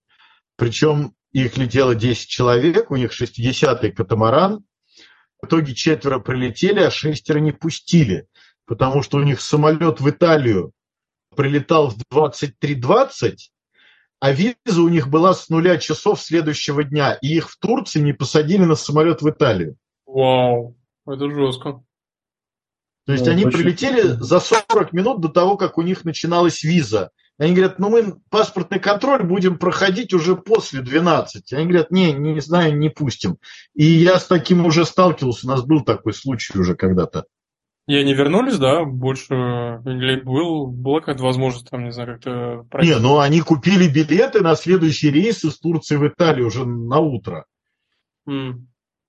Причем 0.57 1.15
их 1.33 1.57
летело 1.57 1.95
10 1.95 2.29
человек, 2.29 2.91
у 2.91 2.97
них 2.97 3.19
60-й 3.19 3.91
катамаран. 3.93 4.65
В 5.41 5.47
итоге 5.47 5.75
четверо 5.75 6.21
прилетели, 6.21 6.81
а 6.81 6.91
шестеро 6.91 7.39
не 7.39 7.53
пустили, 7.53 8.27
потому 8.67 9.03
что 9.03 9.19
у 9.19 9.23
них 9.23 9.41
самолет 9.41 10.01
в 10.01 10.09
Италию 10.09 10.73
прилетал 11.35 11.91
в 11.91 11.97
23.20, 12.13 13.37
а 14.21 14.33
виза 14.33 14.83
у 14.83 14.89
них 14.89 15.09
была 15.09 15.35
с 15.35 15.49
нуля 15.49 15.79
часов 15.79 16.21
следующего 16.21 16.85
дня, 16.85 17.15
и 17.15 17.35
их 17.35 17.51
в 17.51 17.59
Турции 17.59 18.01
не 18.01 18.13
посадили 18.13 18.65
на 18.65 18.77
самолет 18.77 19.23
в 19.23 19.29
Италию. 19.29 19.77
Вау, 20.07 20.77
это 21.07 21.31
жестко. 21.31 21.83
То 23.07 23.13
есть 23.13 23.27
ну, 23.27 23.33
они 23.33 23.45
очень... 23.47 23.59
прилетели 23.59 24.03
за 24.03 24.39
40 24.39 24.93
минут 24.93 25.21
до 25.21 25.29
того, 25.29 25.57
как 25.57 25.77
у 25.79 25.83
них 25.83 26.05
начиналась 26.05 26.63
виза. 26.63 27.11
Они 27.43 27.55
говорят, 27.55 27.81
ну 27.81 27.91
мы 27.91 28.21
паспортный 28.31 28.79
контроль 28.79 29.25
будем 29.25 29.59
проходить 29.59 30.15
уже 30.15 30.37
после 30.37 30.81
12. 30.81 31.53
Они 31.55 31.65
говорят, 31.65 31.91
не, 31.91 32.13
не 32.13 32.41
знаю, 32.41 32.79
не 32.79 32.89
пустим. 32.89 33.39
И 33.75 33.85
я 33.85 34.21
с 34.21 34.27
таким 34.27 34.65
уже 34.65 34.85
сталкивался, 34.85 35.49
у 35.49 35.51
нас 35.51 35.65
был 35.65 35.81
такой 35.81 36.15
случай 36.15 36.57
уже 36.57 36.77
когда-то. 36.77 37.25
И 37.89 37.97
они 37.97 38.15
вернулись, 38.15 38.59
да, 38.59 38.85
больше, 38.85 39.35
или 39.35 40.21
был, 40.21 40.69
была 40.69 41.01
какая-то 41.01 41.25
возможность, 41.25 41.69
там, 41.69 41.83
не 41.83 41.91
знаю, 41.91 42.13
как-то... 42.13 42.65
Не, 42.81 43.01
ну 43.01 43.19
они 43.19 43.41
купили 43.41 43.89
билеты 43.89 44.41
на 44.41 44.55
следующий 44.55 45.11
рейс 45.11 45.43
из 45.43 45.59
Турции 45.59 45.97
в 45.97 46.07
Италию 46.07 46.47
уже 46.47 46.65
на 46.65 47.01
утро. 47.01 47.47
Mm. 48.29 48.53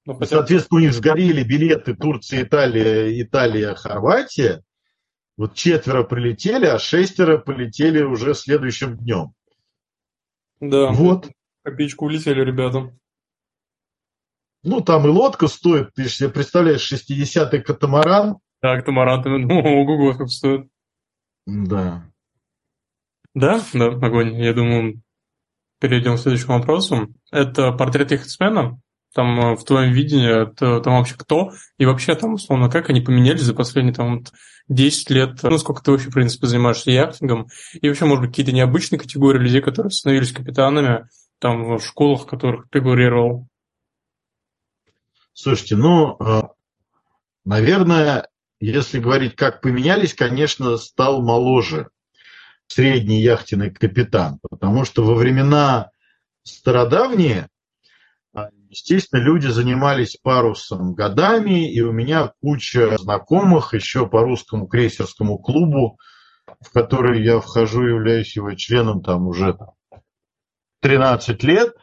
Ну, 0.06 0.14
хотя... 0.16 0.38
Соответственно, 0.38 0.80
у 0.80 0.82
них 0.82 0.94
сгорели 0.94 1.44
билеты 1.44 1.94
Турция, 1.94 2.42
Италия, 2.42 3.22
Италия, 3.22 3.76
Хорватия. 3.76 4.64
Вот 5.36 5.56
четверо 5.56 6.04
прилетели, 6.04 6.66
а 6.66 6.78
шестеро 6.78 7.38
полетели 7.38 8.04
уже 8.04 8.36
следующим 8.36 8.98
днем. 8.98 9.34
Да, 10.60 10.92
вот. 10.92 11.30
Копеечку 11.64 12.06
улетели 12.06 12.42
ребята. 12.42 12.94
Ну, 14.64 14.82
там 14.82 15.06
и 15.06 15.10
лодка 15.10 15.48
стоит, 15.48 15.94
ты 15.94 16.08
себе 16.08 16.30
представляешь, 16.30 16.92
60-й 16.92 17.62
катамаран. 17.62 18.38
Да, 18.62 18.78
катамаран, 18.78 19.24
ну, 19.48 19.60
ого-го, 19.64 20.14
как 20.18 20.30
стоит. 20.30 20.68
Да. 21.46 22.10
Да, 23.34 23.62
да, 23.74 23.88
огонь. 23.88 24.36
Я 24.36 24.54
думаю, 24.54 25.02
перейдем 25.80 26.16
к 26.16 26.20
следующему 26.20 26.60
вопросу. 26.60 27.14
Это 27.32 27.72
портрет 27.74 28.12
яхтсмена. 28.12 28.80
там 29.14 29.40
э, 29.40 29.56
в 29.56 29.66
твоем 29.66 29.92
видении, 29.92 30.44
это, 30.44 30.80
там 30.80 30.98
вообще 30.98 31.16
кто, 31.18 31.52
и 31.78 31.86
вообще 31.86 32.16
там, 32.16 32.36
условно, 32.36 32.70
как 32.70 32.90
они 32.90 33.02
поменялись 33.02 33.42
за 33.42 33.54
последние 33.54 33.94
там 33.94 34.24
10 34.70 35.10
лет, 35.10 35.44
ну, 35.44 35.58
сколько 35.58 35.84
ты 35.84 35.92
вообще, 35.92 36.10
в 36.10 36.14
принципе, 36.14 36.48
занимаешься 36.48 36.92
яхтингом, 36.92 37.48
и 37.74 37.88
вообще, 37.88 38.06
может 38.06 38.22
быть, 38.22 38.32
какие-то 38.32 38.54
необычные 38.54 39.00
категории 39.00 39.40
людей, 39.40 39.62
которые 39.62 39.92
становились 39.92 40.32
капитанами, 40.32 41.08
там, 41.40 41.78
в 41.78 41.82
школах, 41.82 42.24
в 42.24 42.26
которых 42.26 42.68
фигурировал? 42.72 43.48
Слушайте, 45.34 45.76
ну, 45.76 46.16
э, 46.20 46.44
наверное, 47.44 48.30
если 48.60 49.00
говорить, 49.00 49.36
как 49.36 49.62
поменялись, 49.62 50.14
конечно, 50.14 50.78
стал 50.78 51.22
моложе 51.22 51.90
средний 52.68 53.22
яхтенный 53.22 53.72
капитан, 53.72 54.40
потому 54.50 54.86
что 54.86 55.04
во 55.04 55.16
времена 55.16 55.92
стародавние, 56.44 57.42
а, 57.44 57.48
естественно, 58.74 59.20
люди 59.20 59.48
занимались 59.48 60.18
парусом 60.18 60.96
годами, 60.96 61.72
и 61.72 61.82
у 61.82 61.92
меня 61.92 62.34
куча 62.42 62.98
знакомых 62.98 63.74
еще 63.76 64.08
по 64.08 64.22
русскому 64.22 64.68
крейсерскому 64.68 65.38
клубу, 65.38 66.00
в 66.60 66.72
который 66.72 67.24
я 67.24 67.40
вхожу, 67.40 67.84
являюсь 67.84 68.36
его 68.36 68.54
членом 68.56 69.04
там 69.04 69.28
уже 69.28 69.58
13 70.82 71.44
лет. 71.44 71.76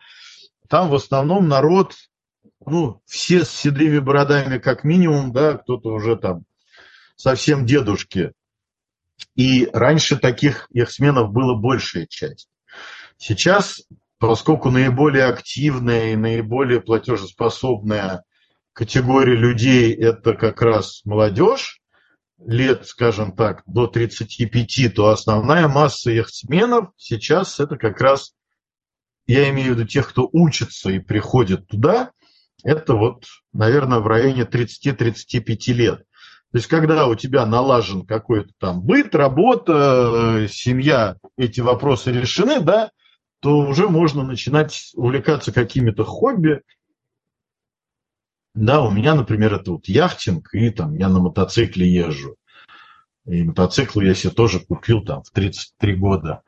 Там 0.69 0.91
в 0.91 0.95
основном 0.95 1.49
народ, 1.49 1.95
ну, 2.67 3.01
все 3.07 3.45
с 3.45 3.51
седыми 3.51 4.01
бородами 4.01 4.59
как 4.59 4.83
минимум, 4.83 5.33
да, 5.33 5.59
кто-то 5.59 5.91
уже 5.91 6.17
там 6.17 6.45
совсем 7.15 7.67
дедушки. 7.67 8.33
И 9.37 9.69
раньше 9.73 10.17
таких 10.17 10.67
яхтсменов 10.71 11.31
было 11.31 11.55
большая 11.55 12.07
часть. 12.07 12.49
Сейчас 13.17 13.83
поскольку 14.21 14.71
наиболее 14.71 15.25
активная 15.25 16.13
и 16.13 16.17
наиболее 16.17 16.81
платежеспособная 16.83 18.23
категория 18.75 19.35
людей– 19.35 19.95
это 19.95 20.35
как 20.35 20.61
раз 20.61 21.01
молодежь, 21.05 21.81
лет, 22.39 22.87
скажем 22.87 23.33
так, 23.33 23.63
до 23.67 23.87
35, 23.87 24.95
то 24.95 25.09
основная 25.09 25.69
масса 25.69 26.11
яхтсменов 26.11 26.91
сейчас 26.97 27.61
это 27.61 27.77
как 27.77 28.01
раз, 28.01 28.35
я 29.27 29.49
имею 29.51 29.75
в 29.75 29.79
виду 29.79 29.89
тех, 29.89 30.09
кто 30.09 30.29
учится 30.31 30.91
и 30.91 30.99
приходит 30.99 31.67
туда, 31.67 32.11
это 32.63 32.95
вот, 32.95 33.25
наверное, 33.55 34.01
в 34.01 34.07
районе 34.07 34.43
30-35 34.43 35.73
лет. 35.73 35.99
То 36.53 36.59
есть, 36.59 36.67
когда 36.67 37.07
у 37.07 37.15
тебя 37.15 37.47
налажен 37.47 38.05
какой-то 38.05 38.51
там 38.59 38.83
быт, 38.83 39.15
работа, 39.15 40.47
семья, 40.51 41.17
эти 41.39 41.61
вопросы 41.61 42.13
решены, 42.13 42.61
да, 42.61 42.91
то 43.41 43.59
уже 43.59 43.89
можно 43.89 44.23
начинать 44.23 44.91
увлекаться 44.95 45.53
какими-то 45.53 46.05
хобби. 46.05 46.63
Да, 48.55 48.83
у 48.83 48.91
меня, 48.91 49.15
например, 49.15 49.55
это 49.55 49.73
вот 49.73 49.89
яхтинг, 49.89 50.53
и 50.55 50.71
там 50.71 50.95
я 50.95 51.09
на 51.09 51.21
мотоцикле 51.21 51.91
езжу. 51.91 52.37
И 53.27 53.43
мотоцикл 53.43 54.01
я 54.01 54.15
себе 54.15 54.33
тоже 54.33 54.61
купил 54.61 55.05
там 55.05 55.23
в 55.23 55.31
33 55.31 55.97
года. 55.97 56.43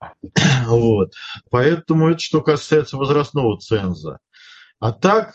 Вот. 0.66 1.14
Поэтому 1.50 2.10
это 2.10 2.20
что 2.20 2.40
касается 2.40 2.96
возрастного 2.96 3.58
ценза. 3.58 4.18
А 4.80 4.92
так, 4.92 5.34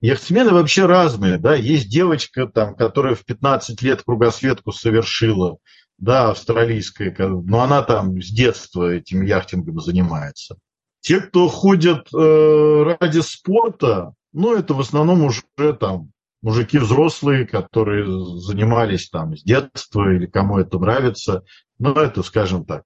яхтсмены 0.00 0.52
вообще 0.52 0.86
разные. 0.86 1.38
Да? 1.38 1.54
Есть 1.54 1.88
девочка, 1.88 2.46
там, 2.46 2.74
которая 2.74 3.14
в 3.14 3.24
15 3.24 3.82
лет 3.82 4.02
кругосветку 4.02 4.72
совершила 4.72 5.58
да, 5.98 6.30
австралийская, 6.30 7.14
но 7.18 7.62
она 7.62 7.82
там 7.82 8.20
с 8.20 8.30
детства 8.30 8.92
этим 8.92 9.22
яхтингом 9.22 9.80
занимается. 9.80 10.56
Те, 11.00 11.20
кто 11.20 11.48
ходят 11.48 12.08
э, 12.12 12.96
ради 13.00 13.20
спорта, 13.20 14.12
ну, 14.32 14.54
это 14.54 14.74
в 14.74 14.80
основном 14.80 15.22
уже 15.22 15.42
там 15.78 16.10
мужики 16.42 16.78
взрослые, 16.78 17.46
которые 17.46 18.04
занимались 18.38 19.08
там 19.08 19.36
с 19.36 19.42
детства 19.42 20.12
или 20.12 20.26
кому 20.26 20.58
это 20.58 20.78
нравится. 20.78 21.44
Ну, 21.78 21.92
это, 21.92 22.22
скажем 22.22 22.64
так, 22.64 22.82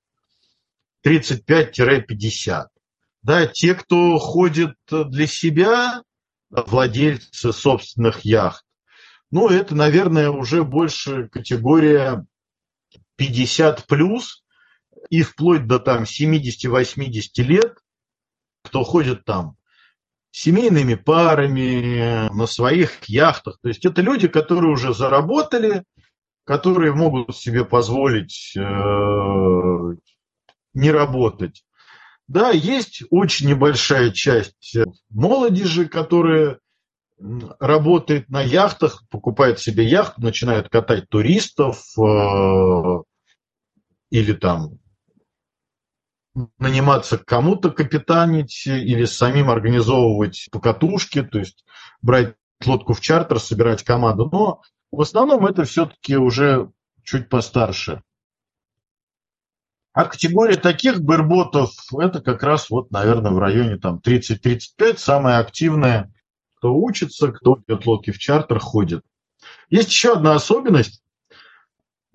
35-50. 1.06 2.66
Да, 3.22 3.46
те, 3.46 3.74
кто 3.74 4.18
ходит 4.18 4.76
для 4.90 5.26
себя, 5.26 6.02
владельцы 6.50 7.52
собственных 7.52 8.20
яхт, 8.24 8.64
ну, 9.30 9.48
это, 9.48 9.74
наверное, 9.74 10.30
уже 10.30 10.64
больше 10.64 11.28
категория 11.28 12.26
50 13.16 13.86
плюс 13.86 14.44
и 15.08 15.22
вплоть 15.22 15.66
до 15.66 15.78
там 15.78 16.04
70-80 16.04 17.20
лет, 17.38 17.78
кто 18.62 18.84
ходит 18.84 19.24
там 19.24 19.56
семейными 20.30 20.94
парами, 20.94 22.32
на 22.32 22.46
своих 22.46 23.02
яхтах. 23.04 23.58
То 23.62 23.68
есть 23.68 23.84
это 23.84 24.00
люди, 24.00 24.28
которые 24.28 24.72
уже 24.72 24.94
заработали, 24.94 25.84
которые 26.44 26.92
могут 26.92 27.36
себе 27.36 27.64
позволить 27.64 28.54
э, 28.56 28.60
не 30.74 30.90
работать. 30.90 31.64
Да, 32.28 32.50
есть 32.50 33.02
очень 33.10 33.48
небольшая 33.48 34.10
часть 34.10 34.76
молодежи, 35.08 35.88
которая 35.88 36.60
работает 37.58 38.28
на 38.28 38.42
яхтах, 38.42 39.04
покупает 39.10 39.58
себе 39.58 39.84
яхту, 39.84 40.22
начинает 40.22 40.68
катать 40.68 41.08
туристов, 41.08 41.84
э, 41.98 43.02
или 44.10 44.32
там 44.32 44.78
наниматься 46.58 47.18
кому-то 47.18 47.70
капитанить 47.70 48.66
или 48.66 49.04
самим 49.04 49.50
организовывать 49.50 50.48
покатушки, 50.50 51.22
то 51.22 51.38
есть 51.38 51.64
брать 52.02 52.36
лодку 52.64 52.92
в 52.92 53.00
чартер, 53.00 53.40
собирать 53.40 53.82
команду. 53.82 54.28
Но 54.30 54.62
в 54.90 55.00
основном 55.00 55.46
это 55.46 55.64
все-таки 55.64 56.16
уже 56.16 56.70
чуть 57.02 57.28
постарше. 57.28 58.02
А 59.92 60.04
категория 60.04 60.56
таких 60.56 61.02
бэрботов, 61.02 61.72
это 61.98 62.20
как 62.20 62.42
раз 62.44 62.70
вот, 62.70 62.92
наверное, 62.92 63.32
в 63.32 63.38
районе 63.38 63.76
там 63.76 64.00
30-35, 64.04 64.98
самая 64.98 65.38
активная, 65.38 66.12
кто 66.60 66.74
учится, 66.74 67.32
кто 67.32 67.58
идет 67.66 67.86
лодки 67.86 68.10
в 68.10 68.18
чартер, 68.18 68.58
ходит. 68.58 69.02
Есть 69.70 69.88
еще 69.88 70.12
одна 70.12 70.34
особенность 70.34 71.02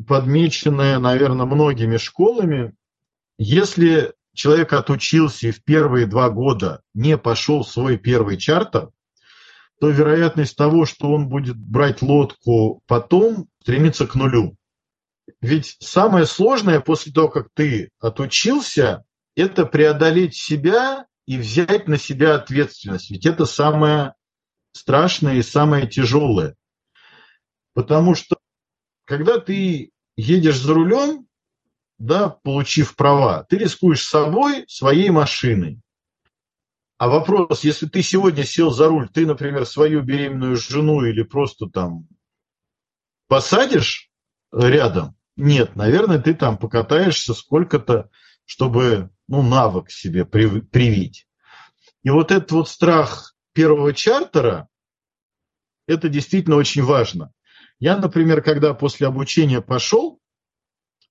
подмеченное, 0.07 0.99
наверное, 0.99 1.47
многими 1.47 1.97
школами. 1.97 2.75
Если 3.39 4.13
человек 4.35 4.73
отучился 4.73 5.47
и 5.47 5.51
в 5.51 5.63
первые 5.63 6.05
два 6.05 6.29
года 6.29 6.81
не 6.93 7.17
пошел 7.17 7.63
в 7.63 7.69
свой 7.69 7.97
первый 7.97 8.37
чартер, 8.37 8.89
то 9.79 9.89
вероятность 9.89 10.55
того, 10.55 10.85
что 10.85 11.11
он 11.11 11.27
будет 11.27 11.57
брать 11.57 12.03
лодку 12.03 12.81
потом, 12.85 13.47
стремится 13.61 14.05
к 14.05 14.13
нулю. 14.13 14.55
Ведь 15.41 15.75
самое 15.79 16.27
сложное 16.27 16.81
после 16.81 17.11
того, 17.11 17.29
как 17.29 17.47
ты 17.55 17.89
отучился, 17.99 19.05
это 19.35 19.65
преодолеть 19.65 20.35
себя 20.35 21.07
и 21.25 21.37
взять 21.37 21.87
на 21.87 21.97
себя 21.97 22.35
ответственность. 22.35 23.09
Ведь 23.09 23.25
это 23.25 23.45
самое 23.45 24.13
страшное 24.75 25.35
и 25.35 25.41
самое 25.41 25.87
тяжелое. 25.87 26.55
Потому 27.73 28.13
что 28.13 28.37
когда 29.05 29.39
ты 29.39 29.91
едешь 30.17 30.59
за 30.59 30.73
рулем, 30.73 31.27
да, 31.97 32.29
получив 32.29 32.95
права, 32.95 33.45
ты 33.45 33.57
рискуешь 33.57 34.03
собой, 34.03 34.65
своей 34.67 35.09
машиной. 35.11 35.79
А 36.97 37.07
вопрос, 37.07 37.63
если 37.63 37.87
ты 37.87 38.01
сегодня 38.01 38.43
сел 38.43 38.71
за 38.71 38.89
руль, 38.89 39.07
ты, 39.09 39.25
например, 39.25 39.65
свою 39.65 40.01
беременную 40.01 40.57
жену 40.57 41.05
или 41.05 41.23
просто 41.23 41.67
там 41.67 42.07
посадишь 43.27 44.09
рядом? 44.51 45.15
Нет, 45.37 45.75
наверное, 45.75 46.19
ты 46.19 46.33
там 46.33 46.57
покатаешься 46.57 47.33
сколько-то, 47.33 48.09
чтобы 48.45 49.09
ну, 49.27 49.41
навык 49.41 49.89
себе 49.89 50.25
привить. 50.25 51.27
И 52.03 52.09
вот 52.09 52.31
этот 52.31 52.51
вот 52.51 52.69
страх 52.69 53.34
первого 53.55 53.93
чартера, 53.93 54.67
это 55.87 56.09
действительно 56.09 56.57
очень 56.57 56.83
важно. 56.83 57.31
Я, 57.79 57.97
например, 57.97 58.43
когда 58.43 58.73
после 58.73 59.07
обучения 59.07 59.61
пошел, 59.61 60.19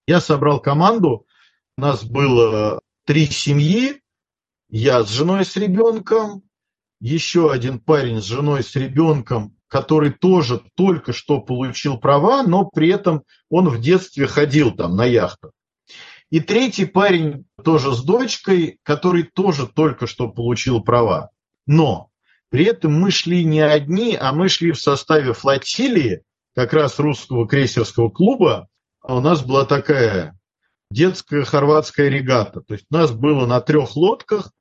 я 0.06 0.20
собрал 0.20 0.60
команду, 0.60 1.26
у 1.76 1.80
нас 1.80 2.04
было 2.04 2.80
три 3.06 3.26
семьи, 3.26 4.02
я 4.68 5.02
с 5.02 5.08
женой 5.08 5.44
с 5.44 5.56
ребенком, 5.56 6.42
еще 7.00 7.50
один 7.50 7.80
парень 7.80 8.20
с 8.20 8.24
женой 8.24 8.62
с 8.62 8.76
ребенком, 8.76 9.56
который 9.66 10.10
тоже 10.10 10.62
только 10.74 11.12
что 11.12 11.40
получил 11.40 11.98
права, 11.98 12.42
но 12.42 12.64
при 12.66 12.88
этом 12.90 13.24
он 13.48 13.68
в 13.68 13.80
детстве 13.80 14.26
ходил 14.26 14.72
там 14.72 14.96
на 14.96 15.04
яхтах. 15.04 15.52
И 16.30 16.40
третий 16.40 16.86
парень 16.86 17.46
тоже 17.62 17.94
с 17.94 18.02
дочкой, 18.02 18.78
который 18.82 19.24
тоже 19.24 19.66
только 19.66 20.06
что 20.06 20.28
получил 20.28 20.82
права. 20.82 21.30
Но 21.66 22.10
при 22.54 22.66
этом 22.66 22.92
мы 22.92 23.10
шли 23.10 23.44
не 23.44 23.62
одни, 23.62 24.14
а 24.14 24.32
мы 24.32 24.48
шли 24.48 24.70
в 24.70 24.80
составе 24.80 25.32
флотилии, 25.32 26.22
как 26.54 26.72
раз 26.72 27.00
русского 27.00 27.48
крейсерского 27.48 28.10
клуба, 28.10 28.68
а 29.02 29.16
у 29.16 29.20
нас 29.20 29.42
была 29.42 29.64
такая 29.64 30.38
детская 30.88 31.42
хорватская 31.42 32.08
регата. 32.08 32.60
То 32.60 32.74
есть 32.74 32.86
нас 32.90 33.10
было 33.10 33.44
на 33.46 33.60
трех 33.60 33.96
лодках 33.96 34.52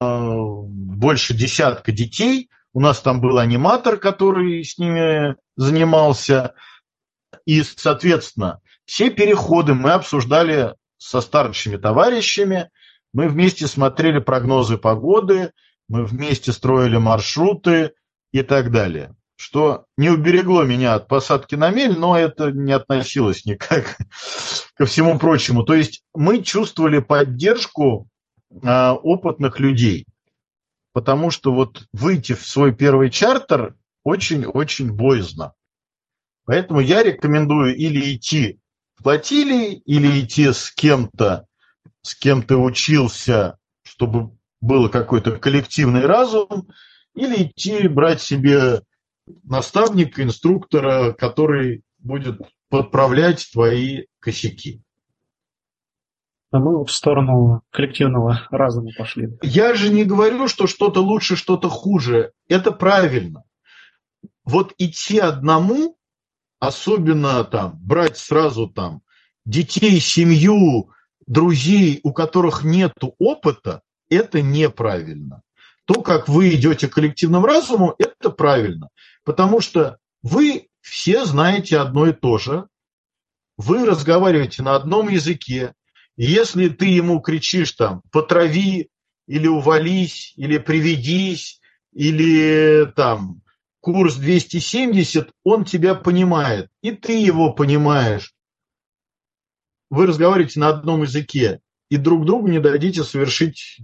а, 0.00 0.30
больше 0.32 1.34
десятка 1.34 1.92
детей, 1.92 2.48
У 2.72 2.80
нас 2.80 3.00
там 3.00 3.20
был 3.20 3.36
аниматор, 3.36 3.98
который 3.98 4.64
с 4.64 4.78
ними 4.78 5.36
занимался. 5.56 6.54
И, 7.44 7.62
соответственно, 7.62 8.60
все 8.86 9.10
переходы 9.10 9.74
мы 9.74 9.90
обсуждали 9.90 10.74
со 10.96 11.20
старшими 11.20 11.76
товарищами. 11.76 12.70
Мы 13.12 13.28
вместе 13.28 13.66
смотрели 13.66 14.20
прогнозы 14.20 14.78
погоды, 14.78 15.52
мы 15.88 16.04
вместе 16.04 16.52
строили 16.52 16.96
маршруты 16.96 17.92
и 18.32 18.42
так 18.42 18.70
далее. 18.70 19.14
Что 19.36 19.84
не 19.96 20.08
уберегло 20.08 20.64
меня 20.64 20.94
от 20.94 21.08
посадки 21.08 21.54
на 21.54 21.70
мель, 21.70 21.98
но 21.98 22.18
это 22.18 22.50
не 22.50 22.72
относилось 22.72 23.44
никак 23.44 23.96
ко 24.74 24.86
всему 24.86 25.18
прочему. 25.18 25.62
То 25.62 25.74
есть 25.74 26.02
мы 26.14 26.42
чувствовали 26.42 27.00
поддержку 27.00 28.08
а, 28.62 28.94
опытных 28.94 29.60
людей. 29.60 30.06
Потому 30.92 31.30
что 31.30 31.52
вот 31.52 31.86
выйти 31.92 32.32
в 32.32 32.46
свой 32.46 32.74
первый 32.74 33.10
чартер 33.10 33.74
очень-очень 34.02 34.92
боязно. 34.92 35.52
Поэтому 36.46 36.80
я 36.80 37.02
рекомендую 37.02 37.76
или 37.76 38.14
идти 38.14 38.60
в 38.94 39.02
флотилии, 39.02 39.74
или 39.84 40.20
идти 40.20 40.52
с 40.52 40.70
кем-то, 40.70 41.46
с 42.02 42.14
кем 42.14 42.42
ты 42.42 42.56
учился, 42.56 43.58
чтобы 43.82 44.35
был 44.66 44.88
какой-то 44.88 45.38
коллективный 45.38 46.04
разум, 46.04 46.68
или 47.14 47.44
идти 47.44 47.88
брать 47.88 48.20
себе 48.20 48.82
наставника, 49.44 50.22
инструктора, 50.22 51.12
который 51.12 51.82
будет 51.98 52.40
подправлять 52.68 53.48
твои 53.52 54.04
косяки. 54.20 54.82
А 56.52 56.58
мы 56.58 56.84
в 56.84 56.90
сторону 56.90 57.62
коллективного 57.70 58.46
разума 58.50 58.90
пошли. 58.96 59.36
Я 59.42 59.74
же 59.74 59.92
не 59.92 60.04
говорю, 60.04 60.48
что 60.48 60.66
что-то 60.66 61.00
лучше, 61.00 61.36
что-то 61.36 61.68
хуже. 61.68 62.32
Это 62.48 62.70
правильно. 62.70 63.42
Вот 64.44 64.72
идти 64.78 65.18
одному, 65.18 65.96
особенно 66.60 67.42
там 67.44 67.78
брать 67.80 68.16
сразу 68.16 68.68
там 68.68 69.02
детей, 69.44 69.98
семью, 70.00 70.90
друзей, 71.26 72.00
у 72.04 72.12
которых 72.12 72.62
нет 72.62 72.92
опыта, 73.18 73.82
это 74.08 74.42
неправильно. 74.42 75.42
То, 75.84 76.02
как 76.02 76.28
вы 76.28 76.54
идете 76.54 76.88
к 76.88 76.94
коллективному 76.94 77.46
разуму, 77.46 77.94
это 77.98 78.30
правильно. 78.30 78.88
Потому 79.24 79.60
что 79.60 79.98
вы 80.22 80.68
все 80.80 81.24
знаете 81.24 81.78
одно 81.78 82.06
и 82.06 82.12
то 82.12 82.38
же. 82.38 82.66
Вы 83.56 83.86
разговариваете 83.86 84.62
на 84.62 84.74
одном 84.74 85.08
языке. 85.08 85.74
И 86.16 86.24
если 86.24 86.68
ты 86.68 86.86
ему 86.86 87.20
кричишь 87.20 87.72
там 87.72 88.02
«потрави», 88.10 88.90
или 89.26 89.46
«увались», 89.46 90.32
или 90.36 90.58
«приведись», 90.58 91.60
или 91.92 92.86
там 92.94 93.42
курс 93.80 94.16
270, 94.16 95.30
он 95.44 95.64
тебя 95.64 95.94
понимает, 95.94 96.68
и 96.82 96.90
ты 96.90 97.18
его 97.18 97.52
понимаешь. 97.52 98.34
Вы 99.90 100.06
разговариваете 100.06 100.60
на 100.60 100.68
одном 100.68 101.02
языке, 101.02 101.60
и 101.88 101.96
друг 101.96 102.26
другу 102.26 102.48
не 102.48 102.58
дадите 102.58 103.04
совершить 103.04 103.78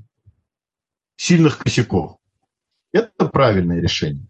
сильных 1.23 1.59
косяков. 1.59 2.17
Это 2.93 3.27
правильное 3.27 3.81
решение. 3.81 4.27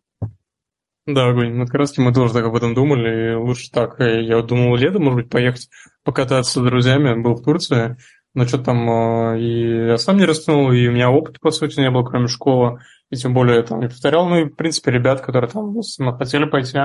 Да, 1.07 1.28
огонь. 1.28 1.55
Ну, 1.55 1.64
как 1.64 1.74
раз 1.74 1.97
мы 1.97 2.12
тоже 2.12 2.34
так 2.34 2.45
об 2.45 2.55
этом 2.55 2.74
думали. 2.74 3.34
Лучше 3.34 3.70
так. 3.72 3.99
Я 3.99 4.43
думал 4.43 4.76
летом, 4.76 5.05
может 5.05 5.16
быть, 5.16 5.30
поехать 5.30 5.68
покататься 6.05 6.61
с 6.61 6.62
друзьями. 6.62 7.20
Был 7.20 7.34
в 7.34 7.43
Турции. 7.43 7.97
Но 8.34 8.47
что 8.47 8.59
там, 8.59 8.88
э, 8.88 9.40
и 9.40 9.86
я 9.88 9.99
сам 9.99 10.16
не 10.16 10.24
растянул, 10.24 10.70
и 10.70 10.86
у 10.86 10.93
меня 10.93 11.11
опыта, 11.11 11.38
по 11.40 11.51
сути, 11.51 11.80
не 11.80 11.90
было, 11.90 12.05
кроме 12.05 12.28
школы. 12.28 12.80
И 13.11 13.16
тем 13.16 13.34
более 13.34 13.62
там 13.62 13.80
не 13.80 13.88
повторял. 13.88 14.28
Ну 14.28 14.36
и, 14.40 14.45
в 14.45 14.55
принципе, 14.55 14.90
ребят, 14.90 15.22
которые 15.22 15.51
там 15.51 15.74
хотели 16.18 16.45
пойти, 16.45 16.78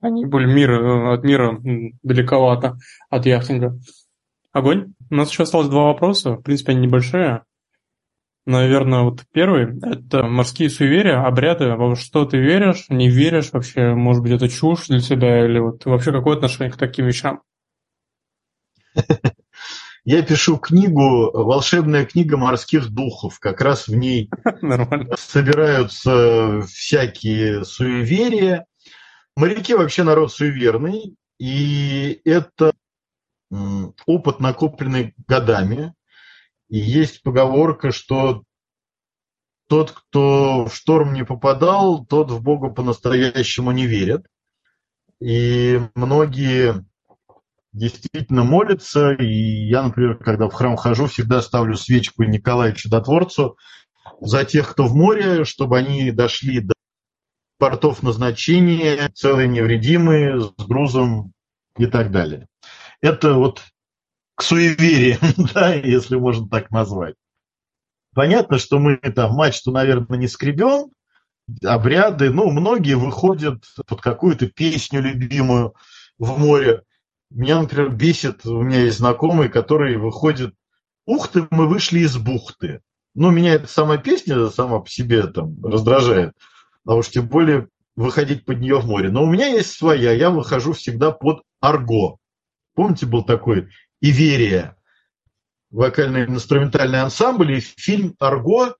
они 0.00 0.26
были 0.26 0.46
мир, 0.46 0.70
э, 0.70 1.14
от 1.14 1.24
мира 1.24 1.58
далековато, 2.02 2.76
от 3.10 3.26
яхтинга. 3.26 3.78
Огонь. 4.52 4.94
У 5.10 5.14
нас 5.14 5.30
еще 5.30 5.42
осталось 5.42 5.68
два 5.68 5.84
вопроса. 5.84 6.32
В 6.32 6.42
принципе, 6.42 6.72
они 6.72 6.86
небольшие. 6.86 7.42
Наверное, 8.46 9.02
вот 9.02 9.24
первый– 9.32 9.76
это 9.82 10.22
морские 10.22 10.70
суеверия, 10.70 11.26
обряды. 11.26 11.74
Во 11.74 11.96
что 11.96 12.24
ты 12.24 12.38
веришь, 12.38 12.86
не 12.88 13.08
веришь 13.10 13.50
вообще? 13.52 13.92
Может 13.92 14.22
быть, 14.22 14.32
это 14.32 14.48
чушь 14.48 14.86
для 14.86 15.00
тебя? 15.00 15.44
Или 15.44 15.58
вот 15.58 15.84
вообще 15.84 16.12
какое 16.12 16.36
отношение 16.36 16.72
к 16.72 16.76
таким 16.76 17.06
вещам? 17.06 17.42
Я 20.04 20.22
пишу 20.22 20.58
книгу 20.58 21.32
«Волшебная 21.32 22.06
книга 22.06 22.36
морских 22.36 22.90
духов». 22.90 23.40
Как 23.40 23.60
раз 23.60 23.88
в 23.88 23.96
ней 23.96 24.30
собираются 25.18 26.62
всякие 26.68 27.64
суеверия. 27.64 28.66
Моряки 29.34 29.74
вообще 29.74 30.04
народ 30.04 30.32
суеверный. 30.32 31.16
И 31.40 32.20
это 32.24 32.74
опыт, 34.06 34.38
накопленный 34.38 35.16
годами. 35.26 35.95
И 36.68 36.78
есть 36.78 37.22
поговорка, 37.22 37.92
что 37.92 38.42
тот, 39.68 39.92
кто 39.92 40.66
в 40.66 40.74
шторм 40.74 41.12
не 41.12 41.24
попадал, 41.24 42.04
тот 42.04 42.30
в 42.30 42.42
Бога 42.42 42.70
по-настоящему 42.70 43.72
не 43.72 43.86
верит. 43.86 44.26
И 45.20 45.80
многие 45.94 46.84
действительно 47.72 48.44
молятся. 48.44 49.12
И 49.12 49.68
я, 49.68 49.82
например, 49.82 50.16
когда 50.18 50.48
в 50.48 50.52
храм 50.52 50.76
хожу, 50.76 51.06
всегда 51.06 51.40
ставлю 51.42 51.76
свечку 51.76 52.24
Николаю 52.24 52.74
Чудотворцу 52.74 53.56
за 54.20 54.44
тех, 54.44 54.70
кто 54.70 54.86
в 54.86 54.94
море, 54.94 55.44
чтобы 55.44 55.78
они 55.78 56.10
дошли 56.10 56.60
до 56.60 56.74
портов 57.58 58.02
назначения, 58.02 59.10
целые 59.14 59.48
невредимые, 59.48 60.40
с 60.40 60.52
грузом 60.66 61.32
и 61.78 61.86
так 61.86 62.10
далее. 62.10 62.46
Это 63.00 63.34
вот 63.34 63.62
к 64.36 64.42
суевериям, 64.42 65.18
да, 65.54 65.74
если 65.74 66.16
можно 66.16 66.48
так 66.48 66.70
назвать. 66.70 67.16
Понятно, 68.14 68.58
что 68.58 68.78
мы 68.78 68.96
там 68.96 69.32
мачту, 69.34 69.72
наверное, 69.72 70.18
не 70.18 70.28
скребем, 70.28 70.90
обряды, 71.64 72.30
ну, 72.30 72.50
многие 72.50 72.94
выходят 72.94 73.64
под 73.86 74.00
какую-то 74.00 74.46
песню 74.46 75.00
любимую 75.00 75.74
в 76.18 76.38
море. 76.38 76.82
Меня, 77.30 77.60
например, 77.60 77.90
бесит, 77.90 78.46
у 78.46 78.62
меня 78.62 78.82
есть 78.82 78.98
знакомый, 78.98 79.48
который 79.48 79.96
выходит, 79.96 80.54
ух 81.06 81.28
ты, 81.28 81.46
мы 81.50 81.66
вышли 81.68 82.00
из 82.00 82.16
бухты. 82.16 82.80
Ну, 83.14 83.30
меня 83.30 83.54
эта 83.54 83.66
сама 83.66 83.96
песня 83.96 84.48
сама 84.48 84.80
по 84.80 84.90
себе 84.90 85.26
там 85.26 85.64
раздражает, 85.64 86.34
а 86.84 86.94
уж 86.94 87.08
тем 87.08 87.28
более 87.28 87.68
выходить 87.96 88.44
под 88.44 88.60
нее 88.60 88.78
в 88.78 88.86
море. 88.86 89.10
Но 89.10 89.24
у 89.24 89.26
меня 89.26 89.46
есть 89.46 89.72
своя, 89.72 90.12
я 90.12 90.30
выхожу 90.30 90.74
всегда 90.74 91.10
под 91.10 91.42
арго. 91.60 92.18
Помните, 92.74 93.06
был 93.06 93.24
такой 93.24 93.68
Иверия, 94.00 94.76
вокально-инструментальный 95.70 97.00
ансамбль 97.00 97.56
и 97.56 97.60
фильм 97.60 98.14
«Арго». 98.18 98.76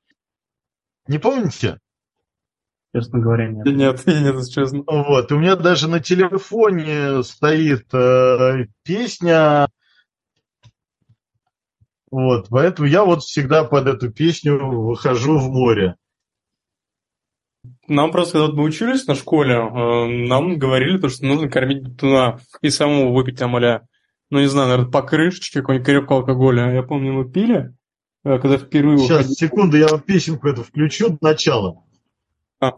Не 1.09 1.19
помните? 1.19 1.79
Честно 2.95 3.19
говоря, 3.19 3.49
нет. 3.49 3.67
Нет, 3.67 4.07
нет, 4.07 4.49
честно. 4.49 4.83
Вот, 4.87 5.31
у 5.31 5.39
меня 5.39 5.57
даже 5.57 5.89
на 5.89 6.01
телефоне 6.01 7.23
стоит 7.23 7.93
э, 7.93 8.67
песня. 8.83 9.69
Вот, 12.11 12.49
поэтому 12.49 12.89
я 12.89 13.05
вот 13.05 13.23
всегда 13.23 13.65
под 13.65 13.89
эту 13.89 14.11
песню 14.11 14.59
выхожу 14.59 15.39
в 15.39 15.51
море. 15.51 15.97
Нам 17.89 18.13
просто, 18.13 18.39
когда 18.39 18.55
мы 18.55 18.65
учились 18.65 19.07
на 19.07 19.15
школе, 19.15 19.55
э, 19.55 20.27
нам 20.27 20.59
говорили, 20.59 20.99
то, 20.99 21.09
что 21.09 21.27
нужно 21.27 21.51
кормить 21.51 21.97
туна 21.99 22.41
и 22.63 22.71
самого 22.71 23.13
выпить 23.13 23.39
там 23.39 23.57
а 23.57 23.83
ну 24.31 24.41
не 24.41 24.47
знаю, 24.47 24.69
наверное, 24.69 24.91
по 24.91 25.03
крышечке 25.03 25.61
какой-нибудь 25.61 25.87
крепкого 25.87 26.21
алкоголя. 26.21 26.73
Я 26.73 26.83
помню, 26.83 27.13
мы 27.13 27.31
пили, 27.31 27.75
э, 28.25 28.39
когда 28.39 28.59
впервые 28.59 28.99
Сейчас, 28.99 29.21
уходили. 29.21 29.35
секунду, 29.35 29.77
я 29.77 29.89
вам 29.89 30.01
песенку 30.01 30.49
эту 30.49 30.65
включу, 30.65 31.17
начало. 31.21 31.85
А. 32.61 32.73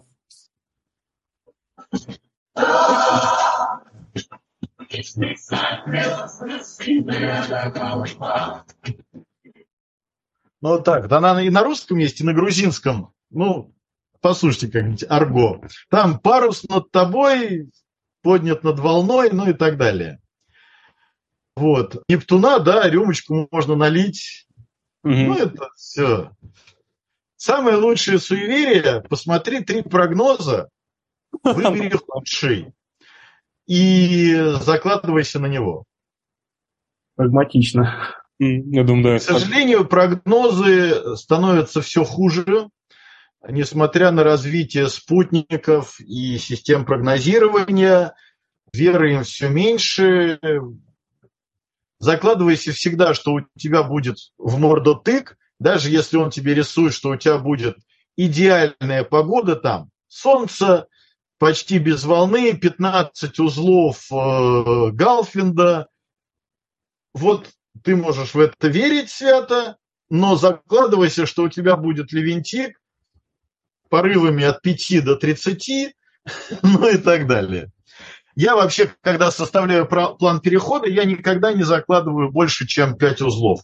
Ну 10.60 10.80
так, 10.82 11.08
да 11.08 11.18
она 11.18 11.42
и 11.42 11.50
на 11.50 11.62
русском 11.62 11.98
есть, 11.98 12.20
и 12.20 12.24
на 12.24 12.34
грузинском. 12.34 13.12
Ну, 13.30 13.74
послушайте 14.20 14.68
как-нибудь, 14.68 15.04
арго. 15.08 15.62
Там 15.88 16.18
парус 16.18 16.64
над 16.64 16.90
тобой, 16.90 17.70
поднят 18.22 18.64
над 18.64 18.80
волной, 18.80 19.30
ну 19.30 19.48
и 19.48 19.52
так 19.52 19.76
далее. 19.76 20.20
Вот. 21.58 22.04
Нептуна, 22.08 22.60
да, 22.60 22.88
рюмочку 22.88 23.48
можно 23.50 23.74
налить. 23.74 24.46
Угу. 25.02 25.12
Ну, 25.12 25.34
это 25.36 25.68
все. 25.76 26.30
Самое 27.36 27.76
лучшее 27.76 28.18
суеверие, 28.18 29.02
посмотри 29.08 29.64
три 29.64 29.82
прогноза, 29.82 30.70
выбери 31.42 31.96
лучший 32.08 32.72
и 33.66 34.34
закладывайся 34.60 35.38
на 35.38 35.46
него. 35.46 35.84
Прагматично. 37.16 38.14
Я 38.38 38.84
думаю, 38.84 39.04
да. 39.04 39.18
К 39.18 39.22
сожалению, 39.22 39.86
прогнозы 39.86 41.16
становятся 41.16 41.80
все 41.80 42.04
хуже. 42.04 42.70
несмотря 43.48 44.10
на 44.12 44.22
развитие 44.22 44.88
спутников 44.88 46.00
и 46.00 46.38
систем 46.38 46.84
прогнозирования, 46.84 48.14
веры 48.72 49.14
им 49.14 49.24
все 49.24 49.48
меньше. 49.48 50.38
Закладывайся 51.98 52.72
всегда, 52.72 53.12
что 53.14 53.34
у 53.34 53.40
тебя 53.58 53.82
будет 53.82 54.18
в 54.38 54.58
морду 54.58 54.94
тык, 54.94 55.36
даже 55.58 55.90
если 55.90 56.16
он 56.16 56.30
тебе 56.30 56.54
рисует, 56.54 56.94
что 56.94 57.10
у 57.10 57.16
тебя 57.16 57.38
будет 57.38 57.76
идеальная 58.16 59.04
погода 59.04 59.56
там, 59.56 59.90
солнце, 60.06 60.86
почти 61.38 61.78
без 61.78 62.04
волны, 62.04 62.52
15 62.52 63.38
узлов 63.40 64.06
э, 64.12 64.90
Галфинда. 64.92 65.88
Вот 67.14 67.50
ты 67.82 67.96
можешь 67.96 68.34
в 68.34 68.40
это 68.40 68.68
верить 68.68 69.10
свято, 69.10 69.76
но 70.08 70.36
закладывайся, 70.36 71.26
что 71.26 71.44
у 71.44 71.48
тебя 71.48 71.76
будет 71.76 72.12
левентик 72.12 72.80
порывами 73.88 74.44
от 74.44 74.62
5 74.62 75.04
до 75.04 75.16
30, 75.16 75.96
ну 76.62 76.88
и 76.88 76.98
так 76.98 77.26
далее. 77.26 77.72
Я 78.38 78.54
вообще, 78.54 78.94
когда 79.00 79.32
составляю 79.32 79.84
план 79.88 80.40
перехода, 80.40 80.88
я 80.88 81.02
никогда 81.02 81.52
не 81.52 81.64
закладываю 81.64 82.30
больше, 82.30 82.68
чем 82.68 82.96
5 82.96 83.22
узлов. 83.22 83.62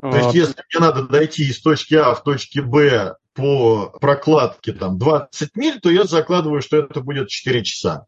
То 0.00 0.16
есть, 0.16 0.34
если 0.34 0.64
мне 0.72 0.80
надо 0.80 1.02
дойти 1.02 1.44
из 1.50 1.60
точки 1.60 1.92
А 1.92 2.14
в 2.14 2.22
точке 2.22 2.62
Б 2.62 3.16
по 3.34 3.90
прокладке 4.00 4.72
там 4.72 4.96
20 4.98 5.56
миль, 5.56 5.78
то 5.78 5.90
я 5.90 6.04
закладываю, 6.04 6.62
что 6.62 6.78
это 6.78 7.02
будет 7.02 7.28
4 7.28 7.62
часа. 7.64 8.06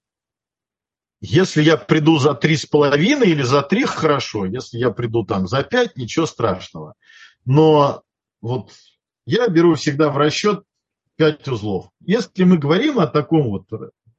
Если 1.20 1.62
я 1.62 1.76
приду 1.76 2.18
за 2.18 2.30
3,5 2.30 2.96
или 3.26 3.42
за 3.42 3.60
3, 3.60 3.84
хорошо. 3.84 4.46
Если 4.46 4.78
я 4.78 4.90
приду 4.90 5.22
там 5.22 5.46
за 5.48 5.62
5, 5.62 5.98
ничего 5.98 6.24
страшного. 6.24 6.94
Но 7.44 8.02
вот 8.40 8.70
я 9.26 9.48
беру 9.48 9.74
всегда 9.74 10.08
в 10.08 10.16
расчет 10.16 10.64
5 11.16 11.46
узлов. 11.48 11.90
Если 12.00 12.44
мы 12.44 12.56
говорим 12.56 12.98
о 12.98 13.06
таком 13.06 13.50
вот 13.50 13.66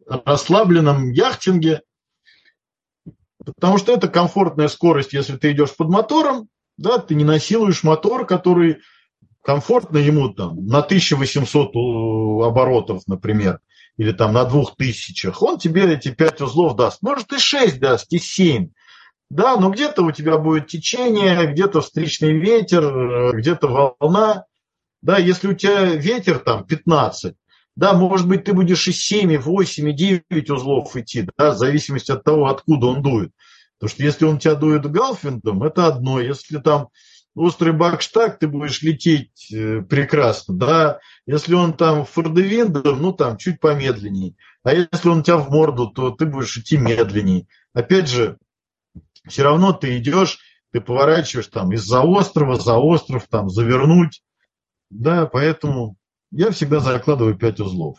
расслабленном 0.08 1.12
яхтинге, 1.12 1.82
потому 3.44 3.78
что 3.78 3.94
это 3.94 4.08
комфортная 4.08 4.68
скорость, 4.68 5.14
если 5.14 5.38
ты 5.38 5.52
идешь 5.52 5.76
под 5.76 5.90
мотором, 5.90 6.50
да, 6.78 6.98
ты 6.98 7.16
не 7.16 7.24
насилуешь 7.24 7.84
мотор, 7.84 8.26
который 8.26 8.78
комфортно 9.44 9.98
ему 9.98 10.30
там 10.34 10.66
на 10.66 10.80
1800 10.80 11.72
оборотов, 12.46 13.04
например, 13.08 13.60
или 13.98 14.12
там 14.12 14.34
на 14.34 14.44
2000, 14.46 15.34
он 15.40 15.58
тебе 15.58 15.94
эти 15.94 16.12
5 16.12 16.42
узлов 16.42 16.76
даст. 16.76 17.02
Может 17.02 17.34
и 17.34 17.40
6 17.40 17.80
даст, 17.80 18.12
и 18.12 18.20
7. 18.20 18.70
Да, 19.30 19.58
но 19.58 19.70
где-то 19.72 20.04
у 20.04 20.12
тебя 20.12 20.38
будет 20.38 20.68
течение, 20.68 21.52
где-то 21.52 21.82
встречный 21.82 22.38
ветер, 22.38 23.36
где-то 23.36 23.96
волна. 24.00 24.46
Да, 25.02 25.18
если 25.18 25.50
у 25.50 25.54
тебя 25.54 25.84
ветер 25.84 26.40
там 26.40 26.66
15, 26.66 27.36
да, 27.78 27.94
может 27.94 28.28
быть, 28.28 28.44
ты 28.44 28.54
будешь 28.54 28.88
и 28.88 28.92
7, 28.92 29.32
и 29.32 29.38
8, 29.38 29.90
и 29.90 29.94
9 29.94 30.50
узлов 30.50 30.96
идти, 30.96 31.28
да, 31.38 31.52
в 31.52 31.58
зависимости 31.58 32.12
от 32.12 32.24
того, 32.24 32.48
откуда 32.48 32.88
он 32.88 33.04
дует. 33.04 33.32
Потому 33.78 33.92
что 33.92 34.04
если 34.04 34.26
он 34.26 34.40
тебя 34.40 34.56
дует 34.56 34.90
галфиндом, 34.90 35.62
это 35.62 35.86
одно. 35.86 36.20
Если 36.20 36.58
там 36.58 36.90
острый 37.36 37.74
бакштаг, 37.74 38.40
ты 38.40 38.48
будешь 38.48 38.82
лететь 38.82 39.54
э, 39.54 39.84
прекрасно, 39.84 40.56
да. 40.56 41.00
Если 41.28 41.54
он 41.54 41.74
там 41.74 42.04
фордевиндом, 42.04 43.00
ну 43.00 43.14
там 43.14 43.38
чуть 43.38 43.60
помедленней. 43.60 44.36
А 44.64 44.74
если 44.74 45.10
он 45.10 45.22
тебя 45.22 45.38
в 45.38 45.52
морду, 45.52 45.88
то 45.88 46.10
ты 46.10 46.26
будешь 46.26 46.58
идти 46.58 46.78
медленней. 46.78 47.48
Опять 47.76 48.10
же, 48.10 48.40
все 49.28 49.44
равно 49.44 49.72
ты 49.72 50.00
идешь, 50.00 50.40
ты 50.72 50.82
поворачиваешь 50.82 51.48
там 51.48 51.72
из-за 51.74 52.02
острова, 52.02 52.56
за 52.56 52.78
остров, 52.78 53.28
там 53.30 53.52
завернуть. 53.52 54.24
Да, 54.90 55.28
поэтому 55.28 55.96
я 56.32 56.52
всегда 56.52 56.80
закладываю 56.80 57.38
5 57.38 57.60
узлов. 57.62 57.98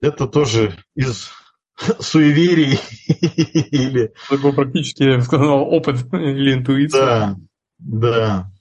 Это 0.00 0.26
тоже 0.26 0.76
из 0.94 1.30
суеверий 2.00 2.78
или... 3.70 4.12
Такой 4.28 4.52
практически, 4.52 5.02
я 5.02 5.20
сказал, 5.20 5.62
опыт 5.62 6.12
или 6.12 6.54
интуиция. 6.54 7.06
Да, 7.06 7.36
да. 7.78 8.52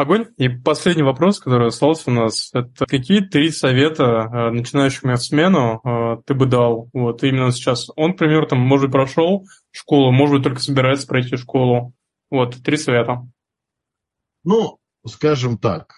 Огонь. 0.00 0.28
И 0.38 0.48
последний 0.48 1.02
вопрос, 1.02 1.40
который 1.40 1.68
остался 1.68 2.10
у 2.10 2.14
нас, 2.14 2.50
это 2.54 2.86
какие 2.86 3.20
три 3.20 3.50
совета 3.50 4.04
э, 4.04 4.50
начинающему 4.50 5.14
смену 5.18 5.80
э, 5.84 6.22
ты 6.24 6.32
бы 6.32 6.46
дал 6.46 6.88
вот 6.94 7.22
именно 7.22 7.52
сейчас? 7.52 7.90
Он, 7.96 8.12
например, 8.12 8.46
там, 8.46 8.60
может 8.60 8.86
быть, 8.86 8.92
прошел 8.92 9.46
школу, 9.70 10.10
может 10.10 10.36
быть, 10.36 10.44
только 10.44 10.60
собирается 10.60 11.06
пройти 11.06 11.36
школу. 11.36 11.92
Вот, 12.30 12.62
три 12.62 12.78
совета. 12.78 13.28
Ну, 14.42 14.78
скажем 15.06 15.58
так, 15.58 15.92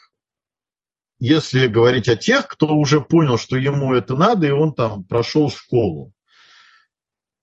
если 1.25 1.69
говорить 1.69 2.09
о 2.09 2.17
тех, 2.17 2.49
кто 2.49 2.75
уже 2.75 3.01
понял, 3.01 3.39
что 3.39 3.57
ему 3.57 3.95
это 3.95 4.17
надо, 4.17 4.49
и 4.49 4.51
он 4.51 4.75
там 4.75 5.05
прошел 5.05 5.51
школу, 5.51 6.13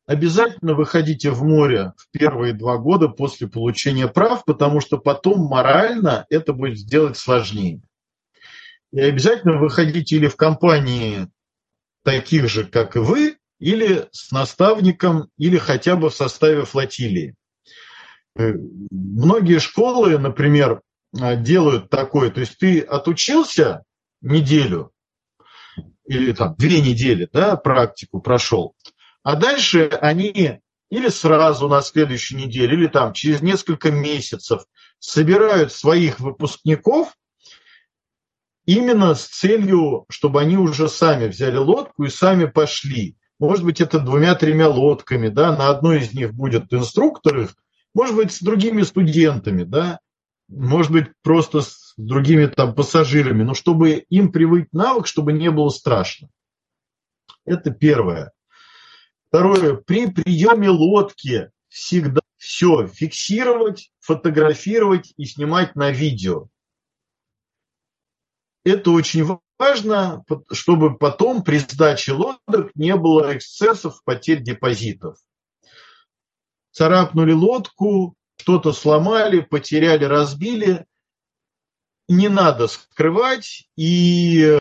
обязательно 0.05 0.73
выходите 0.73 1.31
в 1.31 1.45
море 1.45 1.93
в 1.95 2.11
первые 2.11 2.51
два 2.51 2.77
года 2.77 3.07
после 3.07 3.47
получения 3.47 4.09
прав, 4.09 4.43
потому 4.43 4.81
что 4.81 4.97
потом 4.97 5.45
морально 5.45 6.25
это 6.29 6.51
будет 6.51 6.77
сделать 6.77 7.15
сложнее. 7.15 7.81
И 8.91 8.99
обязательно 8.99 9.57
выходите 9.57 10.17
или 10.17 10.27
в 10.27 10.35
компании 10.35 11.29
таких 12.03 12.49
же, 12.49 12.65
как 12.65 12.97
и 12.97 12.99
вы, 12.99 13.37
или 13.61 14.09
с 14.11 14.33
наставником, 14.33 15.29
или 15.37 15.57
хотя 15.57 15.95
бы 15.95 16.09
в 16.09 16.13
составе 16.13 16.65
флотилии. 16.65 17.33
Э, 18.35 18.55
многие 18.91 19.59
школы, 19.59 20.17
например, 20.17 20.81
делают 21.13 21.89
такое, 21.89 22.29
то 22.29 22.39
есть 22.39 22.57
ты 22.57 22.81
отучился 22.81 23.83
неделю 24.21 24.91
или 26.05 26.31
там 26.33 26.55
две 26.57 26.81
недели, 26.81 27.27
да, 27.31 27.55
практику 27.55 28.21
прошел, 28.21 28.75
а 29.23 29.35
дальше 29.35 29.89
они 30.01 30.61
или 30.89 31.09
сразу 31.09 31.67
на 31.67 31.81
следующей 31.81 32.35
неделе, 32.35 32.73
или 32.73 32.87
там 32.87 33.13
через 33.13 33.41
несколько 33.41 33.91
месяцев 33.91 34.63
собирают 34.99 35.71
своих 35.71 36.19
выпускников 36.19 37.15
именно 38.65 39.15
с 39.15 39.25
целью, 39.25 40.05
чтобы 40.09 40.41
они 40.41 40.57
уже 40.57 40.89
сами 40.89 41.27
взяли 41.27 41.57
лодку 41.57 42.05
и 42.05 42.09
сами 42.09 42.45
пошли. 42.45 43.17
Может 43.39 43.63
быть, 43.63 43.81
это 43.81 43.99
двумя-тремя 43.99 44.67
лодками, 44.67 45.29
да, 45.29 45.55
на 45.55 45.69
одной 45.69 45.99
из 45.99 46.13
них 46.13 46.33
будет 46.33 46.73
инструктор 46.73 47.39
их, 47.39 47.55
может 47.93 48.15
быть, 48.15 48.33
с 48.33 48.41
другими 48.41 48.81
студентами, 48.81 49.63
да, 49.63 49.99
может 50.49 50.91
быть, 50.91 51.07
просто 51.21 51.61
с 51.61 51.93
другими 51.95 52.47
там 52.47 52.73
пассажирами, 52.73 53.43
но 53.43 53.53
чтобы 53.53 54.05
им 54.09 54.31
привыть 54.31 54.73
навык, 54.73 55.07
чтобы 55.07 55.31
не 55.31 55.51
было 55.51 55.69
страшно. 55.69 56.29
Это 57.45 57.71
первое. 57.71 58.31
Второе. 59.29 59.75
При 59.75 60.07
приеме 60.07 60.69
лодки 60.69 61.51
всегда 61.67 62.21
все 62.37 62.87
фиксировать, 62.87 63.91
фотографировать 63.99 65.13
и 65.17 65.25
снимать 65.25 65.75
на 65.75 65.91
видео. 65.91 66.47
Это 68.63 68.91
очень 68.91 69.39
важно, 69.57 70.23
чтобы 70.51 70.97
потом 70.97 71.43
при 71.43 71.59
сдаче 71.59 72.13
лодок 72.13 72.71
не 72.75 72.95
было 72.95 73.35
эксцессов, 73.35 74.03
потерь 74.03 74.41
депозитов. 74.41 75.17
Царапнули 76.71 77.33
лодку, 77.33 78.15
что-то 78.39 78.71
сломали, 78.73 79.41
потеряли, 79.41 80.05
разбили. 80.05 80.85
Не 82.07 82.29
надо 82.29 82.67
скрывать 82.67 83.69
и 83.75 84.57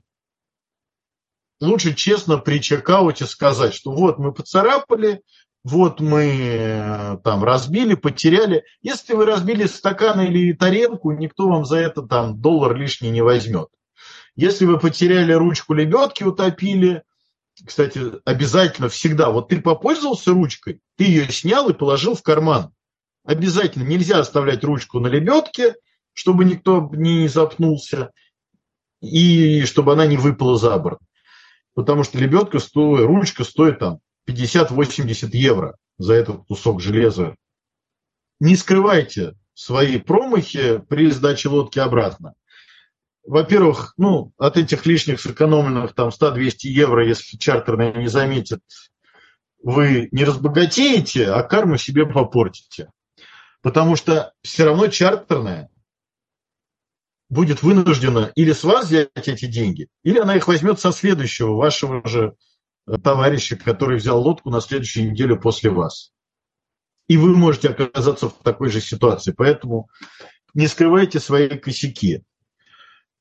лучше 1.61 1.95
честно 1.95 2.39
при 2.39 2.61
чекауте 2.61 3.25
сказать, 3.25 3.73
что 3.73 3.93
вот 3.93 4.19
мы 4.19 4.33
поцарапали, 4.33 5.23
вот 5.65 6.01
мы 6.01 6.25
э, 6.25 7.17
там 7.25 7.43
разбили, 7.43 7.95
потеряли. 7.95 8.65
Если 8.83 9.15
вы 9.15 9.25
разбили 9.25 9.67
стакан 9.67 10.21
или 10.21 10.53
тарелку, 10.53 11.13
никто 11.13 11.49
вам 11.49 11.65
за 11.65 11.79
это 11.79 12.03
там 12.03 12.41
доллар 12.41 12.77
лишний 12.77 13.11
не 13.11 13.23
возьмет. 13.23 13.69
Если 14.37 14.67
вы 14.67 14.79
потеряли 14.79 15.33
ручку 15.33 15.73
лебедки, 15.73 16.25
утопили, 16.25 17.03
кстати, 17.67 18.01
обязательно 18.25 18.89
всегда, 18.89 19.31
вот 19.31 19.49
ты 19.49 19.61
попользовался 19.61 20.33
ручкой, 20.33 20.81
ты 20.97 21.05
ее 21.05 21.31
снял 21.33 21.69
и 21.69 21.75
положил 21.75 22.15
в 22.15 22.23
карман. 22.23 22.73
Обязательно 23.29 23.83
нельзя 23.83 24.21
оставлять 24.21 24.65
ручку 24.65 25.01
на 25.01 25.09
лебедке, 25.09 25.75
чтобы 26.15 26.47
никто 26.47 26.89
не 26.95 27.29
запнулся, 27.29 28.11
и 29.03 29.67
чтобы 29.67 29.93
она 29.93 30.07
не 30.07 30.17
выпала 30.17 30.57
за 30.57 30.79
борт. 30.79 30.99
Потому 31.75 32.05
что 32.05 32.17
лебедка 32.17 32.59
стоит, 32.59 33.05
ручка 33.05 33.45
стоит 33.45 33.81
там 33.81 33.99
50-80 34.27 35.29
евро 35.33 35.77
за 35.99 36.15
этот 36.15 36.47
кусок 36.47 36.81
железа. 36.81 37.35
Не 38.41 38.57
скрывайте 38.57 39.35
свои 39.53 39.99
промахи 39.99 40.79
при 40.89 41.11
сдаче 41.11 41.51
лодки 41.51 41.79
обратно. 41.79 42.33
Во-первых, 43.25 43.93
ну, 43.99 44.33
от 44.39 44.57
этих 44.57 44.87
лишних 44.87 45.21
сэкономленных 45.21 45.93
там 45.93 46.09
100-200 46.09 46.53
евро, 46.63 47.07
если 47.07 47.37
чартерный 47.37 47.93
не 47.93 48.09
заметит, 48.09 48.63
вы 49.63 50.09
не 50.13 50.25
разбогатеете, 50.25 51.31
а 51.31 51.43
карму 51.43 51.77
себе 51.77 52.07
попортите. 52.07 52.89
Потому 53.63 53.97
что 53.97 54.33
все 54.43 54.65
равно 54.65 54.89
чартерная 54.89 55.71
будет 57.29 57.63
вынуждена 57.63 58.33
или 58.35 58.53
с 58.53 58.65
вас 58.65 58.87
взять 58.87 59.11
эти 59.15 59.47
деньги, 59.47 59.89
или 60.03 60.19
она 60.19 60.37
их 60.37 60.49
возьмет 60.49 60.81
со 60.81 60.93
следующего 60.93 61.55
вашего 61.55 62.07
же 62.07 62.37
э, 62.87 62.97
товарища, 62.99 63.57
который 63.57 63.99
взял 63.99 64.21
лодку 64.21 64.51
на 64.51 64.61
следующую 64.61 65.11
неделю 65.11 65.39
после 65.41 65.71
вас. 65.71 66.13
И 67.09 67.17
вы 67.17 67.35
можете 67.35 67.71
оказаться 67.71 68.29
в 68.29 68.43
такой 68.43 68.71
же 68.71 68.81
ситуации. 68.81 69.33
Поэтому 69.33 69.89
не 70.55 70.67
скрывайте 70.67 71.21
свои 71.21 71.49
косяки. 71.49 72.23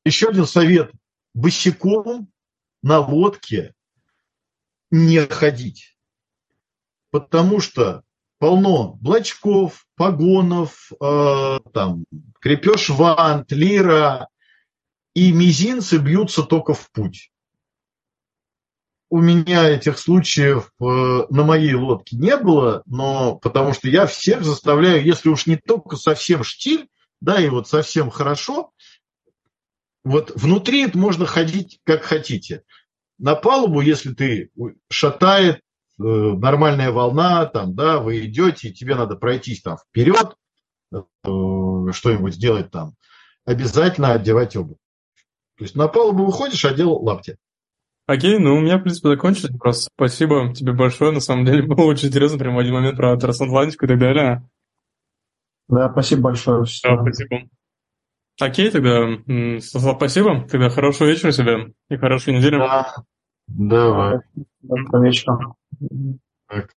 Еще 0.04 0.28
один 0.30 0.46
совет. 0.46 0.92
Босиком 1.34 2.30
на 2.82 3.00
лодке 3.00 3.74
не 4.92 5.26
ходить. 5.26 5.98
Потому 7.12 7.62
что 7.62 8.04
полно 8.40 8.94
блочков, 8.94 9.87
погонов, 9.98 10.92
э, 11.02 11.60
там, 11.74 12.06
крепеж 12.40 12.90
вант, 12.90 13.52
лира, 13.52 14.30
и 15.14 15.32
мизинцы 15.32 15.98
бьются 15.98 16.44
только 16.44 16.76
в 16.76 16.92
путь. 16.92 17.32
У 19.10 19.20
меня 19.20 19.68
этих 19.68 19.98
случаев 19.98 20.72
э, 20.80 20.84
на 20.84 21.44
моей 21.44 21.74
лодке 21.74 22.16
не 22.16 22.38
было, 22.38 22.84
но 22.86 23.36
потому 23.36 23.74
что 23.74 23.90
я 23.90 24.06
всех 24.06 24.44
заставляю, 24.44 25.04
если 25.04 25.30
уж 25.30 25.48
не 25.48 25.56
только 25.56 25.96
совсем 25.96 26.44
штиль, 26.44 26.88
да, 27.20 27.42
и 27.42 27.50
вот 27.50 27.68
совсем 27.68 28.12
хорошо, 28.12 28.72
вот 30.04 30.32
внутри 30.36 30.84
это 30.84 30.98
можно 30.98 31.26
ходить 31.26 31.80
как 31.84 32.04
хотите. 32.04 32.64
На 33.18 33.36
палубу, 33.36 33.82
если 33.82 34.14
ты 34.14 34.52
шатает 34.90 35.62
нормальная 35.98 36.92
волна, 36.92 37.46
там, 37.46 37.76
да, 37.76 38.00
вы 38.00 38.26
идете, 38.26 38.72
тебе 38.72 38.96
надо 38.96 39.16
пройтись 39.16 39.62
там 39.62 39.78
вперед, 39.78 40.36
э, 40.94 41.02
что-нибудь 41.92 42.36
сделать 42.36 42.72
там, 42.72 42.94
обязательно 43.46 44.14
одевать 44.14 44.56
обувь. 44.56 44.78
То 45.58 45.64
есть 45.64 45.76
на 45.76 45.88
палубу 45.88 46.26
выходишь, 46.26 46.66
одел 46.66 46.94
лапти. 46.94 47.38
Окей, 48.06 48.38
ну 48.40 48.56
у 48.56 48.62
меня, 48.62 48.78
в 48.78 48.84
принципе, 48.84 49.10
закончилось 49.10 49.52
вопрос. 49.52 49.90
Спасибо 49.94 50.54
тебе 50.54 50.72
большое, 50.72 51.12
на 51.12 51.20
самом 51.20 51.46
деле 51.46 51.62
было 51.68 51.86
очень 51.86 52.08
интересно, 52.10 52.38
прямо 52.38 52.58
в 52.58 52.60
один 52.60 52.74
момент 52.74 52.96
про 52.96 53.18
трансатлантику 53.18 53.86
и 53.86 53.88
так 53.88 54.00
далее. 54.00 54.50
Да, 55.68 55.92
спасибо 55.92 56.22
большое. 56.22 56.66
Да, 56.84 57.02
спасибо. 57.02 57.50
Окей, 58.40 58.70
тогда 58.70 59.08
спасибо. 59.60 60.48
Тогда 60.48 60.70
хорошего 60.70 61.08
вечера 61.08 61.32
тебе 61.32 61.74
и 61.90 61.98
хорошей 61.98 62.38
недели. 62.38 62.58
Да, 62.58 62.94
давай. 63.48 64.20
Доброго 64.62 65.06
вечера. 65.06 65.56
Mm-hmm. 65.84 66.12
Okay 66.52 66.66